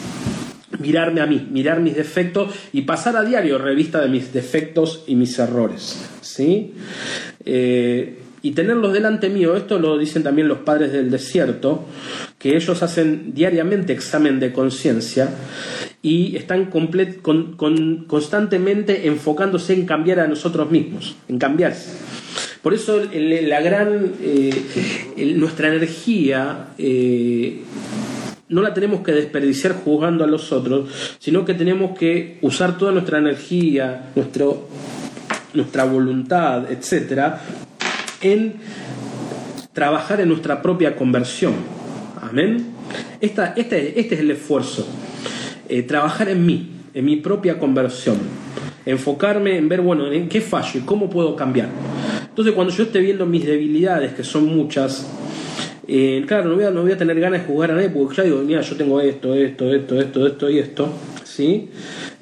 mirarme 0.79 1.21
a 1.21 1.25
mí, 1.25 1.47
mirar 1.51 1.79
mis 1.79 1.95
defectos 1.95 2.53
y 2.71 2.83
pasar 2.83 3.17
a 3.17 3.23
diario 3.23 3.57
revista 3.57 3.99
de 3.99 4.09
mis 4.09 4.31
defectos 4.31 5.03
y 5.07 5.15
mis 5.15 5.37
errores. 5.39 5.99
¿sí? 6.21 6.73
Eh, 7.43 8.19
y 8.43 8.51
tenerlos 8.51 8.93
delante 8.93 9.29
mío, 9.29 9.55
esto 9.55 9.79
lo 9.79 9.97
dicen 9.97 10.21
también 10.21 10.47
los 10.47 10.59
padres 10.59 10.91
del 10.91 11.09
desierto, 11.09 11.85
que 12.45 12.55
ellos 12.55 12.83
hacen 12.83 13.33
diariamente 13.33 13.91
examen 13.91 14.39
de 14.39 14.53
conciencia 14.53 15.31
y 16.03 16.35
están 16.35 16.69
constantemente 18.05 19.07
enfocándose 19.07 19.73
en 19.73 19.87
cambiar 19.87 20.19
a 20.19 20.27
nosotros 20.27 20.69
mismos, 20.69 21.15
en 21.27 21.39
cambiarse. 21.39 21.93
Por 22.61 22.75
eso 22.75 23.01
la 23.11 23.61
gran, 23.61 24.11
eh, 24.21 25.33
nuestra 25.35 25.69
energía 25.69 26.67
eh, 26.77 27.63
no 28.49 28.61
la 28.61 28.75
tenemos 28.75 29.01
que 29.01 29.13
desperdiciar 29.13 29.73
juzgando 29.83 30.23
a 30.23 30.27
los 30.27 30.51
otros, 30.51 31.17
sino 31.17 31.45
que 31.45 31.55
tenemos 31.55 31.97
que 31.97 32.37
usar 32.43 32.77
toda 32.77 32.91
nuestra 32.91 33.17
energía, 33.17 34.11
nuestro, 34.15 34.69
nuestra 35.55 35.85
voluntad, 35.85 36.71
etcétera, 36.71 37.41
en 38.21 38.53
trabajar 39.73 40.21
en 40.21 40.29
nuestra 40.29 40.61
propia 40.61 40.95
conversión. 40.95 41.74
Amén. 42.35 42.65
Este, 43.21 43.53
este 43.55 44.15
es 44.15 44.19
el 44.19 44.29
esfuerzo. 44.29 44.85
Eh, 45.69 45.83
trabajar 45.83 46.27
en 46.27 46.45
mí, 46.45 46.69
en 46.93 47.05
mi 47.05 47.15
propia 47.15 47.57
conversión. 47.57 48.17
Enfocarme 48.85 49.55
en 49.55 49.69
ver, 49.69 49.79
bueno, 49.79 50.11
en 50.11 50.27
qué 50.27 50.41
fallo 50.41 50.81
y 50.81 50.83
cómo 50.83 51.09
puedo 51.09 51.37
cambiar. 51.37 51.69
Entonces, 52.27 52.53
cuando 52.53 52.73
yo 52.73 52.83
esté 52.83 52.99
viendo 52.99 53.25
mis 53.25 53.45
debilidades, 53.45 54.11
que 54.11 54.25
son 54.25 54.47
muchas, 54.47 55.09
eh, 55.87 56.25
claro, 56.27 56.49
no 56.49 56.55
voy, 56.81 56.91
a, 56.91 56.97
tener 56.97 57.17
ganas 57.21 57.39
de 57.39 57.47
jugar 57.47 57.71
a 57.71 57.75
nadie 57.75 57.87
porque 57.87 58.17
ya 58.17 58.23
digo, 58.23 58.41
mira, 58.45 58.59
yo 58.59 58.75
tengo 58.75 58.99
esto, 58.99 59.33
esto, 59.33 59.73
esto, 59.73 60.01
esto, 60.01 60.27
esto 60.27 60.49
y 60.49 60.59
esto. 60.59 60.89
¿sí? 61.23 61.69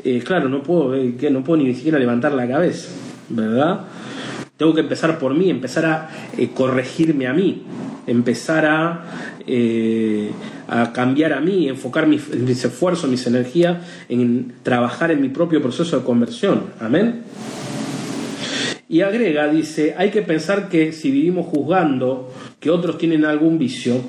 Eh, 0.04 0.22
claro, 0.24 0.48
no 0.48 0.62
puedo, 0.62 0.94
que 1.18 1.32
no 1.32 1.44
puedo 1.44 1.64
ni 1.64 1.74
siquiera 1.74 1.98
levantar 1.98 2.34
la 2.34 2.48
cabeza, 2.48 2.90
¿verdad? 3.30 3.88
Tengo 4.58 4.76
que 4.76 4.82
empezar 4.82 5.18
por 5.18 5.34
mí, 5.34 5.50
empezar 5.50 5.86
a 5.88 6.10
corregirme 6.54 7.26
a 7.26 7.34
mí, 7.34 7.64
empezar 8.08 8.66
a, 8.66 9.06
eh, 9.48 10.32
a 10.68 10.92
cambiar 10.94 11.34
a 11.34 11.42
mí, 11.42 11.68
enfocar 11.68 12.08
mis, 12.08 12.30
mis 12.30 12.64
esfuerzos, 12.64 13.10
mis 13.10 13.26
energías 13.28 13.78
en 14.10 14.54
trabajar 14.64 15.12
en 15.12 15.22
mi 15.22 15.30
propio 15.30 15.62
proceso 15.62 16.00
de 16.00 16.06
conversión. 16.06 16.66
Amén. 16.80 17.24
Y 18.90 19.02
agrega, 19.02 19.48
dice, 19.48 19.96
hay 19.98 20.12
que 20.12 20.22
pensar 20.22 20.70
que 20.70 20.92
si 20.92 21.10
vivimos 21.10 21.48
juzgando 21.48 22.32
que 22.60 22.70
otros 22.70 22.98
tienen 22.98 23.26
algún 23.26 23.58
vicio, 23.58 24.02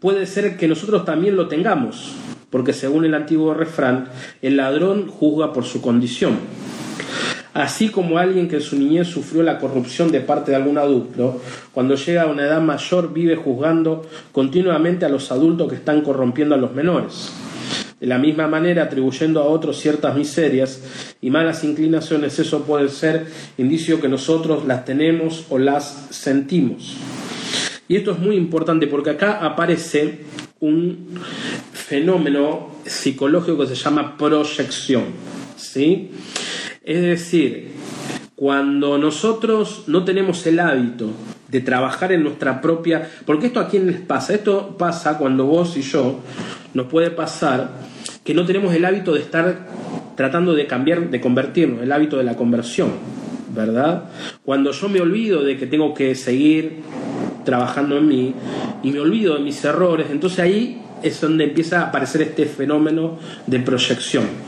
puede 0.00 0.26
ser 0.26 0.56
que 0.56 0.66
nosotros 0.66 1.04
también 1.04 1.36
lo 1.36 1.46
tengamos, 1.46 2.14
porque 2.50 2.72
según 2.72 3.04
el 3.04 3.14
antiguo 3.14 3.54
refrán, 3.54 4.08
el 4.42 4.56
ladrón 4.56 5.06
juzga 5.06 5.52
por 5.52 5.64
su 5.64 5.80
condición 5.80 6.38
así 7.56 7.88
como 7.88 8.18
alguien 8.18 8.48
que 8.48 8.56
en 8.56 8.62
su 8.62 8.78
niñez 8.78 9.08
sufrió 9.08 9.42
la 9.42 9.58
corrupción 9.58 10.12
de 10.12 10.20
parte 10.20 10.50
de 10.50 10.58
algún 10.58 10.76
adulto, 10.76 11.40
cuando 11.72 11.94
llega 11.94 12.22
a 12.22 12.26
una 12.26 12.44
edad 12.44 12.60
mayor 12.60 13.14
vive 13.14 13.34
juzgando 13.34 14.06
continuamente 14.30 15.06
a 15.06 15.08
los 15.08 15.32
adultos 15.32 15.68
que 15.68 15.76
están 15.76 16.02
corrompiendo 16.02 16.54
a 16.54 16.58
los 16.58 16.74
menores. 16.74 17.32
De 17.98 18.06
la 18.06 18.18
misma 18.18 18.46
manera, 18.46 18.82
atribuyendo 18.82 19.40
a 19.40 19.46
otros 19.46 19.78
ciertas 19.78 20.14
miserias 20.14 20.82
y 21.22 21.30
malas 21.30 21.64
inclinaciones, 21.64 22.38
eso 22.38 22.64
puede 22.64 22.90
ser 22.90 23.26
indicio 23.56 24.02
que 24.02 24.08
nosotros 24.08 24.66
las 24.66 24.84
tenemos 24.84 25.46
o 25.48 25.58
las 25.58 26.08
sentimos. 26.10 26.94
Y 27.88 27.96
esto 27.96 28.12
es 28.12 28.18
muy 28.18 28.36
importante 28.36 28.86
porque 28.86 29.10
acá 29.10 29.38
aparece 29.42 30.18
un 30.60 31.08
fenómeno 31.72 32.68
psicológico 32.84 33.60
que 33.60 33.68
se 33.68 33.76
llama 33.76 34.18
proyección. 34.18 35.04
¿sí? 35.56 36.10
Es 36.86 37.02
decir, 37.02 37.72
cuando 38.36 38.96
nosotros 38.96 39.82
no 39.88 40.04
tenemos 40.04 40.46
el 40.46 40.60
hábito 40.60 41.10
de 41.48 41.60
trabajar 41.60 42.12
en 42.12 42.22
nuestra 42.22 42.60
propia... 42.60 43.10
Porque 43.24 43.48
esto 43.48 43.58
a 43.58 43.68
quién 43.68 43.88
les 43.88 44.00
pasa? 44.00 44.34
Esto 44.34 44.76
pasa 44.78 45.18
cuando 45.18 45.46
vos 45.46 45.76
y 45.76 45.82
yo 45.82 46.20
nos 46.74 46.86
puede 46.86 47.10
pasar 47.10 47.70
que 48.22 48.34
no 48.34 48.46
tenemos 48.46 48.72
el 48.72 48.84
hábito 48.84 49.14
de 49.14 49.20
estar 49.20 49.66
tratando 50.14 50.54
de 50.54 50.68
cambiar, 50.68 51.10
de 51.10 51.20
convertirnos, 51.20 51.82
el 51.82 51.90
hábito 51.90 52.18
de 52.18 52.24
la 52.24 52.36
conversión, 52.36 52.90
¿verdad? 53.52 54.04
Cuando 54.44 54.70
yo 54.70 54.88
me 54.88 55.00
olvido 55.00 55.42
de 55.42 55.56
que 55.56 55.66
tengo 55.66 55.92
que 55.92 56.14
seguir 56.14 56.82
trabajando 57.44 57.96
en 57.98 58.06
mí 58.06 58.34
y 58.84 58.92
me 58.92 59.00
olvido 59.00 59.34
de 59.34 59.40
mis 59.40 59.64
errores, 59.64 60.06
entonces 60.10 60.38
ahí 60.38 60.82
es 61.02 61.20
donde 61.20 61.44
empieza 61.44 61.80
a 61.80 61.88
aparecer 61.88 62.22
este 62.22 62.46
fenómeno 62.46 63.18
de 63.48 63.58
proyección. 63.58 64.45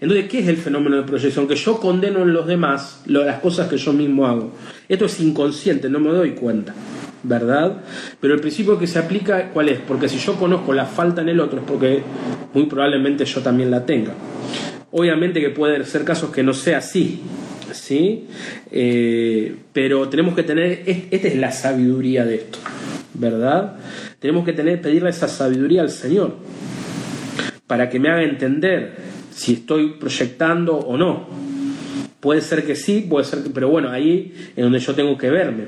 Entonces, 0.00 0.28
¿qué 0.28 0.38
es 0.40 0.48
el 0.48 0.56
fenómeno 0.56 0.96
de 0.96 1.02
proyección? 1.02 1.48
Que 1.48 1.56
yo 1.56 1.80
condeno 1.80 2.22
en 2.22 2.32
los 2.32 2.46
demás 2.46 3.02
las 3.06 3.40
cosas 3.40 3.68
que 3.68 3.76
yo 3.76 3.92
mismo 3.92 4.26
hago. 4.26 4.52
Esto 4.88 5.06
es 5.06 5.18
inconsciente, 5.20 5.88
no 5.88 5.98
me 5.98 6.10
doy 6.10 6.30
cuenta, 6.32 6.72
¿verdad? 7.24 7.82
Pero 8.20 8.34
el 8.34 8.40
principio 8.40 8.78
que 8.78 8.86
se 8.86 8.98
aplica, 9.00 9.50
¿cuál 9.50 9.68
es? 9.68 9.80
Porque 9.80 10.08
si 10.08 10.18
yo 10.18 10.34
conozco 10.36 10.72
la 10.72 10.86
falta 10.86 11.22
en 11.22 11.30
el 11.30 11.40
otro 11.40 11.58
es 11.58 11.64
porque 11.66 12.02
muy 12.54 12.66
probablemente 12.66 13.24
yo 13.24 13.40
también 13.40 13.70
la 13.70 13.84
tenga. 13.84 14.14
Obviamente 14.92 15.40
que 15.40 15.50
puede 15.50 15.84
ser 15.84 16.04
casos 16.04 16.30
que 16.30 16.42
no 16.42 16.54
sea 16.54 16.78
así, 16.78 17.20
¿sí? 17.72 18.26
Eh, 18.70 19.54
pero 19.72 20.08
tenemos 20.08 20.34
que 20.34 20.44
tener, 20.44 20.84
esta 20.86 21.28
es 21.28 21.36
la 21.36 21.50
sabiduría 21.50 22.24
de 22.24 22.36
esto, 22.36 22.58
¿verdad? 23.14 23.76
Tenemos 24.20 24.44
que 24.44 24.52
tener, 24.52 24.80
pedirle 24.80 25.10
esa 25.10 25.28
sabiduría 25.28 25.82
al 25.82 25.90
Señor 25.90 26.36
para 27.66 27.90
que 27.90 28.00
me 28.00 28.08
haga 28.08 28.22
entender 28.22 29.07
si 29.38 29.52
estoy 29.52 29.92
proyectando 29.92 30.76
o 30.76 30.96
no. 30.96 31.28
Puede 32.18 32.40
ser 32.40 32.66
que 32.66 32.74
sí, 32.74 33.06
puede 33.08 33.24
ser 33.24 33.44
que, 33.44 33.50
pero 33.50 33.68
bueno, 33.68 33.90
ahí 33.90 34.34
es 34.56 34.64
donde 34.64 34.80
yo 34.80 34.92
tengo 34.96 35.16
que 35.16 35.30
verme. 35.30 35.66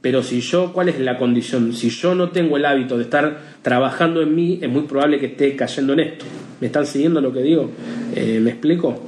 Pero 0.00 0.22
si 0.22 0.40
yo, 0.40 0.72
¿cuál 0.72 0.88
es 0.88 1.00
la 1.00 1.18
condición? 1.18 1.72
Si 1.72 1.90
yo 1.90 2.14
no 2.14 2.30
tengo 2.30 2.56
el 2.56 2.64
hábito 2.64 2.96
de 2.96 3.02
estar 3.02 3.40
trabajando 3.62 4.22
en 4.22 4.32
mí, 4.36 4.60
es 4.62 4.70
muy 4.70 4.82
probable 4.82 5.18
que 5.18 5.26
esté 5.26 5.56
cayendo 5.56 5.94
en 5.94 6.00
esto. 6.00 6.24
¿Me 6.60 6.68
están 6.68 6.86
siguiendo 6.86 7.20
lo 7.20 7.32
que 7.32 7.42
digo? 7.42 7.70
Eh, 8.14 8.38
¿Me 8.40 8.50
explico? 8.50 9.02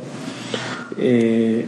Eh, 0.98 1.64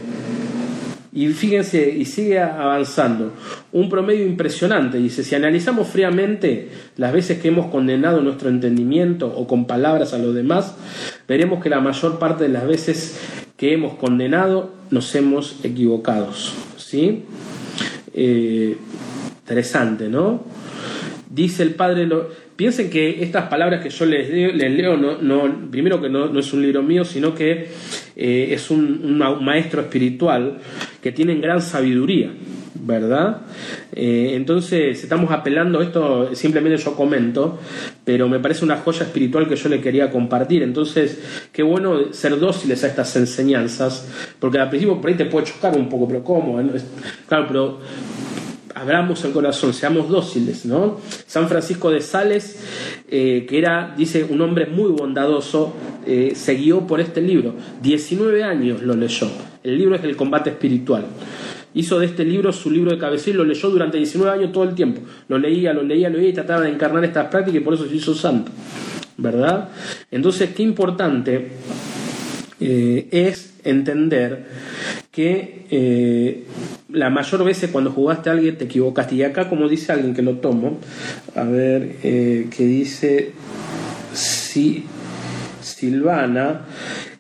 Y 1.17 1.29
fíjense, 1.29 1.89
y 1.89 2.05
sigue 2.05 2.39
avanzando. 2.39 3.33
Un 3.73 3.89
promedio 3.89 4.27
impresionante. 4.27 4.99
Dice, 4.99 5.25
si 5.25 5.35
analizamos 5.35 5.89
fríamente 5.89 6.69
las 6.99 7.11
veces 7.11 7.39
que 7.39 7.49
hemos 7.49 7.71
condenado 7.71 8.21
nuestro 8.21 8.51
entendimiento 8.51 9.27
o 9.27 9.47
con 9.47 9.67
palabras 9.67 10.13
a 10.13 10.19
los 10.19 10.35
demás, 10.35 10.77
veremos 11.29 11.63
que 11.63 11.69
la 11.69 11.81
mayor 11.81 12.19
parte 12.19 12.45
de 12.45 12.51
las 12.51 12.67
veces 12.67 13.21
que 13.57 13.73
hemos 13.73 13.95
condenado 13.95 14.73
nos 14.91 15.15
hemos 15.15 15.65
equivocado. 15.65 16.33
¿Sí? 16.77 17.25
Eh, 18.15 18.77
interesante, 19.41 20.09
¿no? 20.09 20.45
Dice 21.29 21.63
el 21.63 21.75
padre, 21.75 22.07
lo, 22.07 22.29
piensen 22.57 22.89
que 22.89 23.23
estas 23.23 23.49
palabras 23.49 23.83
que 23.83 23.91
yo 23.91 24.07
les 24.07 24.31
leo, 24.31 24.97
no, 24.97 25.71
primero 25.71 26.01
que 26.01 26.09
no, 26.09 26.27
no, 26.27 26.41
es 26.41 26.53
un 26.53 26.63
libro 26.63 26.83
mío, 26.83 27.05
sino 27.05 27.35
que 27.35 27.69
eh, 28.17 28.49
es 28.51 28.71
un, 28.71 29.19
maestro 29.19 29.83
espiritual 29.83 30.59
que 31.03 31.13
tiene 31.13 31.37
gran 31.37 31.61
sabiduría, 31.61 32.31
¿verdad? 32.75 33.43
Eh, 33.93 34.33
entonces 34.35 35.03
estamos 35.03 35.31
apelando, 35.31 35.83
esto 35.83 36.35
simplemente 36.35 36.83
yo 36.83 36.95
comento, 36.97 37.61
pero 38.07 38.29
me 38.29 38.39
parece 38.39 38.65
una 38.65 38.77
joya 38.77 39.03
espiritual 39.03 39.49
que 39.49 39.57
yo 39.57 39.69
le 39.69 39.81
quería 39.81 40.13
compartir. 40.13 40.63
Entonces, 40.63 41.19
qué 41.53 41.65
bueno 41.65 42.13
ser 42.13 42.39
dóciles 42.39 42.85
a 42.85 42.87
estas 42.87 43.17
enseñanzas, 43.17 44.07
porque 44.39 44.61
al 44.61 44.71
principio 44.71 45.01
por 45.01 45.11
ahí 45.11 45.17
te 45.17 45.25
puede 45.25 45.47
chocar 45.47 45.77
un 45.77 45.89
poco, 45.89 46.07
pero 46.07 46.23
¿cómo? 46.23 46.63
Claro, 47.27 47.47
pero 47.49 47.81
abramos 48.77 49.25
el 49.25 49.33
corazón, 49.33 49.75
seamos 49.75 50.09
dóciles, 50.09 50.65
¿no? 50.67 51.01
San 51.27 51.49
Francisco 51.49 51.91
de 51.91 52.01
Sales, 52.01 52.63
eh, 53.09 53.45
que 53.49 53.59
era, 53.59 53.93
dice, 53.97 54.23
un 54.23 54.41
hombre 54.41 54.67
muy 54.67 54.93
bondadoso, 54.93 55.75
eh, 56.07 56.35
se 56.37 56.55
guió 56.55 56.87
por 56.87 57.01
este 57.01 57.21
libro. 57.21 57.55
19 57.83 58.45
años 58.45 58.83
lo 58.83 58.95
leyó. 58.95 59.29
El 59.65 59.79
libro 59.79 59.97
es 59.97 60.05
el 60.05 60.15
combate 60.15 60.51
espiritual. 60.51 61.07
Hizo 61.77 61.99
de 61.99 62.07
este 62.07 62.25
libro 62.25 62.55
su 62.55 62.71
libro 62.71 62.91
de 62.91 62.97
cabecera 62.97 63.35
y 63.35 63.37
lo 63.37 63.45
leyó 63.45 63.69
durante 63.69 63.99
19 63.99 64.33
años 64.33 64.51
todo 64.51 64.65
el 64.65 64.75
tiempo. 64.75 65.03
Lo 65.29 65.37
leía, 65.37 65.75
lo 65.75 65.83
leía, 65.83 66.09
lo 66.09 66.17
leía 66.17 66.31
y 66.31 66.33
trataba 66.33 66.63
de 66.63 66.71
encarnar 66.71 67.05
estas 67.05 67.27
prácticas 67.27 67.61
y 67.61 67.63
por 67.63 67.75
eso 67.75 67.87
se 67.87 67.95
hizo 67.95 68.15
santo. 68.15 68.51
¿Verdad? 69.19 69.69
Entonces, 70.11 70.55
qué 70.55 70.63
importante 70.63 71.49
eh, 72.59 73.09
es 73.11 73.59
entender 73.63 74.47
que 75.11 75.67
eh, 75.71 76.45
la 76.89 77.11
mayor 77.11 77.45
veces 77.45 77.69
cuando 77.71 77.91
jugaste 77.91 78.31
a 78.31 78.33
alguien 78.33 78.57
te 78.57 78.65
equivocaste. 78.65 79.15
Y 79.15 79.23
acá, 79.23 79.51
como 79.51 79.69
dice 79.69 79.93
alguien 79.93 80.15
que 80.15 80.23
lo 80.23 80.37
tomo, 80.37 80.79
a 81.35 81.45
ver, 81.45 81.97
eh, 82.03 82.49
que 82.57 82.65
dice 82.65 83.33
si, 84.15 84.85
Silvana, 85.61 86.63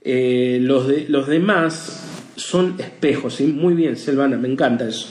los, 0.02 0.90
los 1.08 1.26
demás 1.26 2.05
son 2.36 2.76
espejos, 2.78 3.34
¿sí? 3.34 3.46
Muy 3.46 3.74
bien, 3.74 3.96
Silvana, 3.96 4.36
me 4.36 4.48
encanta 4.48 4.86
eso. 4.86 5.08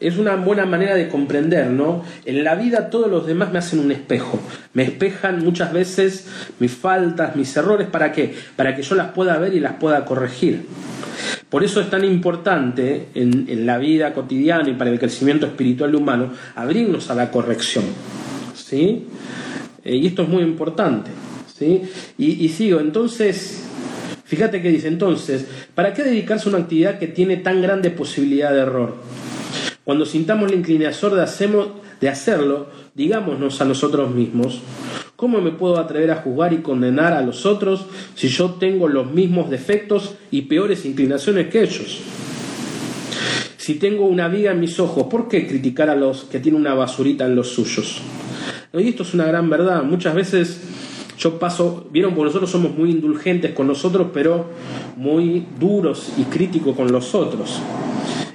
Es 0.00 0.16
una 0.18 0.36
buena 0.36 0.64
manera 0.64 0.94
de 0.94 1.08
comprender, 1.08 1.68
¿no? 1.68 2.04
En 2.24 2.44
la 2.44 2.54
vida 2.54 2.90
todos 2.90 3.10
los 3.10 3.26
demás 3.26 3.52
me 3.52 3.58
hacen 3.58 3.80
un 3.80 3.90
espejo. 3.90 4.40
Me 4.72 4.84
espejan 4.84 5.44
muchas 5.44 5.72
veces 5.72 6.26
mis 6.60 6.72
faltas, 6.72 7.36
mis 7.36 7.54
errores. 7.56 7.88
¿Para 7.88 8.12
qué? 8.12 8.34
Para 8.56 8.74
que 8.74 8.82
yo 8.82 8.94
las 8.94 9.10
pueda 9.12 9.36
ver 9.38 9.54
y 9.54 9.60
las 9.60 9.74
pueda 9.74 10.04
corregir. 10.04 10.66
Por 11.48 11.64
eso 11.64 11.80
es 11.80 11.90
tan 11.90 12.04
importante 12.04 13.08
en, 13.14 13.66
la 13.66 13.78
vida 13.78 14.12
cotidiana 14.12 14.68
y 14.68 14.74
para 14.74 14.90
el 14.90 14.98
crecimiento 14.98 15.46
espiritual 15.46 15.94
humano 15.94 16.32
abrirnos 16.54 17.10
a 17.10 17.14
la 17.14 17.30
corrección. 17.30 17.84
¿sí? 18.54 19.06
Eh, 19.84 19.96
y 19.96 20.06
esto 20.06 20.22
es 20.22 20.28
muy 20.28 20.42
importante. 20.42 21.10
¿sí? 21.56 21.82
Y, 22.18 22.44
y 22.44 22.48
sigo, 22.48 22.80
entonces, 22.80 23.64
fíjate 24.24 24.60
que 24.62 24.70
dice, 24.70 24.88
entonces, 24.88 25.46
¿para 25.74 25.92
qué 25.94 26.02
dedicarse 26.02 26.48
a 26.48 26.52
una 26.52 26.62
actividad 26.62 26.98
que 26.98 27.08
tiene 27.08 27.36
tan 27.36 27.62
grande 27.62 27.90
posibilidad 27.90 28.52
de 28.52 28.60
error? 28.60 28.96
Cuando 29.84 30.06
sintamos 30.06 30.50
la 30.50 30.56
inclinación 30.56 31.14
de, 31.14 31.66
de 32.00 32.08
hacerlo, 32.08 32.68
digámonos 32.94 33.60
a 33.60 33.64
nosotros 33.64 34.14
mismos, 34.14 34.62
¿Cómo 35.16 35.40
me 35.40 35.52
puedo 35.52 35.78
atrever 35.78 36.10
a 36.10 36.16
juzgar 36.16 36.52
y 36.52 36.58
condenar 36.58 37.12
a 37.12 37.22
los 37.22 37.46
otros 37.46 37.86
si 38.16 38.28
yo 38.28 38.56
tengo 38.60 38.88
los 38.88 39.12
mismos 39.12 39.48
defectos 39.48 40.16
y 40.32 40.42
peores 40.42 40.84
inclinaciones 40.84 41.48
que 41.48 41.62
ellos? 41.62 42.00
Si 43.56 43.76
tengo 43.76 44.06
una 44.06 44.28
viga 44.28 44.50
en 44.50 44.60
mis 44.60 44.78
ojos, 44.80 45.04
¿por 45.04 45.28
qué 45.28 45.46
criticar 45.46 45.88
a 45.88 45.94
los 45.94 46.24
que 46.24 46.40
tienen 46.40 46.60
una 46.60 46.74
basurita 46.74 47.26
en 47.26 47.36
los 47.36 47.48
suyos? 47.50 48.02
Y 48.74 48.88
esto 48.88 49.04
es 49.04 49.14
una 49.14 49.24
gran 49.24 49.48
verdad. 49.48 49.84
Muchas 49.84 50.16
veces 50.16 50.60
yo 51.18 51.38
paso, 51.38 51.86
vieron, 51.90 52.14
porque 52.14 52.26
nosotros 52.26 52.50
somos 52.50 52.76
muy 52.76 52.90
indulgentes 52.90 53.52
con 53.52 53.66
nosotros, 53.66 54.08
pero 54.12 54.50
muy 54.96 55.46
duros 55.58 56.12
y 56.18 56.24
críticos 56.24 56.76
con 56.76 56.90
los 56.90 57.14
otros. 57.14 57.60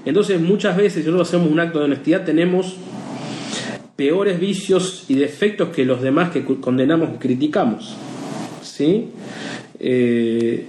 Entonces 0.06 0.40
muchas 0.40 0.78
veces, 0.78 1.04
si 1.04 1.10
nosotros 1.10 1.28
hacemos 1.28 1.52
un 1.52 1.60
acto 1.60 1.80
de 1.80 1.86
honestidad, 1.86 2.24
tenemos 2.24 2.76
peores 3.96 4.40
vicios 4.40 5.06
y 5.10 5.16
defectos 5.16 5.70
que 5.70 5.84
los 5.84 6.02
demás 6.02 6.32
que 6.32 6.44
condenamos 6.44 7.10
y 7.16 7.18
criticamos. 7.18 7.96
¿Sí? 8.62 9.10
Eh, 9.80 10.66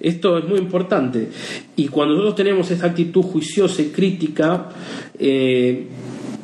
esto 0.00 0.38
es 0.38 0.44
muy 0.44 0.58
importante. 0.58 1.28
Y 1.76 1.88
cuando 1.88 2.14
nosotros 2.14 2.36
tenemos 2.36 2.70
esta 2.70 2.86
actitud 2.86 3.22
juiciosa 3.22 3.82
y 3.82 3.86
crítica, 3.86 4.68
eh, 5.18 5.86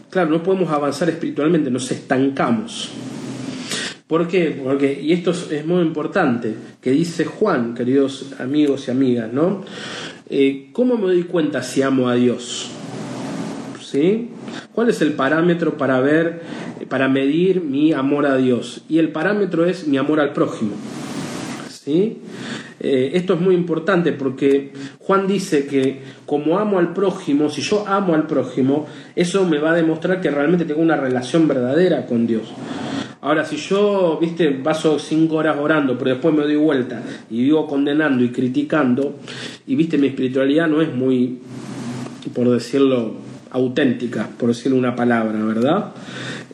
claro, 0.08 0.30
no 0.30 0.42
podemos 0.42 0.70
avanzar 0.70 1.10
espiritualmente, 1.10 1.70
nos 1.70 1.90
estancamos. 1.90 2.90
¿Por 4.10 4.26
qué? 4.26 4.60
Porque, 4.60 5.00
y 5.00 5.12
esto 5.12 5.30
es 5.30 5.64
muy 5.64 5.82
importante, 5.82 6.52
que 6.80 6.90
dice 6.90 7.24
Juan, 7.24 7.74
queridos 7.74 8.34
amigos 8.40 8.88
y 8.88 8.90
amigas, 8.90 9.32
¿no? 9.32 9.62
Eh, 10.28 10.70
¿Cómo 10.72 10.96
me 10.96 11.04
doy 11.04 11.22
cuenta 11.22 11.62
si 11.62 11.80
amo 11.82 12.08
a 12.08 12.16
Dios? 12.16 12.72
¿Sí? 13.80 14.30
¿Cuál 14.72 14.88
es 14.88 15.00
el 15.00 15.12
parámetro 15.12 15.76
para 15.76 16.00
ver, 16.00 16.42
para 16.88 17.08
medir 17.08 17.60
mi 17.60 17.92
amor 17.92 18.26
a 18.26 18.36
Dios? 18.36 18.82
Y 18.88 18.98
el 18.98 19.10
parámetro 19.10 19.64
es 19.64 19.86
mi 19.86 19.96
amor 19.96 20.18
al 20.18 20.32
prójimo. 20.32 20.72
¿Sí? 21.68 22.18
Eh, 22.80 23.12
esto 23.14 23.34
es 23.34 23.40
muy 23.40 23.54
importante 23.54 24.10
porque 24.10 24.72
Juan 24.98 25.28
dice 25.28 25.66
que 25.66 26.00
como 26.26 26.58
amo 26.58 26.80
al 26.80 26.94
prójimo, 26.94 27.48
si 27.48 27.62
yo 27.62 27.86
amo 27.86 28.14
al 28.14 28.26
prójimo, 28.26 28.88
eso 29.14 29.46
me 29.46 29.58
va 29.58 29.70
a 29.70 29.74
demostrar 29.74 30.20
que 30.20 30.32
realmente 30.32 30.64
tengo 30.64 30.80
una 30.80 30.96
relación 30.96 31.46
verdadera 31.46 32.06
con 32.06 32.26
Dios. 32.26 32.52
Ahora, 33.22 33.44
si 33.44 33.56
yo, 33.56 34.18
viste, 34.18 34.50
paso 34.50 34.98
cinco 34.98 35.36
horas 35.36 35.58
orando, 35.58 35.98
pero 35.98 36.12
después 36.12 36.34
me 36.34 36.42
doy 36.42 36.56
vuelta 36.56 37.02
y 37.28 37.42
vivo 37.42 37.66
condenando 37.66 38.24
y 38.24 38.30
criticando, 38.30 39.18
y 39.66 39.76
viste, 39.76 39.98
mi 39.98 40.06
espiritualidad 40.06 40.68
no 40.68 40.80
es 40.80 40.94
muy, 40.94 41.38
por 42.34 42.48
decirlo, 42.48 43.16
auténtica, 43.50 44.28
por 44.38 44.48
decirlo 44.48 44.78
una 44.78 44.96
palabra, 44.96 45.44
¿verdad? 45.44 45.92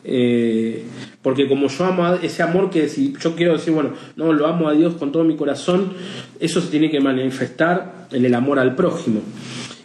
Eh, 0.03 0.83
porque 1.21 1.47
como 1.47 1.67
yo 1.67 1.85
amo 1.85 2.13
ese 2.15 2.43
amor 2.43 2.69
que 2.69 2.89
si 2.89 3.13
yo 3.17 3.35
quiero 3.35 3.53
decir, 3.53 3.73
bueno, 3.73 3.91
no, 4.17 4.33
lo 4.33 4.47
amo 4.47 4.67
a 4.67 4.73
Dios 4.73 4.95
con 4.95 5.11
todo 5.13 5.23
mi 5.23 5.35
corazón, 5.37 5.93
eso 6.39 6.59
se 6.59 6.67
tiene 6.67 6.89
que 6.89 6.99
manifestar 6.99 8.07
en 8.11 8.25
el 8.25 8.33
amor 8.33 8.59
al 8.59 8.75
prójimo. 8.75 9.21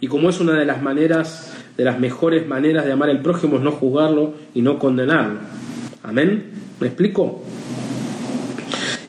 Y 0.01 0.07
como 0.07 0.29
es 0.29 0.41
una 0.41 0.53
de 0.53 0.65
las 0.65 0.81
maneras, 0.81 1.53
de 1.77 1.85
las 1.85 1.97
mejores 1.97 2.45
maneras 2.45 2.85
de 2.85 2.91
amar 2.91 3.09
al 3.09 3.21
prójimo, 3.21 3.55
es 3.55 3.61
no 3.61 3.71
juzgarlo 3.71 4.33
y 4.53 4.61
no 4.61 4.79
condenarlo. 4.79 5.39
Amén. 6.03 6.62
¿Me 6.83 6.89
explico? 6.89 7.41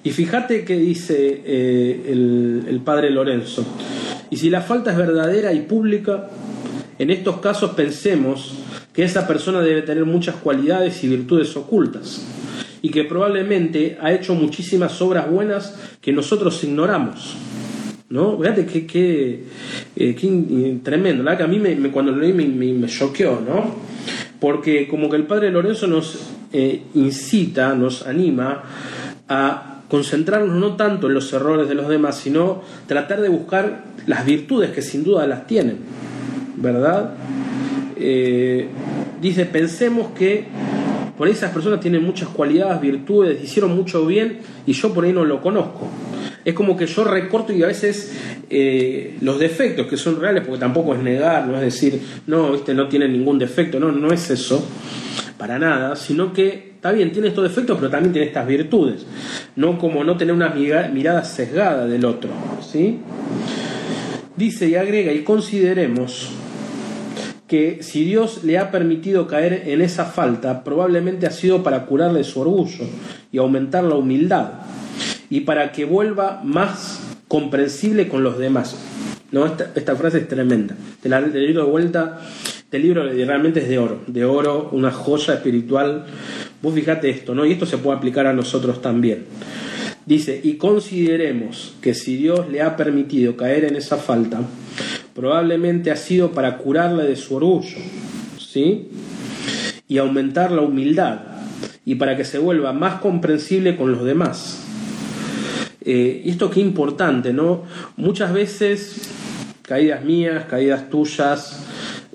Y 0.04 0.10
fíjate 0.12 0.64
que 0.64 0.76
dice 0.76 1.42
eh, 1.44 2.62
el, 2.68 2.80
padre 2.84 3.10
Lorenzo. 3.10 3.66
Y 4.30 4.36
si 4.36 4.48
la 4.48 4.60
falta 4.60 4.92
es 4.92 4.96
verdadera 4.96 5.52
y 5.52 5.62
pública, 5.62 6.30
en 7.00 7.10
estos 7.10 7.40
casos 7.40 7.72
pensemos 7.72 8.54
que 8.92 9.02
esa 9.02 9.26
persona 9.26 9.60
debe 9.60 9.82
tener 9.82 10.04
muchas 10.04 10.36
cualidades 10.36 11.02
y 11.02 11.08
virtudes 11.08 11.56
ocultas 11.56 12.24
y 12.80 12.90
que 12.90 13.02
probablemente 13.02 13.98
ha 14.00 14.12
hecho 14.12 14.36
muchísimas 14.36 15.02
obras 15.02 15.28
buenas 15.28 15.74
que 16.00 16.12
nosotros 16.12 16.62
ignoramos. 16.62 17.34
¿No? 18.08 18.38
Fíjate 18.38 18.66
qué, 18.66 18.86
qué, 18.86 19.44
eh, 19.96 20.78
tremendo, 20.84 21.36
que 21.36 21.42
a 21.42 21.48
mí 21.48 21.58
me, 21.58 21.74
cuando 21.90 22.12
lo 22.12 22.18
leí 22.18 22.32
me, 22.32 22.46
me, 22.46 22.86
choqueó, 22.86 23.40
¿no? 23.40 23.74
Porque 24.44 24.86
como 24.88 25.08
que 25.08 25.16
el 25.16 25.22
padre 25.22 25.50
Lorenzo 25.50 25.86
nos 25.86 26.18
eh, 26.52 26.82
incita, 26.92 27.74
nos 27.74 28.06
anima 28.06 28.62
a 29.26 29.80
concentrarnos 29.88 30.54
no 30.54 30.76
tanto 30.76 31.06
en 31.06 31.14
los 31.14 31.32
errores 31.32 31.66
de 31.66 31.74
los 31.74 31.88
demás, 31.88 32.18
sino 32.18 32.60
tratar 32.86 33.22
de 33.22 33.30
buscar 33.30 33.84
las 34.06 34.26
virtudes 34.26 34.70
que 34.72 34.82
sin 34.82 35.02
duda 35.02 35.26
las 35.26 35.46
tienen. 35.46 35.78
¿verdad? 36.56 37.14
Eh, 37.96 38.68
dice, 39.18 39.46
pensemos 39.46 40.08
que 40.10 40.44
por 41.16 41.26
ahí 41.26 41.32
esas 41.32 41.50
personas 41.50 41.80
tienen 41.80 42.04
muchas 42.04 42.28
cualidades, 42.28 42.82
virtudes, 42.82 43.42
hicieron 43.42 43.74
mucho 43.74 44.04
bien 44.04 44.40
y 44.66 44.74
yo 44.74 44.92
por 44.92 45.06
ahí 45.06 45.12
no 45.14 45.24
lo 45.24 45.40
conozco. 45.40 45.88
Es 46.44 46.52
como 46.52 46.76
que 46.76 46.86
yo 46.86 47.04
recorto 47.04 47.52
y 47.52 47.62
a 47.62 47.66
veces 47.66 48.12
eh, 48.50 49.16
los 49.22 49.38
defectos 49.38 49.86
que 49.86 49.96
son 49.96 50.20
reales, 50.20 50.42
porque 50.44 50.60
tampoco 50.60 50.94
es 50.94 51.00
negar, 51.00 51.46
no 51.46 51.56
es 51.56 51.62
decir, 51.62 52.00
no, 52.26 52.52
viste, 52.52 52.74
no 52.74 52.88
tiene 52.88 53.08
ningún 53.08 53.38
defecto, 53.38 53.80
no, 53.80 53.90
no 53.90 54.12
es 54.12 54.30
eso, 54.30 54.66
para 55.38 55.58
nada, 55.58 55.96
sino 55.96 56.32
que 56.32 56.74
está 56.74 56.92
bien, 56.92 57.12
tiene 57.12 57.28
estos 57.28 57.44
defectos, 57.44 57.78
pero 57.78 57.90
también 57.90 58.12
tiene 58.12 58.26
estas 58.28 58.46
virtudes, 58.46 59.06
no 59.56 59.78
como 59.78 60.04
no 60.04 60.18
tener 60.18 60.34
una 60.34 60.50
mirada 60.50 61.24
sesgada 61.24 61.86
del 61.86 62.04
otro, 62.04 62.30
¿sí? 62.60 62.98
Dice 64.36 64.68
y 64.68 64.74
agrega, 64.74 65.12
y 65.12 65.22
consideremos 65.22 66.30
que 67.46 67.82
si 67.82 68.04
Dios 68.04 68.44
le 68.44 68.58
ha 68.58 68.70
permitido 68.70 69.26
caer 69.26 69.62
en 69.66 69.80
esa 69.80 70.04
falta, 70.04 70.62
probablemente 70.62 71.26
ha 71.26 71.30
sido 71.30 71.62
para 71.62 71.86
curarle 71.86 72.24
su 72.24 72.40
orgullo 72.40 72.84
y 73.32 73.38
aumentar 73.38 73.84
la 73.84 73.94
humildad 73.94 74.52
y 75.30 75.40
para 75.40 75.72
que 75.72 75.84
vuelva 75.84 76.40
más 76.44 77.00
comprensible 77.28 78.08
con 78.08 78.22
los 78.22 78.38
demás. 78.38 78.76
¿No? 79.32 79.46
Esta, 79.46 79.96
frase 79.96 80.18
es 80.18 80.28
tremenda. 80.28 80.76
Te 81.02 81.08
la 81.08 81.20
de 81.20 81.52
vuelta. 81.62 82.20
Este 82.58 82.78
libro 82.78 83.04
realmente 83.04 83.60
es 83.60 83.68
de 83.68 83.78
oro, 83.78 84.02
de 84.06 84.24
oro, 84.24 84.68
una 84.72 84.90
joya 84.90 85.34
espiritual. 85.34 86.06
Vos 86.62 86.74
fijate 86.74 87.10
esto, 87.10 87.34
¿no? 87.34 87.44
Y 87.44 87.52
esto 87.52 87.66
se 87.66 87.78
puede 87.78 87.96
aplicar 87.96 88.26
a 88.26 88.32
nosotros 88.32 88.80
también. 88.82 89.24
Dice, 90.06 90.38
y 90.42 90.54
consideremos 90.54 91.74
que 91.80 91.94
si 91.94 92.16
Dios 92.16 92.48
le 92.50 92.60
ha 92.60 92.76
permitido 92.76 93.36
caer 93.36 93.64
en 93.64 93.76
esa 93.76 93.96
falta, 93.96 94.40
probablemente 95.14 95.90
ha 95.90 95.96
sido 95.96 96.32
para 96.32 96.58
curarle 96.58 97.04
de 97.04 97.16
su 97.16 97.36
orgullo, 97.36 97.78
¿sí? 98.38 98.88
Y 99.88 99.98
aumentar 99.98 100.52
la 100.52 100.62
humildad, 100.62 101.20
y 101.86 101.94
para 101.94 102.16
que 102.16 102.24
se 102.24 102.38
vuelva 102.38 102.72
más 102.72 103.00
comprensible 103.00 103.76
con 103.76 103.92
los 103.92 104.04
demás. 104.04 104.63
Eh, 105.84 106.22
y 106.24 106.30
esto 106.30 106.50
qué 106.50 106.60
importante, 106.60 107.32
¿no? 107.32 107.62
Muchas 107.96 108.32
veces, 108.32 109.10
caídas 109.62 110.02
mías, 110.04 110.46
caídas 110.46 110.88
tuyas, 110.88 111.64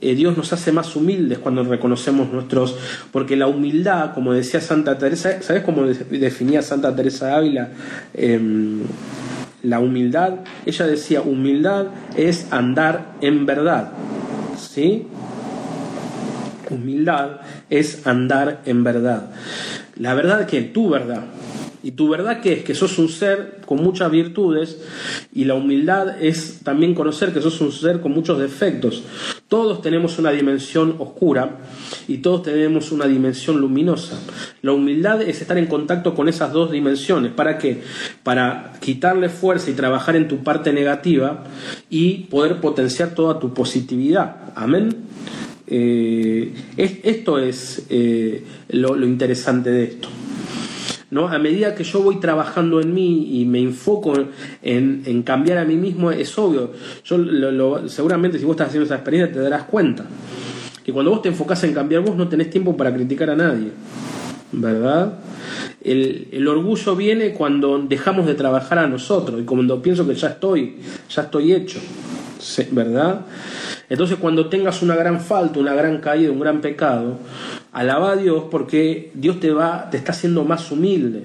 eh, 0.01 0.15
Dios 0.15 0.38
nos 0.38 0.53
hace 0.53 0.71
más 0.71 0.95
humildes 0.95 1.39
cuando 1.39 1.63
reconocemos 1.63 2.32
nuestros, 2.32 2.75
porque 3.12 3.36
la 3.36 3.47
humildad, 3.47 4.13
como 4.13 4.34
decía 4.34 4.62
Santa 4.62 4.97
Teresa, 4.97 5.41
¿sabes 5.41 5.63
cómo 5.63 5.84
definía 5.84 6.62
Santa 6.62 6.95
Teresa 6.95 7.36
Ávila 7.36 7.69
em, 8.13 8.79
la 9.62 9.79
humildad? 9.79 10.36
Ella 10.65 10.88
decía, 10.88 11.21
humildad 11.21 11.88
es 12.15 12.47
andar 12.51 13.15
en 13.19 13.45
verdad, 13.45 13.91
¿sí? 14.58 15.05
Humildad 16.69 17.41
es 17.69 18.08
andar 18.08 18.62
en 18.65 18.86
verdad. 18.86 19.32
La 19.97 20.13
verdad 20.13 20.47
que 20.47 20.62
tu 20.62 20.89
verdad, 20.89 21.25
y 21.82 21.92
tu 21.92 22.10
verdad 22.10 22.42
que 22.42 22.54
es 22.54 22.63
que 22.63 22.76
sos 22.76 22.98
un 23.00 23.08
ser 23.08 23.62
con 23.65 23.82
muchas 23.82 24.12
virtudes 24.12 24.82
y 25.34 25.46
la 25.46 25.54
humildad 25.54 26.22
es 26.22 26.60
también 26.63 26.94
conocer 26.94 27.32
que 27.32 27.42
sos 27.42 27.62
un 27.62 27.72
ser 27.72 28.02
con 28.02 28.12
muchos 28.12 28.38
defectos. 28.38 29.04
Todos 29.48 29.82
tenemos 29.82 30.20
una 30.20 30.32
dimensión 30.32 30.96
oscura 31.00 31.60
y 32.08 32.18
todos 32.18 32.44
tenemos 32.44 32.92
una 32.92 33.08
dimensión 33.08 33.62
luminosa. 33.62 34.20
La 34.62 34.74
humildad 34.74 35.22
es 35.22 35.42
estar 35.42 35.58
en 35.58 35.68
contacto 35.68 36.13
con 36.13 36.28
esas 36.28 36.52
dos 36.52 36.72
dimensiones. 36.72 37.32
¿Para 37.32 37.58
qué? 37.58 37.82
Para 38.24 38.74
quitarle 38.82 39.30
fuerza 39.30 39.72
y 39.72 39.74
trabajar 39.74 40.18
en 40.18 40.28
tu 40.28 40.44
parte 40.44 40.74
negativa 40.74 41.46
y 41.89 42.26
poder 42.26 42.60
potenciar 42.60 43.15
toda 43.15 43.39
tu 43.39 43.54
positividad. 43.54 44.52
Amén. 44.54 44.96
Eh, 45.65 46.52
esto 46.76 47.38
es 47.38 47.86
eh, 47.89 48.44
lo 48.70 49.06
interesante 49.06 49.70
de 49.70 49.84
esto. 49.86 50.10
¿No? 51.12 51.28
A 51.28 51.39
medida 51.39 51.76
que 51.76 51.84
yo 51.84 52.02
voy 52.02 52.19
trabajando 52.19 52.80
en 52.82 52.93
mí 52.93 53.39
y 53.39 53.45
me 53.45 53.60
enfoco 53.60 54.13
en, 54.62 55.24
cambiar 55.24 55.58
a 55.58 55.65
mí 55.65 55.76
mismo, 55.76 56.12
es 56.12 56.38
obvio. 56.38 56.72
Yo 57.04 57.17
seguramente 57.88 58.38
si 58.38 58.45
vos 58.45 58.54
estás 58.54 58.67
haciendo 58.67 58.86
esa 58.86 58.95
experiencia 58.95 59.34
te 59.34 59.39
darás 59.39 59.63
cuenta 59.63 60.06
que 60.84 60.93
cuando 60.93 61.12
vos 61.12 61.22
te 61.22 61.30
enfocás 61.30 61.63
en 61.63 61.74
cambiar 61.74 62.02
vos 62.02 62.15
no 62.15 62.28
tenés 62.28 62.50
tiempo 62.50 62.76
para 62.76 62.93
criticar 62.93 63.30
a 63.30 63.36
nadie, 63.36 63.72
¿verdad? 64.52 65.19
El, 65.82 66.28
el, 66.32 66.48
orgullo 66.48 66.95
viene 66.95 67.32
cuando 67.32 67.80
dejamos 67.80 68.26
de 68.26 68.36
trabajar 68.36 68.80
a 68.80 68.88
nosotros 68.88 69.41
y 69.41 69.45
cuando 69.45 69.82
pienso 69.82 70.08
que 70.08 70.15
ya 70.15 70.30
estoy, 70.30 70.78
ya 71.10 71.24
estoy 71.24 71.54
hecho, 71.54 71.80
¿verdad? 72.72 73.26
Entonces 73.89 74.17
cuando 74.19 74.48
tengas 74.48 74.82
una 74.82 74.95
gran 74.95 75.19
falta, 75.19 75.60
una 75.60 75.74
gran 75.74 76.00
caída, 76.00 76.32
un 76.32 76.39
gran 76.39 76.62
pecado, 76.62 77.17
alaba 77.71 78.12
a 78.12 78.15
Dios 78.15 78.45
porque 78.49 79.12
Dios 79.13 79.39
te 79.39 79.51
va, 79.51 79.89
te 79.89 79.97
está 79.97 80.12
haciendo 80.12 80.43
más 80.43 80.71
humilde, 80.71 81.23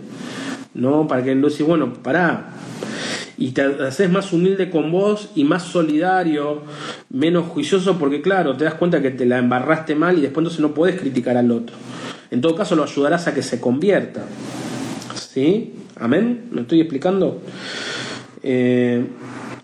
¿no? 0.75 1.07
Para 1.07 1.23
que 1.23 1.35
no 1.35 1.49
decís, 1.49 1.67
bueno, 1.67 1.93
pará, 1.93 2.51
y 3.37 3.51
te 3.51 3.63
haces 3.63 4.11
más 4.11 4.33
humilde 4.33 4.71
con 4.71 4.93
vos 4.93 5.31
y 5.35 5.45
más 5.45 5.63
solidario, 5.63 6.63
menos 7.11 7.47
juicioso, 7.47 7.99
porque 7.99 8.23
claro, 8.23 8.57
te 8.57 8.65
das 8.65 8.75
cuenta 8.75 9.03
que 9.03 9.11
te 9.11 9.27
la 9.27 9.39
embarraste 9.39 9.95
mal 9.95 10.19
y 10.19 10.21
después 10.21 10.43
entonces 10.43 10.61
no 10.61 10.73
puedes 10.73 11.01
criticar 11.01 11.37
al 11.37 11.51
otro. 11.51 11.75
En 12.31 12.41
todo 12.41 12.55
caso, 12.55 12.75
lo 12.77 12.85
ayudarás 12.85 13.27
a 13.29 13.35
que 13.35 13.43
se 13.43 13.61
convierta. 13.61 14.25
¿Sí? 15.15 15.75
¿Amén? 15.99 16.47
¿Me 16.51 16.63
estoy 16.63 16.81
explicando? 16.81 17.41
Eh, 18.43 19.05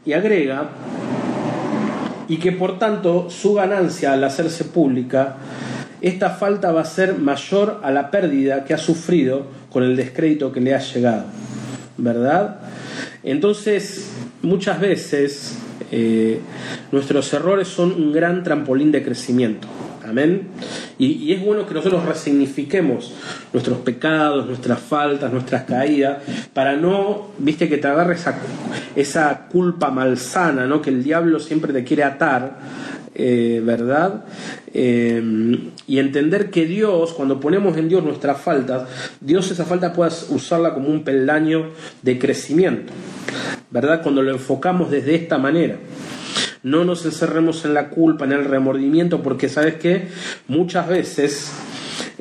y 0.04 0.12
agrega 0.12 0.70
y 2.28 2.36
que 2.38 2.52
por 2.52 2.78
tanto 2.78 3.28
su 3.28 3.54
ganancia 3.54 4.12
al 4.12 4.22
hacerse 4.22 4.64
pública, 4.64 5.36
esta 6.00 6.30
falta 6.30 6.72
va 6.72 6.82
a 6.82 6.84
ser 6.84 7.18
mayor 7.18 7.80
a 7.82 7.90
la 7.90 8.10
pérdida 8.10 8.64
que 8.64 8.74
ha 8.74 8.78
sufrido 8.78 9.46
con 9.70 9.82
el 9.82 9.96
descrédito 9.96 10.52
que 10.52 10.60
le 10.60 10.74
ha 10.74 10.80
llegado. 10.80 11.24
¿Verdad? 11.96 12.60
Entonces, 13.22 14.10
muchas 14.42 14.80
veces 14.80 15.58
eh, 15.92 16.40
nuestros 16.92 17.32
errores 17.32 17.68
son 17.68 17.92
un 17.92 18.12
gran 18.12 18.42
trampolín 18.42 18.90
de 18.92 19.02
crecimiento. 19.02 19.68
Amén. 20.06 20.48
Y, 20.98 21.32
es 21.32 21.44
bueno 21.44 21.66
que 21.66 21.74
nosotros 21.74 22.04
resignifiquemos 22.04 23.12
nuestros 23.52 23.78
pecados, 23.78 24.46
nuestras 24.46 24.80
faltas, 24.80 25.32
nuestras 25.32 25.64
caídas, 25.64 26.18
para 26.52 26.74
no, 26.74 27.28
viste, 27.38 27.68
que 27.68 27.76
te 27.76 27.86
agarre 27.86 28.14
esa, 28.14 28.36
esa 28.96 29.46
culpa 29.48 29.90
malsana, 29.90 30.66
¿no? 30.66 30.82
Que 30.82 30.90
el 30.90 31.04
diablo 31.04 31.38
siempre 31.38 31.72
te 31.72 31.84
quiere 31.84 32.02
atar, 32.02 32.58
eh, 33.14 33.60
¿verdad? 33.64 34.24
Eh, 34.72 35.22
y 35.86 35.98
entender 35.98 36.50
que 36.50 36.66
Dios, 36.66 37.12
cuando 37.12 37.40
ponemos 37.40 37.76
en 37.76 37.88
Dios 37.88 38.04
nuestras 38.04 38.40
faltas, 38.40 38.88
Dios 39.20 39.50
esa 39.50 39.64
falta 39.64 39.92
puede 39.92 40.12
usarla 40.30 40.74
como 40.74 40.88
un 40.88 41.02
peldaño 41.02 41.70
de 42.02 42.18
crecimiento, 42.18 42.92
¿verdad? 43.70 44.02
Cuando 44.02 44.22
lo 44.22 44.30
enfocamos 44.30 44.90
desde 44.90 45.14
esta 45.16 45.38
manera. 45.38 45.76
No 46.62 46.84
nos 46.84 47.04
encerremos 47.06 47.64
en 47.64 47.74
la 47.74 47.88
culpa, 47.88 48.26
en 48.26 48.32
el 48.32 48.44
remordimiento, 48.44 49.22
porque 49.22 49.48
sabes 49.48 49.76
que 49.76 50.08
muchas 50.46 50.88
veces 50.88 51.52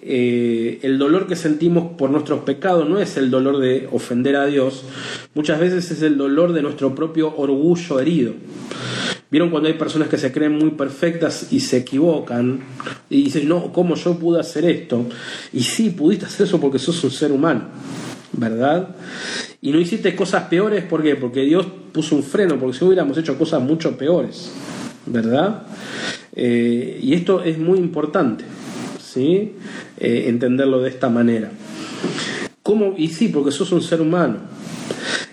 eh, 0.02 0.80
el 0.82 0.98
dolor 0.98 1.28
que 1.28 1.36
sentimos 1.36 1.92
por 1.98 2.10
nuestros 2.10 2.42
pecados 2.42 2.88
no 2.88 3.00
es 3.00 3.18
el 3.18 3.30
dolor 3.30 3.60
de 3.60 3.88
ofender 3.92 4.38
a 4.38 4.46
Dios, 4.46 4.86
muchas 5.36 5.60
veces 5.60 5.92
es 5.92 6.02
el 6.02 6.18
dolor 6.18 6.54
de 6.54 6.62
nuestro 6.62 6.96
propio 6.96 7.36
orgullo 7.36 8.00
herido. 8.00 8.34
¿Vieron 9.32 9.52
cuando 9.52 9.68
hay 9.70 9.76
personas 9.76 10.08
que 10.08 10.18
se 10.18 10.32
creen 10.32 10.58
muy 10.58 10.72
perfectas 10.72 11.54
y 11.54 11.60
se 11.60 11.78
equivocan 11.78 12.62
y 13.12 13.26
dicen, 13.26 13.48
no, 13.48 13.72
¿cómo 13.72 13.94
yo 13.94 14.18
pude 14.18 14.40
hacer 14.40 14.66
esto? 14.66 15.06
Y 15.54 15.62
sí, 15.62 15.92
pudiste 15.92 16.26
hacer 16.26 16.48
eso 16.48 16.60
porque 16.60 16.80
sos 16.80 17.04
un 17.04 17.12
ser 17.12 17.32
humano, 17.32 17.66
¿verdad? 18.34 18.96
Y 19.62 19.72
no 19.72 19.80
hiciste 19.80 20.16
cosas 20.16 20.46
peores, 20.46 20.84
¿por 20.84 21.04
qué? 21.04 21.16
Porque 21.16 21.42
Dios 21.42 21.68
puso 21.92 22.16
un 22.16 22.24
freno, 22.24 22.58
porque 22.58 22.80
si 22.80 22.86
hubiéramos 22.86 23.20
hecho 23.20 23.38
cosas 23.38 23.62
mucho 23.62 23.96
peores, 23.96 24.52
¿verdad? 25.06 25.62
Eh, 26.36 27.00
y 27.00 27.14
esto 27.14 27.44
es 27.44 27.60
muy 27.60 27.78
importante, 27.78 28.46
¿sí? 29.00 29.54
Eh, 30.00 30.26
entenderlo 30.28 30.82
de 30.82 30.90
esta 30.90 31.08
manera. 31.10 31.52
¿Cómo? 32.64 32.96
Y 32.98 33.10
sí, 33.10 33.28
porque 33.28 33.52
sos 33.52 33.72
un 33.74 33.84
ser 33.84 34.02
humano. 34.02 34.38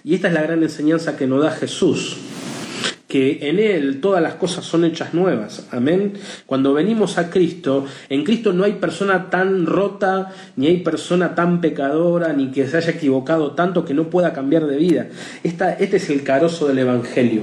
Y 0.04 0.14
esta 0.14 0.28
es 0.28 0.34
la 0.34 0.42
gran 0.42 0.62
enseñanza 0.62 1.16
que 1.16 1.26
nos 1.26 1.42
da 1.42 1.50
Jesús 1.50 2.18
en 3.16 3.58
Él 3.58 4.00
todas 4.00 4.22
las 4.22 4.34
cosas 4.34 4.64
son 4.64 4.84
hechas 4.84 5.14
nuevas. 5.14 5.66
Amén. 5.70 6.14
Cuando 6.46 6.72
venimos 6.72 7.18
a 7.18 7.30
Cristo, 7.30 7.86
en 8.08 8.24
Cristo 8.24 8.52
no 8.52 8.64
hay 8.64 8.74
persona 8.74 9.30
tan 9.30 9.66
rota, 9.66 10.32
ni 10.56 10.66
hay 10.66 10.78
persona 10.78 11.34
tan 11.34 11.60
pecadora, 11.60 12.32
ni 12.32 12.50
que 12.50 12.66
se 12.66 12.76
haya 12.76 12.90
equivocado 12.90 13.52
tanto 13.52 13.84
que 13.84 13.94
no 13.94 14.10
pueda 14.10 14.32
cambiar 14.32 14.66
de 14.66 14.76
vida. 14.76 15.08
Esta, 15.42 15.72
este 15.72 15.98
es 15.98 16.10
el 16.10 16.22
carozo 16.22 16.68
del 16.68 16.78
Evangelio. 16.78 17.42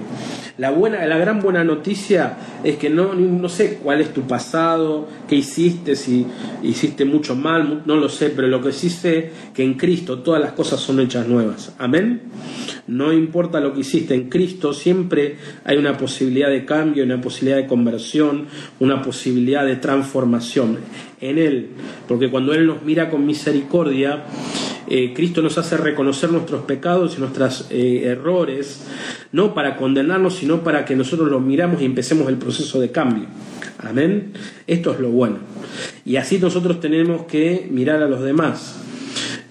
La, 0.58 0.70
buena, 0.70 1.06
la 1.08 1.18
gran 1.18 1.40
buena 1.40 1.64
noticia 1.64 2.38
es 2.64 2.78
que 2.78 2.90
no, 2.90 3.16
no 3.16 3.50
sé 3.50 3.80
cuál 3.82 4.02
es 4.02 4.14
tu 4.14 4.22
pasado, 4.22 5.08
qué 5.28 5.38
hiciste, 5.38 5.96
si 5.96 6.28
hiciste 6.62 7.06
mucho 7.06 7.36
mal, 7.36 7.82
no 7.86 7.96
lo 7.96 8.08
sé, 8.08 8.30
pero 8.30 8.48
lo 8.48 8.62
que 8.62 8.72
sí 8.72 8.92
sé 8.92 9.32
que 9.54 9.64
en 9.64 9.74
Cristo 9.74 10.20
todas 10.20 10.40
las 10.40 10.52
cosas 10.52 10.80
son 10.80 11.00
hechas 11.00 11.28
nuevas. 11.28 11.74
Amén. 11.80 12.22
No 12.86 13.14
importa 13.14 13.60
lo 13.60 13.74
que 13.74 13.80
hiciste 13.80 14.14
en 14.14 14.30
Cristo, 14.30 14.74
siempre 14.74 15.38
hay 15.66 15.78
una 15.78 15.98
posibilidad 15.98 16.50
de 16.50 16.66
cambio, 16.66 17.04
una 17.04 17.22
posibilidad 17.22 17.58
de 17.58 17.68
conversión, 17.68 18.48
una 18.80 19.02
posibilidad 19.02 19.66
de 19.66 19.78
transformación 19.78 20.80
en 21.22 21.38
Él. 21.38 21.70
Porque 22.08 22.30
cuando 22.30 22.54
Él 22.54 22.68
nos 22.68 22.84
mira 22.84 23.10
con 23.10 23.26
misericordia, 23.26 24.26
eh, 24.88 25.14
Cristo 25.16 25.42
nos 25.42 25.58
hace 25.58 25.78
reconocer 25.78 26.32
nuestros 26.32 26.64
pecados 26.64 27.16
y 27.18 27.22
nuestros 27.22 27.68
eh, 27.70 28.04
errores, 28.06 28.86
no 29.32 29.54
para 29.54 29.78
condenarnos, 29.78 30.36
sino 30.36 30.64
para 30.64 30.84
que 30.84 30.96
nosotros 30.96 31.30
los 31.30 31.42
miramos 31.42 31.82
y 31.82 31.86
empecemos 31.86 32.28
el 32.28 32.36
proceso 32.36 32.80
de 32.80 32.92
cambio. 32.92 33.26
Amén. 33.80 34.34
Esto 34.68 34.92
es 34.94 35.00
lo 35.00 35.10
bueno. 35.10 35.38
Y 36.06 36.18
así 36.18 36.40
nosotros 36.40 36.80
tenemos 36.80 37.24
que 37.24 37.68
mirar 37.72 38.04
a 38.04 38.08
los 38.08 38.22
demás. 38.22 38.80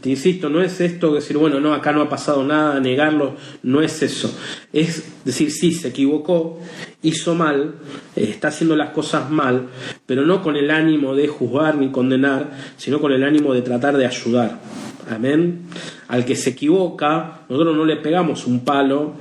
Te 0.03 0.11
insisto, 0.11 0.51
no 0.51 0.61
es 0.61 0.81
esto 0.81 1.15
decir, 1.15 1.37
bueno, 1.37 1.61
no, 1.61 1.73
acá 1.75 1.93
no 1.93 2.03
ha 2.03 2.09
pasado 2.09 2.43
nada, 2.43 2.81
negarlo, 2.81 3.37
no 3.63 3.83
es 3.83 4.03
eso. 4.03 4.37
Es 4.73 5.05
decir, 5.25 5.53
sí, 5.53 5.71
se 5.71 5.89
equivocó, 5.89 6.59
hizo 7.03 7.37
mal, 7.37 7.77
eh, 8.17 8.27
está 8.29 8.49
haciendo 8.49 8.75
las 8.75 8.91
cosas 8.91 9.31
mal, 9.31 9.69
pero 10.05 10.27
no 10.27 10.43
con 10.43 10.57
el 10.57 10.73
ánimo 10.73 11.15
de 11.15 11.29
juzgar 11.29 11.77
ni 11.77 11.93
condenar, 11.93 12.51
sino 12.77 13.01
con 13.01 13.13
el 13.13 13.23
ánimo 13.23 13.55
de 13.55 13.63
tratar 13.63 13.97
de 13.97 14.07
ayudar. 14.07 14.59
Amén. 15.09 15.67
Al 16.09 16.25
que 16.25 16.35
se 16.35 16.51
equivoca, 16.51 17.43
nosotros 17.49 17.77
no 17.77 17.85
le 17.85 17.97
pegamos 17.97 18.45
un 18.49 18.65
palo, 18.65 19.15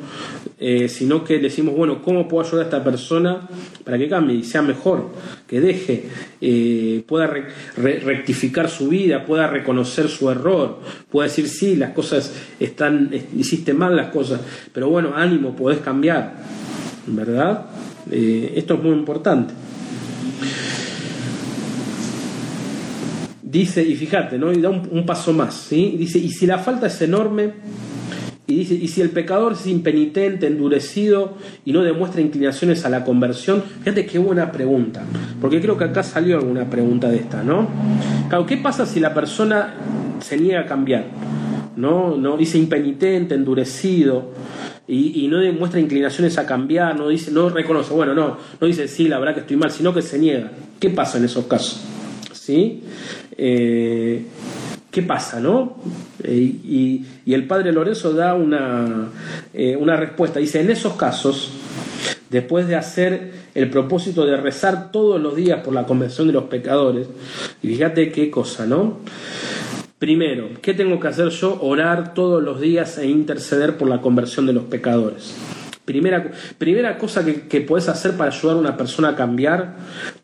eh, 0.64 0.88
sino 0.88 1.24
que 1.24 1.40
decimos, 1.40 1.76
bueno, 1.76 2.04
¿cómo 2.04 2.28
puedo 2.28 2.46
ayudar 2.46 2.66
a 2.66 2.70
esta 2.70 2.84
persona 2.84 3.50
para 3.84 3.98
que 3.98 4.08
cambie 4.08 4.36
y 4.36 4.44
sea 4.44 4.62
mejor? 4.62 5.10
Que 5.48 5.60
deje, 5.60 6.06
eh, 6.40 7.04
pueda 7.08 7.26
rectificar 7.78 8.70
su 8.70 8.90
vida, 8.90 9.26
pueda 9.26 9.48
reconocer 9.48 10.08
su 10.08 10.30
error, 10.30 10.78
pueda 11.10 11.28
decir, 11.28 11.48
sí, 11.48 11.76
las 11.76 11.94
cosas 11.94 12.32
están, 12.60 13.10
hiciste 13.36 13.74
mal 13.74 13.96
las 13.96 14.10
cosas, 14.10 14.40
pero 14.72 14.88
bueno, 14.88 15.14
ánimo, 15.16 15.56
podés 15.56 15.80
cambiar, 15.80 16.36
¿verdad? 17.08 17.66
Eh, 18.12 18.54
esto 18.56 18.76
es 18.76 18.84
muy 18.84 18.94
importante. 18.94 19.56
Dice, 23.42 23.82
y 23.82 23.96
fíjate, 23.96 24.38
¿no? 24.38 24.54
Y 24.54 24.62
da 24.62 24.70
un, 24.70 25.06
paso 25.08 25.34
más, 25.34 25.56
¿sí? 25.56 25.96
Dice, 25.98 26.20
y 26.20 26.30
si 26.30 26.46
la 26.46 26.60
falta 26.60 26.86
es 26.86 27.02
enorme, 27.02 27.52
y 28.52 28.56
dice, 28.60 28.74
y 28.76 28.88
si 28.88 29.02
el 29.02 29.10
pecador 29.10 29.54
es 29.54 29.66
impenitente, 29.68 30.48
endurecido 30.48 31.38
y 31.66 31.72
no 31.72 31.84
demuestra 31.84 32.22
inclinaciones 32.22 32.86
a 32.86 32.90
la 32.90 33.04
conversión, 33.04 33.64
fíjate 33.80 34.06
qué 34.06 34.20
buena 34.20 34.52
pregunta, 34.52 35.04
porque 35.40 35.62
creo 35.62 35.78
que 35.78 35.86
acá 35.86 36.04
salió 36.04 36.38
alguna 36.38 36.70
pregunta 36.70 37.10
de 37.10 37.18
esta, 37.18 37.44
¿no? 37.44 37.68
Claro, 38.30 38.46
¿qué 38.46 38.58
pasa 38.58 38.86
si 38.86 39.00
la 39.00 39.14
persona 39.14 39.74
se 40.20 40.38
niega 40.38 40.62
a 40.62 40.66
cambiar? 40.66 41.06
¿No? 41.76 42.18
¿No? 42.18 42.38
Dice 42.38 42.58
impenitente, 42.58 43.34
endurecido, 43.34 44.32
y, 44.94 45.28
no 45.30 45.38
demuestra 45.38 45.80
inclinaciones 45.80 46.38
a 46.38 46.46
cambiar, 46.46 46.98
no 46.98 47.08
dice, 47.08 47.32
no 47.32 47.50
reconoce, 47.50 47.94
bueno, 47.94 48.14
no, 48.14 48.38
no 48.60 48.68
dice 48.68 48.90
sí, 48.90 49.08
la 49.08 49.20
verdad 49.20 49.36
que 49.36 49.40
estoy 49.42 49.56
mal, 49.56 49.72
sino 49.72 49.94
que 49.94 50.02
se 50.02 50.20
niega. 50.20 50.52
¿Qué 50.82 50.90
pasa 50.90 51.18
en 51.18 51.26
esos 51.26 51.46
casos? 51.46 51.82
¿Sí? 52.34 52.84
Eh, 53.38 54.26
¿Qué 54.92 55.02
pasa, 55.02 55.40
no? 55.40 55.78
Eh, 56.22 56.34
y, 56.66 57.06
el 57.26 57.48
padre 57.48 57.72
Lorenzo 57.72 58.12
da 58.14 58.34
una, 58.34 59.08
eh, 59.54 59.78
una 59.78 59.96
respuesta. 59.96 60.40
Dice, 60.40 60.60
en 60.60 60.70
esos 60.70 60.94
casos, 60.96 61.54
después 62.30 62.68
de 62.68 62.76
hacer 62.76 63.32
el 63.56 63.70
propósito 63.70 64.26
de 64.26 64.36
rezar 64.36 64.92
todos 64.92 65.20
los 65.22 65.34
días 65.34 65.62
por 65.62 65.74
la 65.74 65.86
conversión 65.86 66.28
de 66.28 66.34
los 66.34 66.44
pecadores, 66.44 67.08
y 67.64 67.70
fíjate 67.70 68.12
qué 68.12 68.30
cosa, 68.30 68.66
¿no? 68.66 68.98
Primero, 69.98 70.50
¿qué 70.62 70.74
tengo 70.74 71.00
que 71.00 71.08
hacer 71.08 71.30
yo? 71.30 71.58
Orar 71.62 72.14
todos 72.14 72.44
los 72.44 72.60
días 72.60 72.98
e 72.98 73.08
interceder 73.08 73.78
por 73.78 73.88
la 73.88 74.02
conversión 74.02 74.46
de 74.46 74.54
los 74.54 74.64
pecadores. 74.66 75.38
Primera, 75.86 76.32
primera 76.58 76.98
cosa 76.98 77.24
que, 77.24 77.48
que 77.48 77.62
puedes 77.62 77.88
hacer 77.88 78.18
para 78.18 78.32
ayudar 78.32 78.58
a 78.58 78.60
una 78.60 78.78
persona 78.78 79.10
a 79.10 79.16
cambiar, 79.16 79.76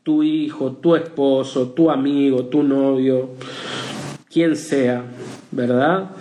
tu 0.03 0.23
hijo, 0.23 0.73
tu 0.73 0.95
esposo, 0.95 1.69
tu 1.69 1.89
amigo, 1.89 2.45
tu 2.45 2.63
novio, 2.63 3.31
quien 4.37 4.55
sea, 4.55 5.01
¿verdad? 5.49 6.11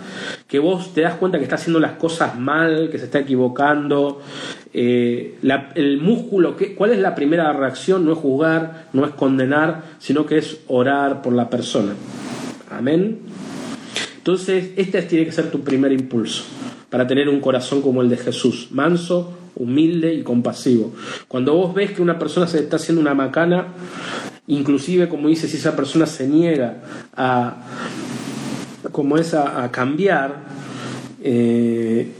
Que 0.47 0.57
vos 0.57 0.91
te 0.91 1.01
das 1.01 1.13
cuenta 1.17 1.37
que 1.37 1.43
está 1.43 1.53
haciendo 1.53 1.79
las 1.79 1.91
cosas 1.93 2.35
mal, 2.39 2.89
que 2.89 2.97
se 2.97 3.05
está 3.05 3.19
equivocando. 3.19 4.23
Eh, 4.73 5.37
el 5.75 6.01
músculo, 6.01 6.55
¿cuál 6.75 6.93
es 6.93 6.97
la 6.97 7.13
primera 7.13 7.53
reacción? 7.53 8.05
No 8.05 8.13
es 8.13 8.17
juzgar, 8.17 8.87
no 8.91 9.05
es 9.05 9.11
condenar, 9.11 9.83
sino 9.99 10.25
que 10.25 10.39
es 10.39 10.61
orar 10.65 11.21
por 11.21 11.33
la 11.33 11.47
persona. 11.47 11.93
Amén. 12.71 13.19
Entonces, 14.17 14.71
este 14.77 15.03
tiene 15.03 15.25
que 15.25 15.31
ser 15.31 15.51
tu 15.51 15.61
primer 15.61 15.91
impulso 15.91 16.43
para 16.89 17.05
tener 17.05 17.29
un 17.29 17.39
corazón 17.39 17.83
como 17.83 18.01
el 18.01 18.09
de 18.09 18.17
Jesús, 18.17 18.69
manso, 18.71 19.37
humilde 19.53 20.11
y 20.15 20.23
compasivo. 20.23 20.91
Cuando 21.27 21.53
vos 21.53 21.75
ves 21.75 21.91
que 21.91 22.01
una 22.01 22.17
persona 22.17 22.47
se 22.47 22.61
está 22.61 22.77
haciendo 22.77 22.99
una 22.99 23.13
macana, 23.13 23.67
inclusive 24.47 25.07
como 25.07 25.27
dice, 25.27 25.47
si 25.47 25.57
esa 25.57 25.75
persona 25.75 26.05
se 26.07 26.27
niega 26.27 26.81
a, 27.15 27.57
como 28.97 29.19
es 29.19 29.35
a, 29.35 29.69
cambiar, 29.71 30.45
eh, 31.21 32.13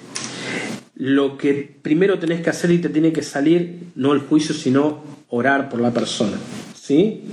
lo 0.93 1.36
que 1.36 1.75
primero 1.82 2.19
tenés 2.19 2.43
que 2.43 2.51
hacer 2.51 2.69
y 2.69 2.78
te 2.78 2.89
tiene 2.89 3.11
que 3.11 3.23
salir, 3.23 3.88
no 3.95 4.13
el 4.13 4.19
juicio, 4.19 4.53
sino 4.53 5.01
orar 5.30 5.69
por 5.69 5.82
la 5.82 5.89
persona. 5.89 6.38
¿Sí? 6.80 7.23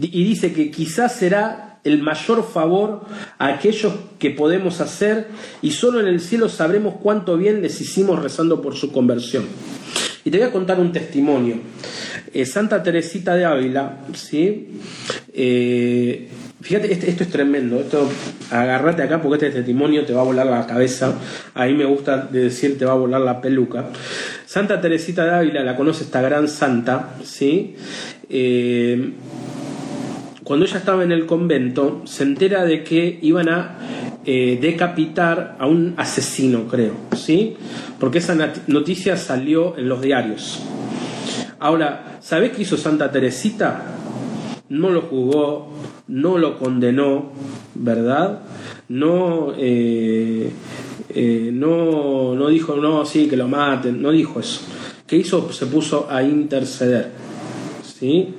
Y 0.00 0.24
dice 0.24 0.52
que 0.52 0.72
quizás 0.72 1.14
será 1.14 1.78
el 1.84 2.02
mayor 2.02 2.44
favor 2.44 3.02
a 3.38 3.46
aquellos 3.46 3.92
que 4.18 4.30
podemos 4.30 4.80
hacer 4.80 5.28
y 5.62 5.70
solo 5.70 6.00
en 6.00 6.08
el 6.08 6.18
cielo 6.20 6.48
sabremos 6.48 6.96
cuánto 7.00 7.36
bien 7.36 7.62
les 7.62 7.80
hicimos 7.80 8.20
rezando 8.20 8.60
por 8.60 8.74
su 8.74 8.90
conversión. 8.90 9.44
Y 10.24 10.30
te 10.32 10.38
voy 10.38 10.48
a 10.48 10.50
contar 10.50 10.80
un 10.80 10.90
testimonio. 10.90 11.58
Eh, 12.32 12.46
Santa 12.46 12.82
Teresita 12.82 13.36
de 13.36 13.44
Ávila, 13.44 13.98
¿sí? 14.14 14.80
Eh, 15.32 16.30
fíjate, 16.64 16.90
este, 16.90 17.10
esto 17.10 17.24
es 17.24 17.30
tremendo. 17.30 17.78
Esto, 17.78 18.08
agárrate 18.50 19.02
acá 19.02 19.20
porque 19.20 19.46
este 19.46 19.58
testimonio 19.58 20.04
te 20.04 20.14
va 20.14 20.22
a 20.22 20.24
volar 20.24 20.46
la 20.46 20.66
cabeza. 20.66 21.14
A 21.54 21.66
mí 21.66 21.74
me 21.74 21.84
gusta 21.84 22.26
decir 22.30 22.78
te 22.78 22.86
va 22.86 22.92
a 22.92 22.96
volar 22.96 23.20
la 23.20 23.40
peluca. 23.40 23.90
Santa 24.46 24.80
Teresita 24.80 25.24
de 25.24 25.34
Ávila 25.34 25.62
la 25.62 25.76
conoce 25.76 26.04
esta 26.04 26.22
gran 26.22 26.48
santa, 26.48 27.16
¿sí? 27.22 27.76
Eh, 28.30 29.12
cuando 30.42 30.64
ella 30.64 30.78
estaba 30.78 31.04
en 31.04 31.12
el 31.12 31.26
convento, 31.26 32.02
se 32.06 32.22
entera 32.22 32.64
de 32.64 32.82
que 32.82 33.18
iban 33.22 33.48
a 33.48 33.78
eh, 34.24 34.58
decapitar 34.60 35.56
a 35.58 35.66
un 35.66 35.94
asesino, 35.98 36.66
creo, 36.66 36.94
¿sí? 37.14 37.56
Porque 38.00 38.18
esa 38.18 38.34
noticia 38.68 39.16
salió 39.18 39.76
en 39.76 39.88
los 39.88 40.00
diarios. 40.00 40.62
Ahora, 41.58 42.18
¿sabés 42.20 42.52
qué 42.52 42.62
hizo 42.62 42.76
Santa 42.76 43.10
Teresita? 43.10 43.82
No 44.68 44.90
lo 44.90 45.02
jugó, 45.02 45.73
no 46.08 46.38
lo 46.38 46.58
condenó, 46.58 47.32
¿verdad? 47.74 48.40
No, 48.88 49.52
eh, 49.56 50.50
eh, 51.08 51.50
no, 51.52 52.34
no 52.34 52.48
dijo, 52.48 52.76
no, 52.76 53.04
sí, 53.06 53.26
que 53.26 53.36
lo 53.36 53.48
maten, 53.48 54.02
no 54.02 54.10
dijo 54.10 54.40
eso. 54.40 54.60
¿Qué 55.06 55.16
hizo? 55.16 55.52
Se 55.52 55.66
puso 55.66 56.08
a 56.10 56.22
interceder, 56.22 57.10
¿sí? 57.82 58.34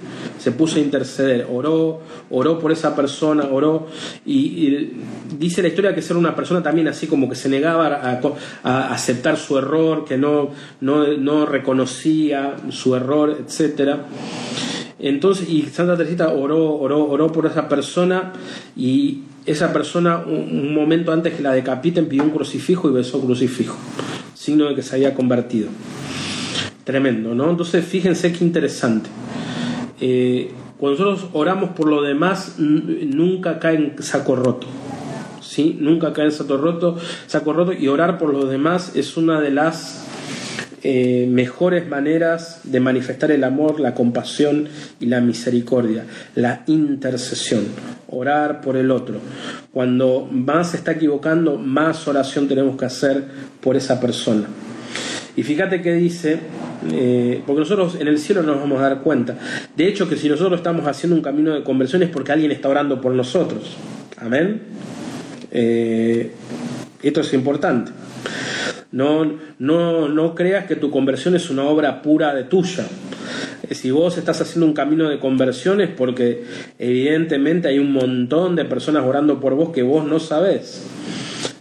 se 0.45 0.51
puso 0.51 0.77
a 0.77 0.79
interceder, 0.79 1.47
oró, 1.51 2.01
oró 2.29 2.59
por 2.59 2.71
esa 2.71 2.95
persona, 2.95 3.47
oró, 3.51 3.87
y, 4.27 4.91
dice 5.39 5.63
la 5.63 5.69
historia 5.69 5.95
que 5.95 6.03
ser 6.03 6.17
una 6.17 6.35
persona 6.35 6.61
también 6.61 6.87
así 6.87 7.07
como 7.07 7.27
que 7.27 7.33
se 7.33 7.49
negaba 7.49 8.19
a, 8.63 8.93
aceptar 8.93 9.37
su 9.37 9.57
error, 9.57 10.05
que 10.05 10.17
no, 10.19 10.51
no, 10.81 11.45
reconocía 11.47 12.57
su 12.69 12.95
error, 12.95 13.37
etc. 13.39 13.97
Entonces, 14.99 15.49
y 15.49 15.63
Santa 15.63 15.97
Teresita 15.97 16.29
oró, 16.29 16.73
oró, 16.73 17.05
oró 17.05 17.31
por 17.31 17.45
esa 17.45 17.67
persona 17.67 18.33
y 18.77 19.23
esa 19.45 19.73
persona 19.73 20.23
un, 20.25 20.73
momento 20.73 21.11
antes 21.11 21.33
que 21.33 21.43
la 21.43 21.51
decapiten 21.51 22.07
pidió 22.07 22.23
un 22.23 22.31
crucifijo 22.31 22.89
y 22.89 22.93
besó 22.93 23.21
crucifijo, 23.21 23.77
signo 24.33 24.69
de 24.69 24.75
que 24.75 24.81
se 24.81 24.95
había 24.95 25.13
convertido. 25.13 25.69
Tremendo, 26.83 27.35
¿no? 27.35 27.49
Entonces 27.49 27.83
fíjense 27.85 28.31
qué 28.31 28.43
interesante. 28.43 29.09
Eh, 29.99 30.51
cuando 30.77 31.03
nosotros 31.03 31.29
oramos 31.33 31.71
por 31.71 31.87
lo 31.87 32.01
demás, 32.01 32.55
nunca 32.57 33.59
cae 33.59 33.75
en 33.75 34.03
saco 34.03 34.35
roto. 34.35 34.67
¿sí? 35.41 35.77
Nunca 35.79 36.13
cae 36.13 36.25
en 36.25 36.31
saco 36.31 36.57
roto, 36.57 36.97
saco 37.27 37.53
roto 37.53 37.73
y 37.73 37.87
orar 37.87 38.17
por 38.17 38.33
los 38.33 38.49
demás 38.49 38.95
es 38.95 39.17
una 39.17 39.39
de 39.41 39.51
las 39.51 40.05
eh, 40.87 41.25
mejores 41.27 41.87
maneras 41.87 42.61
de 42.63 42.79
manifestar 42.79 43.31
el 43.31 43.43
amor, 43.43 43.79
la 43.79 43.95
compasión 43.95 44.67
y 44.99 45.07
la 45.07 45.19
misericordia, 45.19 46.03
la 46.35 46.61
intercesión, 46.67 47.63
orar 48.07 48.61
por 48.61 48.77
el 48.77 48.91
otro. 48.91 49.15
Cuando 49.71 50.29
más 50.31 50.69
se 50.69 50.77
está 50.77 50.91
equivocando, 50.91 51.57
más 51.57 52.07
oración 52.07 52.47
tenemos 52.47 52.77
que 52.77 52.85
hacer 52.85 53.23
por 53.61 53.75
esa 53.75 53.99
persona. 53.99 54.45
Y 55.35 55.41
fíjate 55.41 55.81
que 55.81 55.93
dice, 55.93 56.37
eh, 56.93 57.41
porque 57.47 57.61
nosotros 57.61 57.97
en 57.99 58.07
el 58.07 58.19
cielo 58.19 58.43
nos 58.43 58.59
vamos 58.59 58.77
a 58.77 58.83
dar 58.83 59.01
cuenta. 59.01 59.39
De 59.75 59.87
hecho, 59.87 60.07
que 60.07 60.17
si 60.17 60.29
nosotros 60.29 60.59
estamos 60.59 60.85
haciendo 60.85 61.15
un 61.15 61.23
camino 61.23 61.55
de 61.55 61.63
conversión 61.63 62.03
es 62.03 62.09
porque 62.09 62.31
alguien 62.31 62.51
está 62.51 62.69
orando 62.69 63.01
por 63.01 63.11
nosotros. 63.11 63.75
Amén. 64.17 64.61
Eh, 65.49 66.31
esto 67.01 67.21
es 67.21 67.33
importante. 67.33 67.91
No, 68.95 69.29
no, 69.59 70.07
no 70.07 70.35
creas 70.35 70.67
que 70.67 70.77
tu 70.77 70.89
conversión 70.89 71.35
es 71.35 71.49
una 71.49 71.63
obra 71.63 72.01
pura 72.01 72.33
de 72.33 72.45
tuya. 72.45 72.87
Si 73.71 73.91
vos 73.91 74.17
estás 74.17 74.39
haciendo 74.39 74.67
un 74.67 74.73
camino 74.73 75.09
de 75.09 75.19
conversión 75.19 75.81
es 75.81 75.89
porque 75.89 76.45
evidentemente 76.79 77.67
hay 77.67 77.77
un 77.77 77.91
montón 77.91 78.55
de 78.55 78.63
personas 78.63 79.03
orando 79.03 79.41
por 79.41 79.53
vos 79.53 79.71
que 79.73 79.83
vos 79.83 80.07
no 80.07 80.21
sabés. 80.21 80.87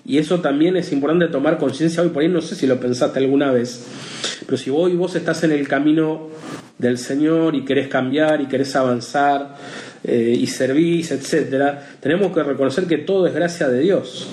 Y 0.07 0.19
eso 0.19 0.43
también 0.43 0.77
es 0.77 0.93
importante 0.93 1.27
tomar 1.27 1.59
conciencia 1.59 2.05
hoy 2.05 2.11
por 2.11 2.23
ahí, 2.23 2.29
no 2.29 2.41
sé 2.41 2.55
si 2.55 2.69
lo 2.69 2.79
pensaste 2.79 3.19
alguna 3.19 3.51
vez, 3.51 3.85
pero 4.47 4.57
si 4.57 4.71
hoy 4.71 4.95
vos 4.95 5.17
estás 5.17 5.43
en 5.43 5.51
el 5.51 5.67
camino 5.67 6.29
del 6.79 6.99
Señor 6.99 7.57
y 7.57 7.65
querés 7.65 7.89
cambiar 7.89 8.43
y 8.43 8.47
querés 8.47 8.77
avanzar, 8.77 9.57
eh, 10.05 10.37
y 10.39 10.47
servís, 10.47 11.11
etcétera, 11.11 11.85
tenemos 11.99 12.33
que 12.33 12.45
reconocer 12.45 12.85
que 12.85 12.99
todo 12.99 13.27
es 13.27 13.35
gracia 13.35 13.69
de 13.69 13.81
Dios 13.81 14.29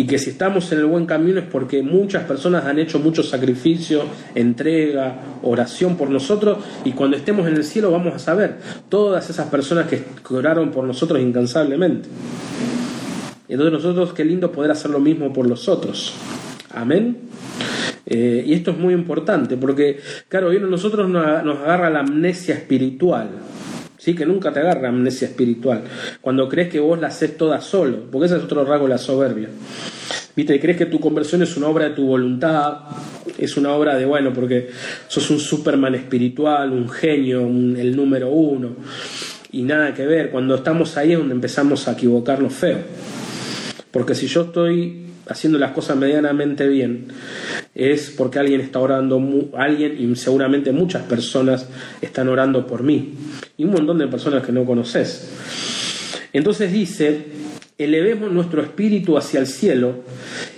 y 0.00 0.06
que 0.06 0.18
si 0.18 0.30
estamos 0.30 0.72
en 0.72 0.78
el 0.78 0.86
buen 0.86 1.04
camino 1.04 1.40
es 1.40 1.44
porque 1.44 1.82
muchas 1.82 2.24
personas 2.24 2.64
han 2.64 2.78
hecho 2.78 2.98
mucho 2.98 3.22
sacrificio, 3.22 4.04
entrega, 4.34 5.16
oración 5.42 5.98
por 5.98 6.08
nosotros 6.08 6.56
y 6.86 6.92
cuando 6.92 7.18
estemos 7.18 7.46
en 7.46 7.56
el 7.56 7.64
cielo 7.64 7.90
vamos 7.90 8.14
a 8.14 8.18
saber 8.18 8.56
todas 8.88 9.28
esas 9.28 9.50
personas 9.50 9.88
que 9.88 10.02
oraron 10.30 10.70
por 10.70 10.84
nosotros 10.84 11.20
incansablemente. 11.20 12.08
Entonces 13.46 13.74
nosotros 13.74 14.14
qué 14.14 14.24
lindo 14.24 14.50
poder 14.50 14.70
hacer 14.70 14.90
lo 14.90 15.00
mismo 15.00 15.34
por 15.34 15.46
los 15.46 15.68
otros. 15.68 16.14
Amén. 16.74 17.18
Eh, 18.06 18.42
y 18.46 18.54
esto 18.54 18.70
es 18.70 18.78
muy 18.78 18.94
importante 18.94 19.58
porque, 19.58 20.00
claro, 20.28 20.50
nosotros 20.60 21.10
nos 21.10 21.58
agarra 21.58 21.90
la 21.90 22.00
amnesia 22.00 22.54
espiritual. 22.54 23.28
¿Sí? 24.00 24.14
que 24.14 24.26
nunca 24.26 24.52
te 24.52 24.60
agarra 24.60 24.88
amnesia 24.88 25.28
espiritual, 25.28 25.82
cuando 26.20 26.48
crees 26.48 26.68
que 26.68 26.80
vos 26.80 26.98
la 26.98 27.08
haces 27.08 27.36
toda 27.36 27.60
solo, 27.60 28.10
porque 28.10 28.26
ese 28.26 28.36
es 28.38 28.42
otro 28.42 28.64
rasgo 28.64 28.86
de 28.86 28.90
la 28.90 28.98
soberbia. 28.98 29.48
¿Viste? 30.34 30.58
crees 30.58 30.78
que 30.78 30.86
tu 30.86 31.00
conversión 31.00 31.42
es 31.42 31.56
una 31.56 31.66
obra 31.68 31.88
de 31.88 31.94
tu 31.94 32.06
voluntad, 32.06 32.78
es 33.36 33.56
una 33.56 33.72
obra 33.72 33.96
de, 33.96 34.06
bueno, 34.06 34.32
porque 34.32 34.70
sos 35.06 35.28
un 35.30 35.38
Superman 35.38 35.94
espiritual, 35.94 36.72
un 36.72 36.88
genio, 36.88 37.40
el 37.40 37.94
número 37.94 38.30
uno, 38.30 38.76
y 39.52 39.62
nada 39.62 39.92
que 39.92 40.06
ver. 40.06 40.30
Cuando 40.30 40.54
estamos 40.54 40.96
ahí 40.96 41.12
es 41.12 41.18
donde 41.18 41.34
empezamos 41.34 41.86
a 41.88 41.92
equivocarnos 41.92 42.54
feo. 42.54 42.78
Porque 43.90 44.14
si 44.14 44.28
yo 44.28 44.42
estoy 44.42 45.09
haciendo 45.30 45.58
las 45.58 45.70
cosas 45.70 45.96
medianamente 45.96 46.66
bien, 46.66 47.06
es 47.74 48.10
porque 48.10 48.40
alguien 48.40 48.60
está 48.60 48.80
orando, 48.80 49.22
alguien 49.56 49.96
y 49.98 50.16
seguramente 50.16 50.72
muchas 50.72 51.04
personas 51.04 51.68
están 52.02 52.28
orando 52.28 52.66
por 52.66 52.82
mí 52.82 53.14
y 53.56 53.64
un 53.64 53.70
montón 53.70 53.98
de 53.98 54.08
personas 54.08 54.44
que 54.44 54.50
no 54.50 54.64
conoces. 54.64 55.30
Entonces 56.32 56.72
dice, 56.72 57.26
elevemos 57.78 58.32
nuestro 58.32 58.60
espíritu 58.60 59.16
hacia 59.16 59.38
el 59.38 59.46
cielo 59.46 60.02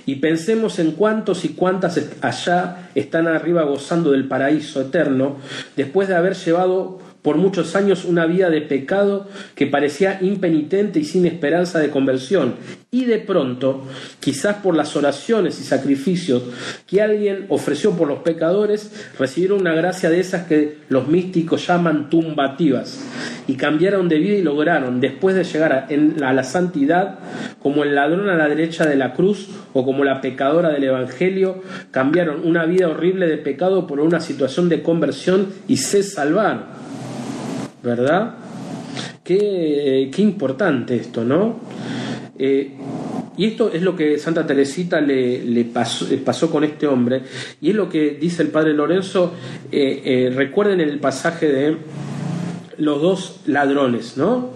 y 0.07 0.17
pensemos 0.17 0.79
en 0.79 0.93
cuántos 0.93 1.45
y 1.45 1.51
cuántas 1.51 2.01
allá 2.23 2.89
están 2.95 3.29
arriba 3.29 3.65
gozando 3.65 4.13
del 4.13 4.27
paraíso 4.27 4.81
eterno 4.81 5.37
después 5.77 6.09
de 6.09 6.17
haber 6.17 6.35
llevado 6.35 7.02
por 7.23 7.37
muchos 7.37 7.77
años 7.77 8.05
una 8.05 8.27
vida 8.27 8.51
de 8.51 8.61
pecado 8.61 9.29
que 9.55 9.67
parecía 9.67 10.19
impenitente 10.21 10.99
y 10.99 11.05
sin 11.05 11.25
esperanza 11.25 11.79
de 11.79 11.91
conversión. 11.91 12.57
Y 12.91 13.07
de 13.07 13.21
pronto, 13.21 13.87
quizás 14.21 14.57
por 14.57 14.77
las 14.77 14.97
oraciones 14.97 15.59
y 15.61 15.65
sacrificios 15.65 16.43
que 16.87 17.01
alguien 17.01 17.47
ofreció 17.49 17.93
por 17.93 18.07
los 18.07 18.19
pecadores, 18.19 18.93
recibieron 19.19 19.61
una 19.61 19.73
gracia 19.73 20.11
de 20.11 20.21
esas 20.21 20.47
que 20.47 20.79
los 20.91 21.09
místicos 21.09 21.67
llaman 21.67 22.11
tumbativas. 22.11 23.01
Y 23.47 23.55
cambiaron 23.55 24.09
de 24.09 24.19
vida 24.19 24.35
y 24.35 24.43
lograron, 24.43 25.01
después 25.01 25.35
de 25.35 25.45
llegar 25.45 25.87
a, 25.89 26.33
la 26.33 26.45
santidad, 26.45 27.21
como 27.63 27.83
el 27.85 27.95
ladrón 27.95 28.29
a 28.29 28.37
la 28.37 28.49
derecha 28.49 28.85
de 28.85 28.97
la 28.97 29.15
cruz 29.15 29.49
o 29.73 29.85
como 29.87 30.05
la 30.05 30.21
pecadora 30.21 30.69
del 30.71 30.85
Evangelio, 30.85 31.63
cambiaron 31.93 32.47
una 32.47 32.67
vida 32.67 32.89
horrible 32.89 33.27
de 33.27 33.39
pecado 33.39 33.87
por 33.87 34.01
una 34.01 34.21
situación 34.21 34.69
de 34.69 34.83
conversión 34.83 35.47
y 35.67 35.79
se 35.79 36.03
salvaron. 36.03 36.82
¿Verdad? 37.83 38.37
Qué, 39.25 40.11
qué 40.13 40.23
importante 40.23 40.97
esto, 40.97 41.25
¿no? 41.25 41.61
Eh, 42.39 42.73
y 43.37 43.47
esto 43.47 43.71
es 43.73 43.83
lo 43.83 43.95
que 43.95 44.19
Santa 44.19 44.45
Teresita 44.45 45.01
le, 45.01 45.65
pasó, 45.65 46.51
con 46.51 46.65
este 46.65 46.89
hombre, 46.89 47.23
y 47.61 47.71
es 47.71 47.77
lo 47.77 47.89
que 47.89 48.19
dice 48.21 48.43
el 48.43 48.49
padre 48.49 48.75
Lorenzo, 48.75 49.33
eh, 49.71 50.03
eh, 50.05 50.33
recuerden 50.35 50.81
el 50.81 50.99
pasaje 50.99 51.47
de 51.47 51.77
los 52.79 53.01
dos 53.01 53.41
ladrones, 53.47 54.17
¿no? 54.17 54.51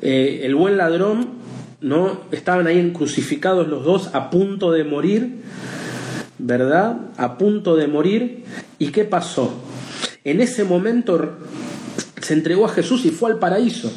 el 0.00 0.54
buen 0.54 0.76
ladrón, 0.76 1.30
¿no? 1.80 2.20
Estaban 2.30 2.68
ahí 2.68 2.92
crucificados 2.92 3.66
los 3.66 3.84
dos 3.84 4.14
a 4.14 4.30
punto 4.30 4.70
de 4.70 4.84
morir, 4.84 5.40
¿verdad? 6.38 6.98
A 7.16 7.36
punto 7.36 7.74
de 7.74 7.88
morir, 7.88 8.44
¿y 8.78 8.88
qué 8.88 9.04
pasó? 9.04 9.54
En 10.22 10.40
ese 10.40 10.62
momento 10.62 11.38
se 12.28 12.34
entregó 12.34 12.66
a 12.66 12.68
Jesús 12.68 13.06
y 13.06 13.10
fue 13.10 13.30
al 13.30 13.38
paraíso 13.38 13.90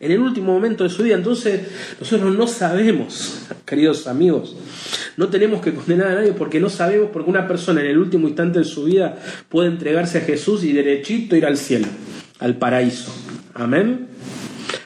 en 0.00 0.10
el 0.10 0.18
último 0.18 0.52
momento 0.52 0.82
de 0.82 0.90
su 0.90 1.04
vida. 1.04 1.14
Entonces 1.14 1.60
nosotros 2.00 2.34
no 2.34 2.48
sabemos, 2.48 3.46
queridos 3.64 4.08
amigos, 4.08 4.56
no 5.16 5.28
tenemos 5.28 5.62
que 5.62 5.72
condenar 5.72 6.08
a 6.08 6.14
nadie 6.16 6.32
porque 6.32 6.58
no 6.58 6.68
sabemos 6.68 7.10
porque 7.12 7.30
una 7.30 7.46
persona 7.46 7.80
en 7.80 7.86
el 7.86 7.98
último 7.98 8.26
instante 8.26 8.58
de 8.58 8.64
su 8.64 8.82
vida 8.82 9.22
puede 9.48 9.68
entregarse 9.68 10.18
a 10.18 10.22
Jesús 10.22 10.64
y 10.64 10.72
derechito 10.72 11.36
ir 11.36 11.46
al 11.46 11.56
cielo, 11.56 11.86
al 12.40 12.56
paraíso. 12.56 13.14
Amén. 13.54 14.08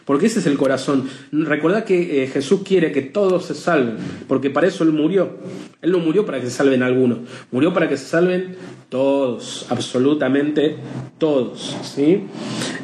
Porque 0.08 0.24
ese 0.24 0.38
es 0.38 0.46
el 0.46 0.56
corazón. 0.56 1.06
Recordad 1.32 1.84
que 1.84 2.22
eh, 2.22 2.28
Jesús 2.28 2.62
quiere 2.64 2.92
que 2.92 3.02
todos 3.02 3.44
se 3.44 3.54
salven, 3.54 3.98
porque 4.26 4.48
para 4.48 4.66
eso 4.66 4.82
Él 4.82 4.90
murió. 4.90 5.36
Él 5.82 5.92
no 5.92 5.98
murió 5.98 6.24
para 6.24 6.40
que 6.40 6.46
se 6.46 6.52
salven 6.52 6.82
algunos, 6.82 7.18
murió 7.52 7.74
para 7.74 7.90
que 7.90 7.98
se 7.98 8.06
salven 8.06 8.56
todos, 8.88 9.66
absolutamente 9.68 10.76
todos. 11.18 11.76
¿sí? 11.82 12.22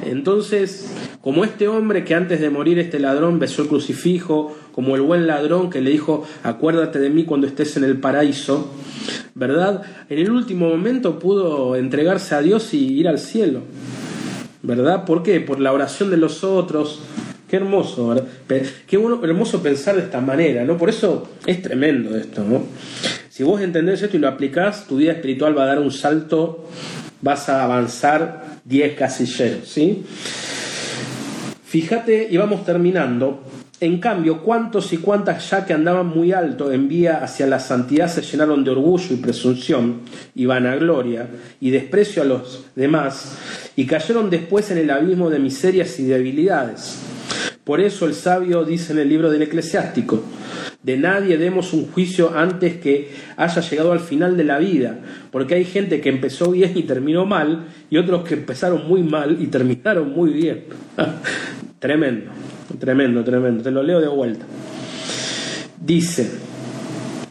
Entonces, 0.05 0.95
como 1.23 1.45
este 1.45 1.67
hombre 1.67 2.05
que 2.05 2.15
antes 2.15 2.41
de 2.41 2.51
morir 2.51 2.79
este 2.79 2.99
ladrón 2.99 3.39
besó 3.39 3.63
el 3.63 3.69
crucifijo, 3.69 4.55
como 4.73 4.95
el 4.95 5.01
buen 5.01 5.27
ladrón 5.27 5.71
que 5.71 5.81
le 5.81 5.93
dijo, 5.93 6.27
acuérdate 6.43 6.99
de 6.99 7.09
mí 7.09 7.25
cuando 7.25 7.47
estés 7.47 7.79
en 7.79 7.85
el 7.85 7.97
paraíso, 7.97 8.71
¿verdad? 9.35 9.81
En 10.11 10.19
el 10.19 10.31
último 10.31 10.69
momento 10.69 11.19
pudo 11.19 11.75
entregarse 11.75 12.35
a 12.35 12.43
Dios 12.43 12.75
y 12.75 12.93
ir 12.93 13.09
al 13.09 13.19
cielo. 13.19 13.63
¿Verdad? 14.65 15.05
¿Por 15.05 15.23
qué? 15.23 15.41
Por 15.41 15.61
la 15.61 15.73
oración 15.73 16.11
de 16.11 16.17
los 16.17 16.43
otros. 16.43 17.01
Qué 17.49 17.57
hermoso, 17.57 18.09
¿verdad? 18.09 18.25
Qué 18.87 18.97
bueno, 18.97 19.21
hermoso 19.23 19.63
pensar 19.63 19.95
de 19.95 20.03
esta 20.03 20.21
manera, 20.21 20.65
¿no? 20.65 20.77
Por 20.77 20.89
eso 20.89 21.29
es 21.47 21.63
tremendo 21.63 22.17
esto, 22.17 22.43
¿no? 22.43 22.65
Si 23.29 23.43
vos 23.43 23.61
entendés 23.61 24.03
esto 24.03 24.17
y 24.17 24.21
lo 24.21 24.29
aplicás, 24.29 24.87
tu 24.87 24.97
vida 24.97 25.13
espiritual 25.13 25.57
va 25.57 25.65
a 25.65 25.67
dar 25.67 25.79
un 25.79 25.91
salto, 25.91 26.69
vas 27.21 27.49
a 27.49 27.63
avanzar 27.65 28.61
10 28.65 28.95
casilleros, 28.97 29.69
¿sí? 29.69 30.05
Fíjate, 31.65 32.29
y 32.31 32.37
vamos 32.37 32.65
terminando, 32.65 33.43
en 33.85 33.99
cambio, 33.99 34.43
cuántos 34.43 34.93
y 34.93 34.99
cuántas 34.99 35.51
ya 35.51 35.67
que 35.67 35.75
andaban 35.75 36.07
muy 36.07 36.33
alto 36.33 36.73
en 36.73 36.89
vía 36.89 37.23
hacia 37.23 37.47
la 37.47 37.59
santidad 37.59 38.09
se 38.09 38.23
llenaron 38.23 38.65
de 38.65 38.71
orgullo 38.71 39.13
y 39.13 39.17
presunción 39.17 40.01
y 40.35 40.47
vanagloria 40.47 41.29
y 41.61 41.71
desprecio 41.71 42.23
a 42.23 42.27
los 42.27 42.65
demás 42.75 43.37
y 43.77 43.87
cayeron 43.87 44.31
después 44.31 44.71
en 44.71 44.79
el 44.79 44.91
abismo 44.91 45.29
de 45.29 45.39
miserias 45.39 45.99
y 46.01 46.05
debilidades. 46.05 46.99
Por 47.65 47.81
eso 47.81 48.07
el 48.07 48.15
sabio 48.15 48.65
dice 48.65 48.93
en 48.93 48.99
el 48.99 49.09
libro 49.09 49.31
del 49.31 49.43
eclesiástico, 49.43 50.23
de 50.83 50.99
nadie 50.99 51.39
demos 51.39 51.73
un 51.73 51.91
juicio 51.91 52.37
antes 52.37 52.77
que 52.77 53.11
haya 53.39 53.63
llegado 53.63 53.93
al 53.93 54.01
final 54.01 54.37
de 54.37 54.45
la 54.45 54.59
vida, 54.59 54.99
porque 55.31 55.55
hay 55.55 55.65
gente 55.65 56.03
que 56.03 56.11
empezó 56.11 56.51
bien 56.51 56.73
y 56.75 56.83
terminó 56.83 57.25
mal, 57.25 57.69
y 57.89 57.97
otros 57.97 58.25
que 58.25 58.35
empezaron 58.35 58.87
muy 58.87 59.03
mal 59.03 59.39
y 59.41 59.47
terminaron 59.47 60.13
muy 60.13 60.31
bien. 60.31 60.65
tremendo. 61.79 62.31
Tremendo, 62.79 63.25
tremendo. 63.25 63.63
Te 63.63 63.71
lo 63.71 63.83
leo 63.83 64.01
de 64.01 64.09
vuelta. 64.09 64.45
Dice, 65.81 66.31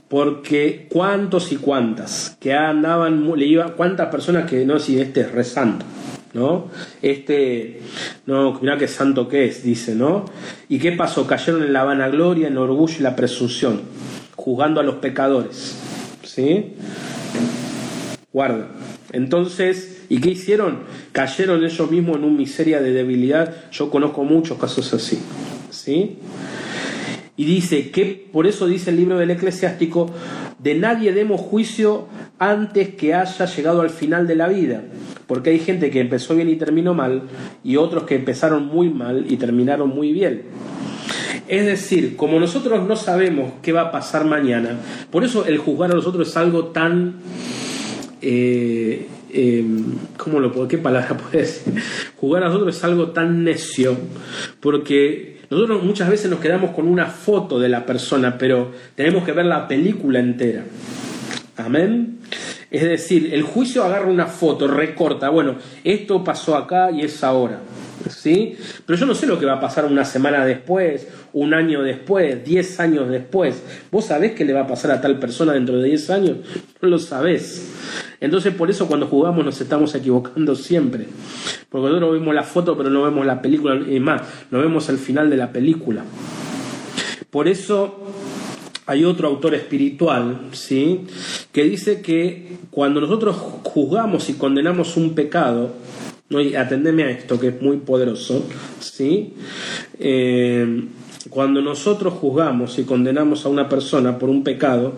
porque 0.07 0.87
cuántos 0.91 1.51
y 1.51 1.57
cuántas 1.57 2.37
que 2.39 2.53
andaban, 2.53 3.31
le 3.37 3.45
iba, 3.45 3.73
cuántas 3.73 4.09
personas 4.09 4.49
que 4.49 4.65
no, 4.65 4.79
si 4.79 4.99
este 4.99 5.21
es 5.21 5.31
rezando, 5.31 5.85
¿no? 6.33 6.69
Este, 7.01 7.81
no, 8.25 8.59
mira 8.61 8.77
qué 8.77 8.87
santo 8.87 9.27
que 9.27 9.45
es, 9.45 9.63
dice, 9.63 9.95
¿no? 9.95 10.25
¿Y 10.69 10.79
qué 10.79 10.91
pasó? 10.93 11.27
Cayeron 11.27 11.63
en 11.63 11.73
la 11.73 11.83
vanagloria, 11.83 12.47
en 12.47 12.53
el 12.53 12.59
orgullo 12.59 12.95
y 12.99 13.03
la 13.03 13.15
presunción, 13.15 13.81
juzgando 14.35 14.79
a 14.81 14.83
los 14.83 14.95
pecadores, 14.95 15.77
¿sí? 16.23 16.73
Guarda. 18.31 18.67
Entonces, 19.11 20.05
¿y 20.09 20.19
qué 20.19 20.31
hicieron? 20.31 20.79
Cayeron 21.11 21.63
ellos 21.63 21.91
mismos 21.91 22.17
en 22.17 22.23
una 22.23 22.37
miseria 22.37 22.81
de 22.81 22.91
debilidad. 22.91 23.69
Yo 23.71 23.91
conozco 23.91 24.23
muchos 24.23 24.57
casos 24.57 24.91
así. 24.91 25.19
¿Sí? 25.69 26.17
Y 27.37 27.45
dice 27.45 27.91
que, 27.91 28.27
por 28.31 28.47
eso 28.47 28.67
dice 28.67 28.89
el 28.89 28.97
libro 28.97 29.17
del 29.17 29.31
eclesiástico, 29.31 30.11
de 30.63 30.75
nadie 30.75 31.11
demos 31.11 31.41
juicio 31.41 32.07
antes 32.39 32.95
que 32.95 33.13
haya 33.13 33.45
llegado 33.45 33.81
al 33.81 33.89
final 33.89 34.27
de 34.27 34.35
la 34.35 34.47
vida. 34.47 34.81
Porque 35.27 35.49
hay 35.49 35.59
gente 35.59 35.89
que 35.91 35.99
empezó 35.99 36.35
bien 36.35 36.49
y 36.49 36.55
terminó 36.55 36.93
mal, 36.93 37.23
y 37.63 37.75
otros 37.75 38.03
que 38.03 38.15
empezaron 38.15 38.67
muy 38.67 38.89
mal 38.89 39.25
y 39.29 39.37
terminaron 39.37 39.89
muy 39.89 40.13
bien. 40.13 40.43
Es 41.47 41.65
decir, 41.65 42.15
como 42.15 42.39
nosotros 42.39 42.87
no 42.87 42.95
sabemos 42.95 43.53
qué 43.61 43.73
va 43.73 43.81
a 43.81 43.91
pasar 43.91 44.25
mañana, 44.25 44.79
por 45.11 45.23
eso 45.23 45.45
el 45.45 45.57
juzgar 45.57 45.91
a 45.91 45.95
los 45.95 46.07
otros 46.07 46.29
es 46.29 46.37
algo 46.37 46.67
tan 46.67 47.15
eh, 48.21 49.05
em, 49.33 49.83
¿cómo 50.15 50.39
lo 50.39 50.51
puedo, 50.51 50.67
qué 50.69 50.77
palabra 50.77 51.17
puede 51.31 51.39
decir? 51.39 51.73
Jugar 52.15 52.43
a 52.43 52.47
nosotros 52.47 52.77
es 52.77 52.83
algo 52.85 53.09
tan 53.11 53.43
necio, 53.43 53.97
porque 54.61 55.32
nosotros 55.49 55.83
muchas 55.83 56.09
veces 56.09 56.29
nos 56.29 56.39
quedamos 56.39 56.71
con 56.71 56.87
una 56.87 57.07
foto 57.07 57.59
de 57.59 57.69
la 57.69 57.85
persona, 57.85 58.37
pero 58.37 58.71
tenemos 58.95 59.23
que 59.23 59.31
ver 59.31 59.45
la 59.45 59.67
película 59.67 60.19
entera. 60.19 60.63
Amén. 61.57 62.19
Es 62.71 62.81
decir, 62.81 63.33
el 63.33 63.43
juicio 63.43 63.83
agarra 63.83 64.07
una 64.07 64.25
foto, 64.25 64.67
recorta, 64.67 65.29
bueno, 65.29 65.55
esto 65.83 66.23
pasó 66.23 66.55
acá 66.57 66.89
y 66.91 67.01
es 67.01 67.23
ahora. 67.23 67.59
¿Sí? 68.09 68.57
Pero 68.85 68.99
yo 68.99 69.05
no 69.05 69.15
sé 69.15 69.25
lo 69.25 69.39
que 69.39 69.45
va 69.45 69.53
a 69.53 69.59
pasar 69.59 69.85
una 69.85 70.05
semana 70.05 70.45
después, 70.45 71.07
un 71.33 71.53
año 71.53 71.81
después, 71.81 72.43
diez 72.43 72.79
años 72.79 73.09
después. 73.09 73.61
¿Vos 73.91 74.05
sabés 74.05 74.33
qué 74.33 74.45
le 74.45 74.53
va 74.53 74.61
a 74.61 74.67
pasar 74.67 74.91
a 74.91 75.01
tal 75.01 75.19
persona 75.19 75.53
dentro 75.53 75.77
de 75.77 75.89
diez 75.89 76.09
años? 76.09 76.37
No 76.81 76.89
lo 76.89 76.99
sabés. 76.99 77.71
Entonces 78.19 78.53
por 78.53 78.69
eso 78.69 78.87
cuando 78.87 79.07
jugamos 79.07 79.43
nos 79.43 79.59
estamos 79.59 79.93
equivocando 79.95 80.55
siempre. 80.55 81.07
Porque 81.69 81.87
nosotros 81.87 82.13
vemos 82.13 82.35
la 82.35 82.43
foto 82.43 82.77
pero 82.77 82.89
no 82.89 83.03
vemos 83.03 83.25
la 83.25 83.41
película. 83.41 83.75
Y 83.75 83.99
más, 83.99 84.21
no 84.51 84.59
vemos 84.59 84.89
el 84.89 84.97
final 84.97 85.29
de 85.29 85.37
la 85.37 85.51
película. 85.51 86.03
Por 87.29 87.47
eso 87.47 87.99
hay 88.85 89.05
otro 89.05 89.27
autor 89.27 89.55
espiritual, 89.55 90.49
¿sí? 90.51 91.01
Que 91.51 91.63
dice 91.63 92.01
que 92.01 92.57
cuando 92.69 93.01
nosotros 93.01 93.35
juzgamos 93.63 94.29
y 94.29 94.33
condenamos 94.33 94.97
un 94.97 95.15
pecado, 95.15 95.71
y 96.29 96.55
atendeme 96.55 97.03
a 97.03 97.09
esto 97.09 97.39
que 97.39 97.49
es 97.49 97.61
muy 97.61 97.77
poderoso, 97.77 98.45
¿sí? 98.79 99.33
Eh, 99.99 100.85
cuando 101.29 101.61
nosotros 101.61 102.15
juzgamos 102.15 102.77
y 102.79 102.83
condenamos 102.83 103.45
a 103.45 103.49
una 103.49 103.69
persona 103.69 104.19
por 104.19 104.29
un 104.29 104.43
pecado, 104.43 104.93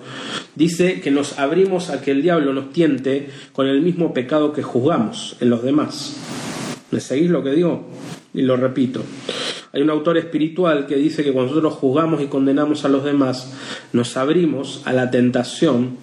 dice 0.55 1.01
que 1.01 1.11
nos 1.11 1.37
abrimos 1.37 1.89
a 1.89 2.01
que 2.01 2.11
el 2.11 2.21
diablo 2.21 2.53
nos 2.53 2.71
tiente 2.71 3.29
con 3.53 3.67
el 3.67 3.81
mismo 3.81 4.13
pecado 4.13 4.51
que 4.51 4.63
juzgamos 4.63 5.37
en 5.39 5.49
los 5.49 5.63
demás. 5.63 6.17
¿Me 6.91 6.99
seguís 6.99 7.29
lo 7.29 7.43
que 7.43 7.51
digo? 7.51 7.87
Y 8.33 8.41
lo 8.41 8.57
repito. 8.57 9.01
Hay 9.71 9.81
un 9.81 9.89
autor 9.89 10.17
espiritual 10.17 10.87
que 10.87 10.95
dice 10.95 11.23
que 11.23 11.31
cuando 11.31 11.51
nosotros 11.51 11.73
juzgamos 11.73 12.21
y 12.21 12.27
condenamos 12.27 12.85
a 12.85 12.89
los 12.89 13.03
demás, 13.03 13.53
nos 13.93 14.17
abrimos 14.17 14.81
a 14.85 14.93
la 14.93 15.11
tentación 15.11 15.97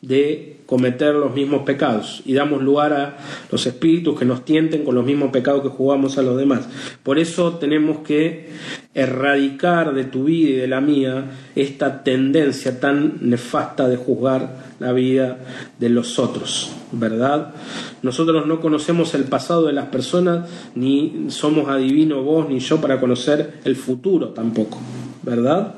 de 0.00 0.53
cometer 0.66 1.14
los 1.14 1.34
mismos 1.34 1.62
pecados 1.62 2.22
y 2.24 2.34
damos 2.34 2.62
lugar 2.62 2.92
a 2.92 3.16
los 3.50 3.66
espíritus 3.66 4.18
que 4.18 4.24
nos 4.24 4.44
tienten 4.44 4.84
con 4.84 4.94
los 4.94 5.04
mismos 5.04 5.30
pecados 5.30 5.62
que 5.62 5.68
jugamos 5.68 6.16
a 6.18 6.22
los 6.22 6.36
demás. 6.36 6.68
Por 7.02 7.18
eso 7.18 7.54
tenemos 7.54 7.98
que 7.98 8.48
erradicar 8.94 9.94
de 9.94 10.04
tu 10.04 10.24
vida 10.24 10.50
y 10.50 10.52
de 10.54 10.68
la 10.68 10.80
mía 10.80 11.30
esta 11.54 12.02
tendencia 12.02 12.80
tan 12.80 13.18
nefasta 13.20 13.88
de 13.88 13.96
juzgar 13.96 14.74
la 14.78 14.92
vida 14.92 15.38
de 15.78 15.88
los 15.88 16.18
otros, 16.18 16.72
¿verdad? 16.92 17.54
Nosotros 18.02 18.46
no 18.46 18.60
conocemos 18.60 19.14
el 19.14 19.24
pasado 19.24 19.66
de 19.66 19.72
las 19.72 19.86
personas, 19.86 20.48
ni 20.74 21.26
somos 21.28 21.68
adivinos 21.68 22.24
vos 22.24 22.48
ni 22.48 22.58
yo 22.60 22.80
para 22.80 23.00
conocer 23.00 23.60
el 23.64 23.76
futuro 23.76 24.28
tampoco, 24.28 24.78
¿verdad? 25.22 25.74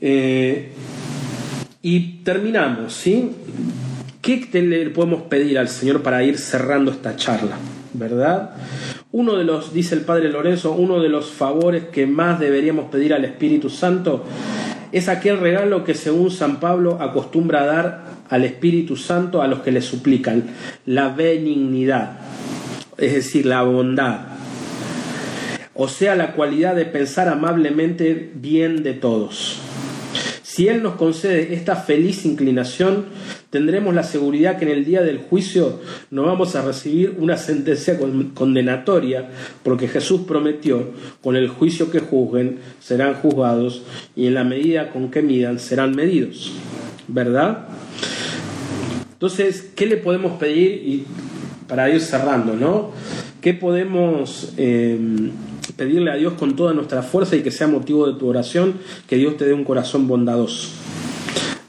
Eh, 0.00 0.72
y 1.82 2.22
terminamos, 2.22 2.92
¿sí? 2.92 3.30
¿Qué 4.20 4.48
le 4.52 4.90
podemos 4.90 5.22
pedir 5.22 5.58
al 5.58 5.68
Señor 5.68 6.02
para 6.02 6.22
ir 6.22 6.38
cerrando 6.38 6.90
esta 6.90 7.16
charla? 7.16 7.56
¿Verdad? 7.94 8.50
Uno 9.12 9.36
de 9.36 9.44
los, 9.44 9.72
dice 9.72 9.94
el 9.94 10.02
Padre 10.02 10.28
Lorenzo, 10.28 10.72
uno 10.72 11.00
de 11.00 11.08
los 11.08 11.30
favores 11.30 11.84
que 11.84 12.06
más 12.06 12.38
deberíamos 12.38 12.90
pedir 12.90 13.14
al 13.14 13.24
Espíritu 13.24 13.70
Santo 13.70 14.24
es 14.92 15.08
aquel 15.08 15.38
regalo 15.38 15.84
que 15.84 15.94
según 15.94 16.30
San 16.30 16.60
Pablo 16.60 16.98
acostumbra 17.00 17.62
a 17.62 17.66
dar 17.66 18.04
al 18.28 18.44
Espíritu 18.44 18.96
Santo 18.96 19.42
a 19.42 19.48
los 19.48 19.60
que 19.60 19.72
le 19.72 19.80
suplican, 19.80 20.44
la 20.86 21.08
benignidad, 21.08 22.18
es 22.96 23.14
decir, 23.14 23.46
la 23.46 23.62
bondad, 23.62 24.20
o 25.74 25.88
sea, 25.88 26.14
la 26.14 26.32
cualidad 26.32 26.76
de 26.76 26.84
pensar 26.84 27.28
amablemente 27.28 28.30
bien 28.34 28.82
de 28.82 28.92
todos. 28.92 29.69
Si 30.60 30.68
Él 30.68 30.82
nos 30.82 30.96
concede 30.96 31.54
esta 31.54 31.74
feliz 31.74 32.26
inclinación, 32.26 33.06
tendremos 33.48 33.94
la 33.94 34.02
seguridad 34.02 34.58
que 34.58 34.66
en 34.66 34.72
el 34.72 34.84
día 34.84 35.00
del 35.00 35.16
juicio 35.16 35.80
no 36.10 36.24
vamos 36.24 36.54
a 36.54 36.60
recibir 36.60 37.16
una 37.18 37.38
sentencia 37.38 37.98
condenatoria, 38.34 39.30
porque 39.62 39.88
Jesús 39.88 40.20
prometió, 40.28 40.90
con 41.22 41.34
el 41.34 41.48
juicio 41.48 41.90
que 41.90 42.00
juzguen 42.00 42.58
serán 42.78 43.14
juzgados 43.14 43.84
y 44.14 44.26
en 44.26 44.34
la 44.34 44.44
medida 44.44 44.90
con 44.90 45.10
que 45.10 45.22
midan 45.22 45.58
serán 45.58 45.96
medidos. 45.96 46.52
¿Verdad? 47.08 47.68
Entonces, 49.14 49.72
¿qué 49.74 49.86
le 49.86 49.96
podemos 49.96 50.32
pedir? 50.38 51.06
Para 51.68 51.88
ir 51.88 52.02
cerrando, 52.02 52.52
¿no? 52.52 52.90
¿Qué 53.40 53.54
podemos... 53.54 54.54
Eh, 54.56 54.98
pedirle 55.80 56.10
a 56.10 56.16
Dios 56.16 56.34
con 56.34 56.56
toda 56.56 56.74
nuestra 56.74 57.02
fuerza 57.02 57.36
y 57.36 57.42
que 57.42 57.50
sea 57.50 57.66
motivo 57.66 58.06
de 58.06 58.18
tu 58.18 58.26
oración, 58.28 58.74
que 59.06 59.16
Dios 59.16 59.36
te 59.36 59.46
dé 59.46 59.54
un 59.54 59.64
corazón 59.64 60.06
bondadoso, 60.08 60.68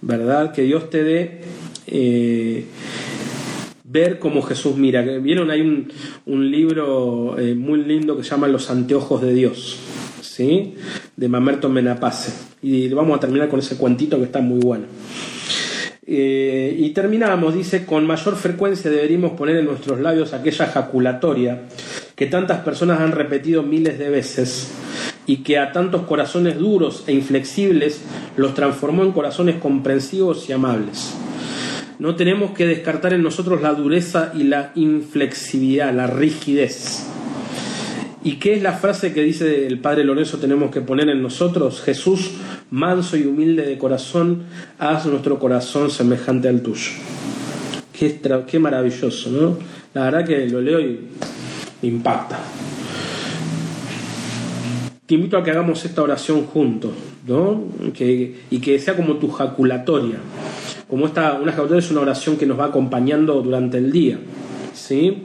¿verdad? 0.02 0.52
Que 0.52 0.64
Dios 0.64 0.90
te 0.90 1.04
dé 1.04 1.42
eh, 1.88 2.66
ver 3.86 4.20
como 4.20 4.42
Jesús 4.42 4.76
mira. 4.76 5.02
Vieron, 5.02 5.52
hay 5.52 5.62
un, 5.62 6.52
libro 6.52 7.38
eh, 7.40 7.56
muy 7.56 7.84
lindo 7.84 8.18
que 8.18 8.24
se 8.24 8.32
llama 8.32 8.48
Los 8.48 8.70
anteojos 8.70 9.22
de 9.22 9.34
Dios, 9.34 9.78
¿sí? 10.22 10.76
De 11.16 11.28
Mamerto 11.28 11.70
Menapace. 11.70 12.34
Y 12.62 12.90
vamos 12.90 13.18
a 13.18 13.20
terminar 13.20 13.50
con 13.50 13.60
ese 13.60 13.78
cuentito 13.78 14.18
que 14.18 14.26
está 14.26 14.42
muy 14.42 14.60
bueno. 14.60 14.86
Eh, 16.14 16.76
y 16.78 16.90
terminamos, 16.90 17.54
dice, 17.54 17.86
con 17.86 18.06
mayor 18.06 18.36
frecuencia 18.36 18.92
deberíamos 18.92 19.32
poner 19.32 19.56
en 19.56 19.66
nuestros 19.66 20.02
labios 20.02 20.34
aquella 20.34 20.66
jaculatoria 20.66 21.62
que 22.18 22.26
tantas 22.26 22.60
personas 22.66 23.00
han 23.00 23.14
repetido 23.14 23.64
miles 23.64 23.98
de 23.98 24.10
veces 24.10 24.74
y 25.26 25.38
que 25.38 25.58
a 25.58 25.72
tantos 25.72 26.02
corazones 26.02 26.58
duros 26.58 27.06
e 27.08 27.14
inflexibles 27.14 28.02
los 28.36 28.54
transformó 28.54 29.04
en 29.04 29.14
corazones 29.14 29.56
comprensivos 29.56 30.50
y 30.50 30.52
amables. 30.52 31.14
No 31.98 32.18
tenemos 32.18 32.52
que 32.52 32.68
descartar 32.68 33.14
en 33.14 33.24
nosotros 33.24 33.62
la 33.62 33.74
dureza 33.74 34.34
y 34.36 34.44
la 34.44 34.74
inflexibilidad, 34.76 35.94
la 35.94 36.08
rigidez. 36.08 37.08
¿Y 38.24 38.34
qué 38.34 38.54
es 38.54 38.62
la 38.62 38.74
frase 38.74 39.14
que 39.14 39.24
dice 39.24 39.66
el 39.66 39.80
Padre 39.80 40.04
Lorenzo 40.04 40.38
tenemos 40.38 40.70
que 40.70 40.82
poner 40.82 41.10
en 41.10 41.24
nosotros? 41.24 41.82
Jesús, 41.82 42.32
manso 42.70 43.18
y 43.18 43.24
humilde 43.24 43.66
de 43.66 43.80
corazón, 43.80 44.44
haz 44.78 45.08
nuestro 45.08 45.40
corazón 45.40 45.90
semejante 45.90 46.48
al 46.48 46.62
tuyo. 46.62 46.92
Qué, 47.92 48.20
qué 48.46 48.60
maravilloso, 48.60 49.30
¿no? 49.32 49.58
La 49.96 50.04
verdad 50.04 50.26
que 50.26 50.48
lo 50.48 50.62
leo 50.62 50.80
y 50.80 51.00
impacta. 51.82 52.40
Te 55.08 55.16
invito 55.16 55.38
a 55.38 55.44
que 55.44 55.52
hagamos 55.52 55.84
esta 55.84 56.04
oración 56.04 56.46
juntos, 56.46 56.92
¿no? 57.28 57.66
y 58.00 58.60
que 58.60 58.80
sea 58.80 58.96
como 58.96 59.16
tu 59.16 59.30
jaculatoria. 59.30 60.20
Como 60.88 61.08
esta, 61.08 61.34
una 61.34 61.52
jaculatoria 61.52 61.80
es 61.80 61.92
una 61.92 62.02
oración 62.02 62.38
que 62.38 62.46
nos 62.46 62.60
va 62.60 62.66
acompañando 62.66 63.42
durante 63.42 63.80
el 63.80 63.92
día. 63.92 64.20
¿sí? 64.74 65.24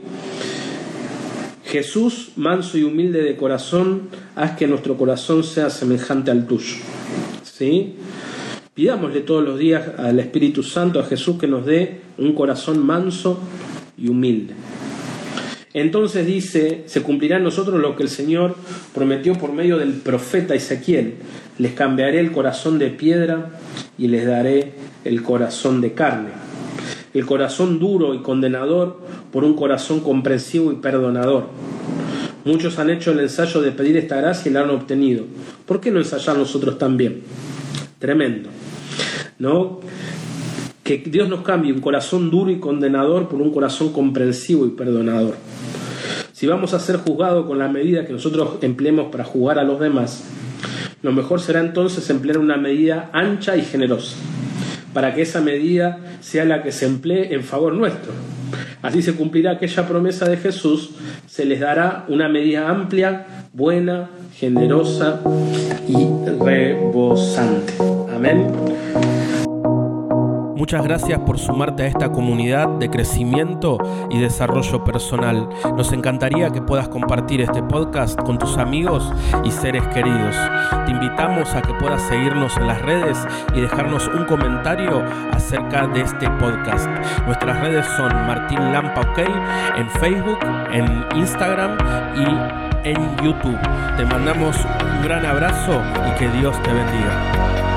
Jesús, 1.67 2.31
manso 2.37 2.77
y 2.77 2.83
humilde 2.83 3.21
de 3.21 3.35
corazón, 3.35 4.09
haz 4.35 4.55
que 4.55 4.67
nuestro 4.67 4.97
corazón 4.97 5.43
sea 5.43 5.69
semejante 5.69 6.31
al 6.31 6.47
tuyo. 6.47 6.77
¿sí? 7.43 7.95
Pidámosle 8.73 9.21
todos 9.21 9.43
los 9.43 9.59
días 9.59 9.83
al 9.97 10.19
Espíritu 10.19 10.63
Santo, 10.63 10.99
a 10.99 11.03
Jesús, 11.03 11.37
que 11.37 11.47
nos 11.47 11.65
dé 11.65 12.01
un 12.17 12.33
corazón 12.33 12.85
manso 12.85 13.39
y 13.97 14.07
humilde. 14.07 14.53
Entonces 15.73 16.25
dice, 16.25 16.83
se 16.85 17.01
cumplirá 17.03 17.37
en 17.37 17.43
nosotros 17.43 17.81
lo 17.81 17.95
que 17.95 18.03
el 18.03 18.09
Señor 18.09 18.55
prometió 18.93 19.33
por 19.33 19.51
medio 19.51 19.77
del 19.77 19.93
profeta 19.93 20.55
Ezequiel. 20.55 21.15
Les 21.59 21.73
cambiaré 21.73 22.19
el 22.19 22.31
corazón 22.31 22.79
de 22.79 22.91
piedra 22.91 23.59
y 23.97 24.07
les 24.07 24.25
daré 24.25 24.71
el 25.03 25.21
corazón 25.21 25.81
de 25.81 25.93
carne. 25.93 26.29
El 27.13 27.25
corazón 27.25 27.79
duro 27.79 28.13
y 28.13 28.19
condenador 28.19 29.01
por 29.31 29.43
un 29.43 29.55
corazón 29.55 29.99
comprensivo 29.99 30.71
y 30.71 30.75
perdonador. 30.75 31.47
Muchos 32.45 32.79
han 32.79 32.89
hecho 32.89 33.11
el 33.11 33.19
ensayo 33.19 33.61
de 33.61 33.71
pedir 33.71 33.97
esta 33.97 34.17
gracia 34.17 34.49
y 34.49 34.53
la 34.53 34.61
han 34.61 34.69
obtenido. 34.69 35.25
¿Por 35.65 35.81
qué 35.81 35.91
no 35.91 35.99
ensayar 35.99 36.37
nosotros 36.37 36.77
también? 36.77 37.23
Tremendo. 37.99 38.49
¿No? 39.37 39.81
Que 40.83 40.97
Dios 40.99 41.27
nos 41.27 41.41
cambie 41.41 41.73
un 41.73 41.81
corazón 41.81 42.31
duro 42.31 42.49
y 42.49 42.59
condenador 42.59 43.27
por 43.27 43.41
un 43.41 43.51
corazón 43.51 43.91
comprensivo 43.91 44.65
y 44.65 44.69
perdonador. 44.69 45.35
Si 46.31 46.47
vamos 46.47 46.73
a 46.73 46.79
ser 46.79 46.97
juzgados 46.97 47.47
con 47.47 47.59
la 47.59 47.67
medida 47.67 48.05
que 48.05 48.13
nosotros 48.13 48.59
empleemos 48.61 49.11
para 49.11 49.23
jugar 49.23 49.59
a 49.59 49.63
los 49.63 49.79
demás, 49.79 50.23
lo 51.01 51.11
mejor 51.11 51.41
será 51.41 51.59
entonces 51.59 52.09
emplear 52.09 52.37
una 52.37 52.57
medida 52.57 53.09
ancha 53.11 53.57
y 53.57 53.63
generosa, 53.63 54.15
para 54.93 55.13
que 55.13 55.23
esa 55.23 55.41
medida 55.41 55.99
sea 56.21 56.45
la 56.45 56.63
que 56.63 56.71
se 56.71 56.85
emplee 56.85 57.33
en 57.33 57.43
favor 57.43 57.73
nuestro. 57.73 58.11
Así 58.81 59.01
se 59.01 59.15
cumplirá 59.15 59.51
aquella 59.51 59.87
promesa 59.87 60.29
de 60.29 60.37
Jesús, 60.37 60.91
se 61.25 61.45
les 61.45 61.59
dará 61.59 62.05
una 62.07 62.29
medida 62.29 62.69
amplia, 62.69 63.25
buena, 63.53 64.09
generosa 64.35 65.21
y 65.87 66.07
rebosante. 66.39 67.73
Amén. 68.13 68.47
Muchas 70.57 70.83
gracias 70.83 71.19
por 71.19 71.37
sumarte 71.37 71.83
a 71.83 71.85
esta 71.85 72.11
comunidad 72.11 72.67
de 72.79 72.89
crecimiento 72.89 73.77
y 74.09 74.17
desarrollo 74.17 74.83
personal. 74.83 75.47
Nos 75.75 75.93
encantaría 75.93 76.49
que 76.49 76.63
puedas 76.63 76.89
compartir 76.89 77.41
este 77.41 77.61
podcast 77.61 78.19
con 78.19 78.39
tus 78.39 78.57
amigos 78.57 79.07
y 79.43 79.51
seres 79.51 79.83
queridos. 79.89 80.35
Te 80.87 80.93
invitamos 80.93 81.53
a 81.53 81.61
que 81.61 81.75
puedas 81.75 82.01
seguirnos 82.01 82.57
en 82.57 82.65
las 82.65 82.81
redes 82.81 83.19
y 83.53 83.61
dejarnos 83.61 84.07
un 84.07 84.25
comentario 84.25 85.03
acerca 85.31 85.85
de 85.89 86.01
este 86.01 86.27
podcast. 86.31 86.89
Nuestras 87.27 87.61
redes 87.61 87.85
son 87.95 88.09
Martín 88.25 88.73
Lampa 88.73 89.01
OK 89.01 89.19
en 89.77 89.87
Facebook, 89.91 90.39
en 90.73 91.05
Instagram 91.19 91.77
y 92.15 92.89
en 92.89 93.17
YouTube. 93.17 93.59
Te 93.95 94.05
mandamos 94.05 94.57
un 94.65 95.03
gran 95.03 95.23
abrazo 95.23 95.83
y 96.07 96.17
que 96.17 96.27
Dios 96.29 96.59
te 96.63 96.73
bendiga. 96.73 97.76